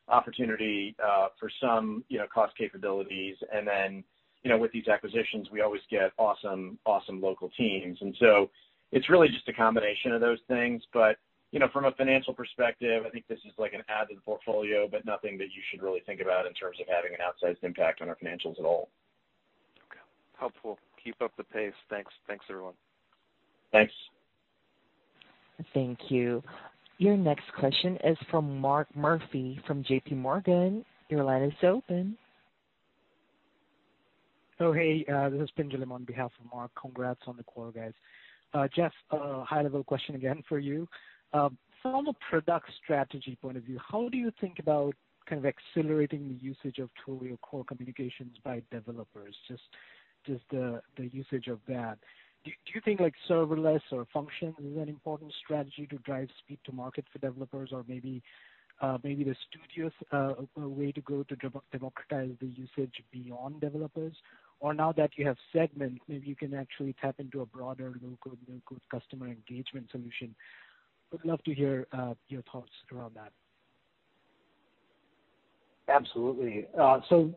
opportunity 0.08 0.96
for 1.40 1.50
some 1.62 2.04
cost 2.34 2.58
capabilities. 2.58 3.36
And 3.54 3.68
then, 3.68 4.04
with 4.60 4.72
these 4.72 4.88
acquisitions, 4.88 5.52
we 5.52 5.62
always 5.62 5.82
get 5.92 6.12
awesome 6.18 6.80
awesome 6.86 7.22
local 7.22 7.52
teams. 7.56 8.00
And 8.02 8.16
so 8.20 8.50
it's 8.92 9.08
really 9.10 9.28
just 9.28 9.48
a 9.48 9.54
combination 9.54 10.12
of 10.12 10.22
those 10.22 10.40
things. 10.48 10.82
You 11.52 11.60
know, 11.60 11.68
from 11.74 11.86
a 11.86 11.92
financial 11.94 12.34
perspective, 12.34 13.04
I 13.06 13.10
think 13.10 13.28
this 13.28 13.40
is 13.40 13.54
like 13.58 13.74
an 13.74 13.82
add 13.90 14.10
to 14.10 14.16
the 14.16 14.22
portfolio, 14.22 14.88
but 14.90 15.04
nothing 15.06 15.38
that 15.40 15.46
you 15.46 15.62
should 15.70 15.82
really 15.82 16.02
think 16.06 16.22
about 16.22 16.46
in 16.46 16.54
terms 16.54 16.78
of 16.80 16.88
having 16.88 17.12
an 17.14 17.20
outsized 17.26 17.64
impact 17.64 18.02
on 18.02 18.10
our 18.10 18.16
financials 18.16 18.60
at 18.60 18.66
all. 18.66 18.90
Okay. 19.90 20.00
Helpful. 20.40 20.78
Keep 21.04 21.22
up 21.22 21.32
the 21.38 21.44
pace. 21.44 21.74
Thanks. 21.90 22.12
Thanks, 22.28 22.46
everyone. 22.50 22.74
Thanks. 23.72 23.94
Thank 25.74 26.00
you. 26.10 26.44
Your 27.00 27.18
next 27.18 27.52
question 27.58 27.98
is 28.04 28.18
from 28.30 28.60
Mark 28.60 28.88
Murphy 28.96 29.60
from 29.66 29.84
JPMorgan. 29.84 30.84
Your 31.10 31.24
line 31.24 31.44
is 31.44 31.54
open. 31.64 32.18
Oh, 34.60 34.74
hey. 34.74 35.06
Uh, 35.12 35.30
this 35.30 35.42
is 35.42 35.50
Pinjalim 35.58 35.92
on 35.92 36.04
behalf 36.04 36.32
of 36.40 36.52
Mark. 36.54 36.72
Congrats 36.80 37.22
on 37.26 37.38
the 37.38 37.44
quarter, 37.44 37.80
guys. 37.80 37.94
Uh, 38.54 38.68
Jeff, 38.76 38.92
a 39.12 39.44
high-level 39.44 39.84
question 39.84 40.16
again 40.16 40.44
for 40.50 40.60
you. 40.60 40.88
Um, 41.34 41.58
from 41.82 42.08
a 42.08 42.14
product 42.30 42.70
strategy 42.84 43.38
point 43.42 43.58
of 43.58 43.64
view, 43.64 43.80
how 43.80 44.10
do 44.10 44.18
you 44.18 44.32
think 44.42 44.60
about 44.60 44.96
kind 45.28 45.44
of 45.44 45.46
accelerating 45.46 46.28
the 46.28 46.36
usage 46.36 46.80
of 46.80 46.90
Twilio 47.06 47.40
core 47.42 47.64
communications 47.64 48.36
by 48.44 48.62
developers, 48.72 49.36
just 49.48 50.42
the 50.50 50.82
usage 50.98 51.48
of 51.48 51.60
that? 51.68 51.98
Do 52.44 52.52
you 52.74 52.82
think 52.84 53.00
like 53.00 53.14
serverless 53.30 53.82
or 53.92 54.08
functions 54.14 54.56
is 54.60 54.78
an 54.78 54.90
important 54.90 55.34
strategy 55.44 55.88
to 55.92 55.98
drive 56.00 56.30
speed 56.40 56.60
to 56.66 56.72
market 56.72 57.06
for 57.12 57.20
developers? 57.20 57.70
Or 57.72 57.84
maybe 57.88 58.24
uh, 58.82 58.98
the 59.04 59.36
Studio 59.50 59.92
uh, 60.12 60.34
a 60.62 60.68
way 60.68 60.92
to 60.92 61.02
go 61.02 61.24
to 61.24 61.36
democratize 61.72 62.32
the 62.40 62.48
usage 62.48 63.04
beyond 63.12 63.62
developers? 63.62 64.16
Or 64.62 64.74
now 64.74 64.92
that 64.94 65.12
you 65.18 65.28
have 65.28 65.38
Segment, 65.54 66.00
maybe 66.08 66.28
you 66.28 66.36
can 66.36 66.54
actually 66.54 66.96
tap 67.02 67.16
into 67.20 67.42
a 67.42 67.46
broader 67.46 67.94
low-code, 68.02 68.38
no-code 68.48 68.82
customer 68.90 69.28
engagement 69.28 69.88
solution. 69.92 70.36
Would 71.12 71.26
love 71.26 71.44
to 71.44 71.54
hear 71.54 71.88
uh, 71.92 72.14
your 72.28 72.44
thoughts 72.52 72.72
around 72.94 73.16
that. 73.16 73.32
Absolutely. 75.90 76.68
Uh, 76.80 77.00
so 77.10 77.34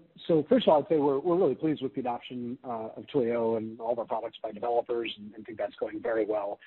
First 0.48 0.66
of 0.66 0.72
all, 0.72 0.82
I'd 0.82 0.88
say 0.88 0.98
we're 0.98 1.18
really 1.18 1.54
pleased 1.54 1.82
with 1.82 1.94
the 1.94 2.00
adoption 2.00 2.58
uh, 2.62 2.88
of 2.96 3.04
Twilio 3.12 3.56
and 3.56 3.80
all 3.80 3.92
of 3.92 3.98
our 3.98 4.04
products 4.04 4.38
by 4.42 4.52
developers, 4.52 5.10
and 5.16 5.44
think 5.46 5.58
that's 5.58 5.74
going 5.76 6.00
very 6.00 6.26
well. 6.26 6.58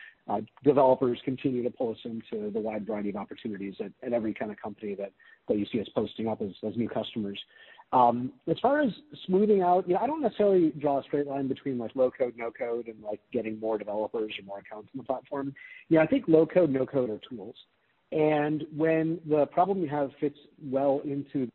Developers 0.63 1.19
continue 1.23 1.63
to 1.63 1.69
pull 1.69 1.91
us 1.91 1.97
into 2.03 2.49
the 2.51 2.59
wide 2.59 2.87
variety 2.87 3.09
of 3.09 3.15
opportunities 3.15 3.75
at 3.79 4.13
every 4.13 4.33
kind 4.33 4.51
of 4.51 4.57
company 4.57 4.95
that 4.95 5.11
you 5.49 5.65
see 5.71 5.79
us 5.79 5.87
posting 5.95 6.27
up 6.27 6.41
as 6.41 6.75
new 6.75 6.89
customers. 6.89 7.39
Um, 7.91 8.33
as 8.49 8.57
far 8.61 8.81
as 8.81 8.91
smoothing 9.25 9.61
out, 9.61 9.87
you 9.87 9.93
know, 9.93 10.01
I 10.01 10.07
don't 10.07 10.21
necessarily 10.21 10.71
draw 10.79 10.99
a 10.99 11.03
straight 11.03 11.27
line 11.27 11.47
between 11.47 11.77
like 11.77 11.91
low-code, 11.95 12.33
no-code, 12.35 12.87
and 12.87 13.01
like 13.01 13.21
getting 13.31 13.59
more 13.59 13.77
developers 13.77 14.33
or 14.37 14.45
more 14.45 14.59
accounts 14.59 14.89
on 14.93 14.97
the 14.97 15.03
platform. 15.03 15.53
I 15.97 16.05
think 16.05 16.25
low-code, 16.27 16.69
no-code 16.69 17.09
are 17.09 17.19
tools. 17.29 17.55
And 18.11 18.65
when 18.75 19.19
the 19.27 19.45
problem 19.47 19.81
you 19.81 19.89
have 19.89 20.11
fits 20.19 20.37
well 20.61 21.01
into 21.05 21.49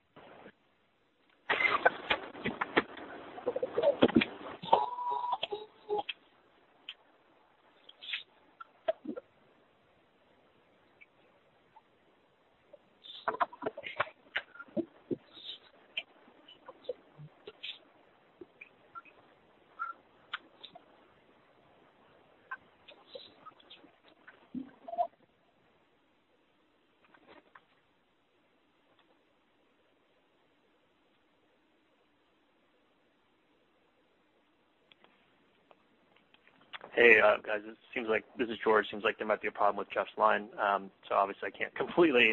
Hey, 37.01 37.19
guys. 37.19 37.63
It 37.67 37.79
seems 37.95 38.09
like 38.11 38.25
this 38.37 38.51
is 38.51 38.59
George. 38.63 38.85
Seems 38.91 39.05
like 39.05 39.17
there 39.17 39.27
might 39.27 39.41
be 39.41 39.49
a 39.49 39.53
problem 39.53 39.79
with 39.79 39.91
Jeff's 39.91 40.11
line. 40.19 40.49
Um 40.63 40.91
so 41.09 41.15
obviously 41.15 41.49
I 41.49 41.57
can't 41.57 41.75
completely 41.83 42.33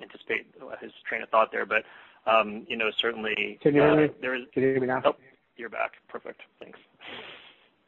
anticipate 0.00 0.46
his 0.80 0.90
train 1.06 1.22
of 1.22 1.28
thought 1.28 1.52
there. 1.52 1.66
But 1.66 1.82
um 2.26 2.64
you 2.66 2.78
know 2.78 2.90
certainly. 2.98 3.58
Can 3.62 3.74
you 3.74 4.08
there 4.22 4.34
is 4.34 4.44
Can 4.54 4.62
you 4.62 4.70
hear 4.70 4.80
me 4.80 4.86
now? 4.86 5.02
Oh, 5.04 5.16
you're 5.58 5.68
back. 5.68 5.92
Perfect. 6.08 6.40
Thanks. 6.60 6.78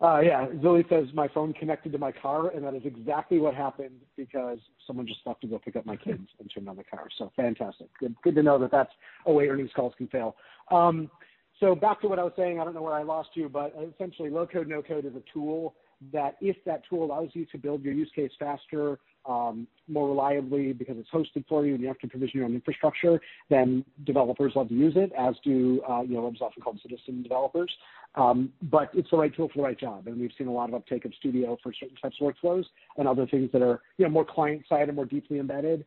Yeah. 0.02 0.46
Zilli 0.56 0.86
says 0.90 1.06
my 1.14 1.28
phone 1.28 1.54
connected 1.54 1.92
to 1.92 1.98
my 1.98 2.12
car, 2.12 2.50
and 2.50 2.62
that 2.62 2.74
is 2.74 2.82
exactly 2.84 3.38
what 3.38 3.54
happened 3.54 3.96
because 4.14 4.58
someone 4.86 5.06
just 5.06 5.20
left 5.24 5.40
to 5.40 5.46
go 5.46 5.58
pick 5.58 5.76
up 5.76 5.86
my 5.86 5.96
kids 5.96 6.28
and 6.38 6.50
turned 6.54 6.68
on 6.68 6.76
the 6.76 6.84
car. 6.84 7.08
So 7.16 7.32
fantastic. 7.36 7.88
Good 7.98 8.14
good 8.22 8.34
to 8.34 8.42
know 8.42 8.58
that 8.58 8.70
that's 8.70 8.92
a 9.24 9.32
way 9.32 9.48
earnings 9.48 9.70
calls 9.74 9.94
can 9.96 10.08
fail. 10.08 10.36
Um 10.70 11.10
so 11.58 11.74
back 11.74 12.02
to 12.02 12.06
what 12.08 12.18
I 12.18 12.22
was 12.22 12.34
saying, 12.36 12.60
I 12.60 12.64
don't 12.64 12.74
know 12.74 12.82
where 12.82 12.94
I 12.94 13.02
lost 13.02 13.30
you, 13.32 13.48
but 13.48 13.74
essentially 13.92 14.30
low-code, 14.30 14.68
no-code 14.68 15.04
is 15.04 15.16
a 15.16 15.22
tool 15.32 15.74
that 16.12 16.36
if 16.40 16.56
that 16.64 16.82
tool 16.88 17.04
allows 17.04 17.30
you 17.32 17.46
to 17.46 17.58
build 17.58 17.82
your 17.82 17.92
use 17.92 18.10
case 18.14 18.30
faster, 18.38 18.98
um, 19.26 19.66
more 19.88 20.08
reliably 20.08 20.72
because 20.72 20.96
it's 20.98 21.10
hosted 21.10 21.44
for 21.48 21.66
you 21.66 21.74
and 21.74 21.82
you 21.82 21.88
have 21.88 21.98
to 21.98 22.08
provision 22.08 22.38
your 22.38 22.46
own 22.46 22.54
infrastructure, 22.54 23.20
then 23.50 23.84
developers 24.04 24.52
love 24.56 24.68
to 24.68 24.74
use 24.74 24.94
it, 24.96 25.12
as 25.18 25.34
do 25.44 25.82
uh, 25.88 26.00
you 26.00 26.14
know 26.14 26.22
what's 26.22 26.40
often 26.40 26.62
called 26.62 26.80
citizen 26.82 27.22
developers. 27.22 27.70
Um, 28.14 28.52
but 28.62 28.90
it's 28.94 29.10
the 29.10 29.18
right 29.18 29.34
tool 29.34 29.48
for 29.48 29.58
the 29.58 29.62
right 29.64 29.78
job, 29.78 30.06
and 30.06 30.18
we've 30.18 30.32
seen 30.38 30.46
a 30.46 30.52
lot 30.52 30.70
of 30.70 30.74
uptake 30.74 31.04
of 31.04 31.12
Studio 31.18 31.58
for 31.62 31.72
certain 31.78 31.96
types 31.96 32.16
of 32.20 32.32
workflows 32.32 32.64
and 32.96 33.06
other 33.06 33.26
things 33.26 33.50
that 33.52 33.62
are 33.62 33.82
you 33.98 34.04
know 34.04 34.10
more 34.10 34.24
client 34.24 34.62
side 34.68 34.88
and 34.88 34.96
more 34.96 35.04
deeply 35.04 35.38
embedded 35.38 35.84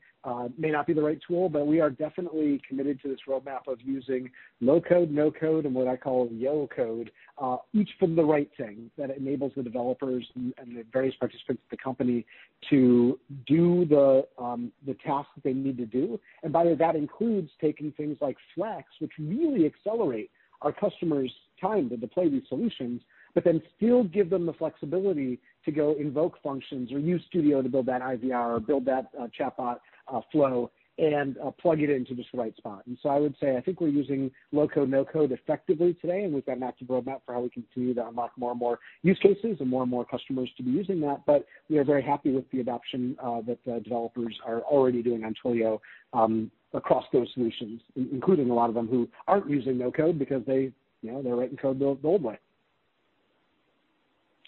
may 0.58 0.70
not 0.70 0.86
be 0.86 0.94
the 0.94 1.02
right 1.02 1.20
tool, 1.28 1.50
but 1.50 1.66
we 1.66 1.80
are 1.80 1.90
definitely 1.90 2.62
committed 2.68 3.02
to 3.02 3.08
this 3.08 3.20
roadmap 3.28 3.68
of 3.68 3.80
using 3.82 4.30
low 4.60 4.80
code, 4.80 5.12
no 5.12 5.32
code, 5.32 5.66
and 5.66 5.74
what 5.74 5.88
I 5.88 5.98
call 5.98 6.30
yo 6.32 6.68
code, 6.76 7.12
uh, 7.42 7.58
each 7.74 7.90
for 8.00 8.08
the 8.08 8.24
right 8.24 8.50
thing 8.58 8.92
that 8.98 9.16
enables 9.18 9.54
the 9.56 9.64
developers 9.64 10.26
and, 10.36 10.54
and 10.58 10.78
the 10.78 10.86
various 10.94 11.16
participants 11.16 11.64
of 11.66 11.70
the 11.72 11.84
company 11.84 12.26
to 12.70 13.20
do 13.48 13.86
the 13.86 14.28
um, 14.38 14.72
the 14.86 14.94
tasks 15.06 15.32
that 15.36 15.44
they 15.44 15.54
need 15.54 15.78
to 15.78 15.86
do. 15.86 16.20
And 16.44 16.54
by 16.54 16.74
that 16.74 16.96
includes 16.96 17.50
taking 17.60 17.92
things 17.94 18.18
like 18.22 18.38
Flex, 18.56 18.88
which 19.00 19.12
really 19.20 19.66
accelerate 19.66 20.30
our 20.62 20.72
customers' 20.72 21.34
time 21.60 21.90
to 21.90 21.98
deploy 21.98 22.30
these 22.30 22.44
solutions, 22.48 23.02
but 23.34 23.44
then 23.44 23.62
still 23.78 24.04
give 24.04 24.30
them 24.30 24.46
the 24.46 24.54
flexibility 24.54 25.40
to 25.66 25.72
go 25.72 25.96
invoke 26.00 26.38
functions 26.42 26.92
or 26.92 27.00
use 27.00 27.22
Studio 27.28 27.62
to 27.62 27.70
build 27.70 27.86
that 27.88 28.02
IVR 28.02 28.58
or 28.58 28.60
build 28.60 28.86
that 28.86 29.10
uh, 29.20 29.28
chatbot 29.38 29.78
uh, 30.08 30.22
flow 30.32 30.72
and 30.98 31.38
uh, 31.40 31.52
plug 31.52 31.82
it 31.82 31.90
into 31.90 32.14
just 32.14 32.32
the 32.32 32.38
right 32.38 32.56
spot. 32.58 32.84
And 32.86 32.98
so 33.02 33.10
I 33.10 33.18
would 33.18 33.36
say 33.40 33.58
I 33.58 33.62
think 33.62 33.82
we're 33.82 33.88
using 33.88 34.30
low 34.52 34.68
code, 34.68 34.90
no 34.90 35.06
code 35.06 35.32
effectively 35.32 35.96
today, 36.00 36.24
and 36.24 36.34
we've 36.34 36.46
got 36.46 36.58
an 36.58 36.64
active 36.64 36.90
roadmap 36.90 37.22
for 37.26 37.34
how 37.34 37.42
we 37.42 37.50
continue 37.50 37.94
to 37.96 38.08
unlock 38.08 38.32
more 38.38 38.52
and 38.52 38.60
more 38.60 38.80
use 39.02 39.18
cases 39.22 39.58
and 39.60 39.70
more 39.70 39.82
and 39.82 39.90
more 39.90 40.06
customers 40.06 40.50
to 40.58 40.64
be 40.64 40.70
using 40.70 41.00
that. 41.02 41.22
But 41.26 41.46
we 41.70 41.78
are 41.80 41.84
very 41.84 42.04
happy 42.04 42.32
with 42.32 42.50
the 42.52 42.60
adoption 42.60 43.16
uh, 43.24 43.42
that 43.48 43.60
uh, 43.72 43.80
developers 43.80 44.38
are 44.46 44.62
already 44.62 45.02
doing 45.02 45.24
on 45.24 45.34
Twilio 45.44 45.80
um, 46.14 46.52
across 46.74 47.06
those 47.12 47.28
solutions, 47.34 47.82
including 47.96 48.50
a 48.50 48.54
lot 48.54 48.70
of 48.70 48.76
them 48.76 48.88
who 48.88 49.08
aren't 49.28 49.50
using 49.50 49.78
no 49.78 49.92
code 49.92 50.20
because 50.20 50.44
they, 50.46 50.72
you 51.02 51.12
know, 51.12 51.24
they're 51.24 51.36
writing 51.36 51.58
code 51.58 51.80
the, 51.80 51.98
the 52.02 52.08
old 52.08 52.22
way. 52.22 52.38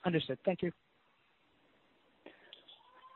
Understood. 0.06 0.38
Thank 0.46 0.62
you. 0.62 0.72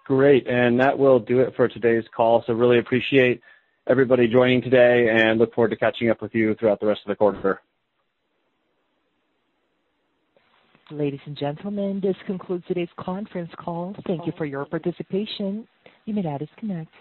Great. 0.05 0.45
That 0.45 0.97
will 0.97 1.19
do 1.19 1.41
it 1.41 1.53
for 1.55 1.67
today's 1.67 2.05
call. 2.15 2.43
Really 2.47 2.79
appreciate 2.79 3.41
everybody 3.89 4.27
joining 4.27 4.61
today 4.61 5.09
and 5.11 5.37
look 5.39 5.53
forward 5.53 5.69
to 5.69 5.75
catching 5.75 6.09
up 6.09 6.21
with 6.21 6.33
you 6.33 6.55
throughout 6.55 6.79
the 6.79 6.85
rest 6.85 7.01
of 7.05 7.09
the 7.09 7.15
quarter. 7.15 7.61
Ladies 10.89 11.19
and 11.25 11.37
gentlemen, 11.37 11.99
this 12.01 12.15
concludes 12.25 12.63
today's 12.65 12.87
conference 12.97 13.51
call. 13.59 13.93
Thank 14.05 14.25
you 14.25 14.31
for 14.37 14.45
your 14.45 14.63
participation. 14.63 15.67
You 16.05 16.13
may 16.13 16.21
now 16.21 16.37
disconnect. 16.37 16.91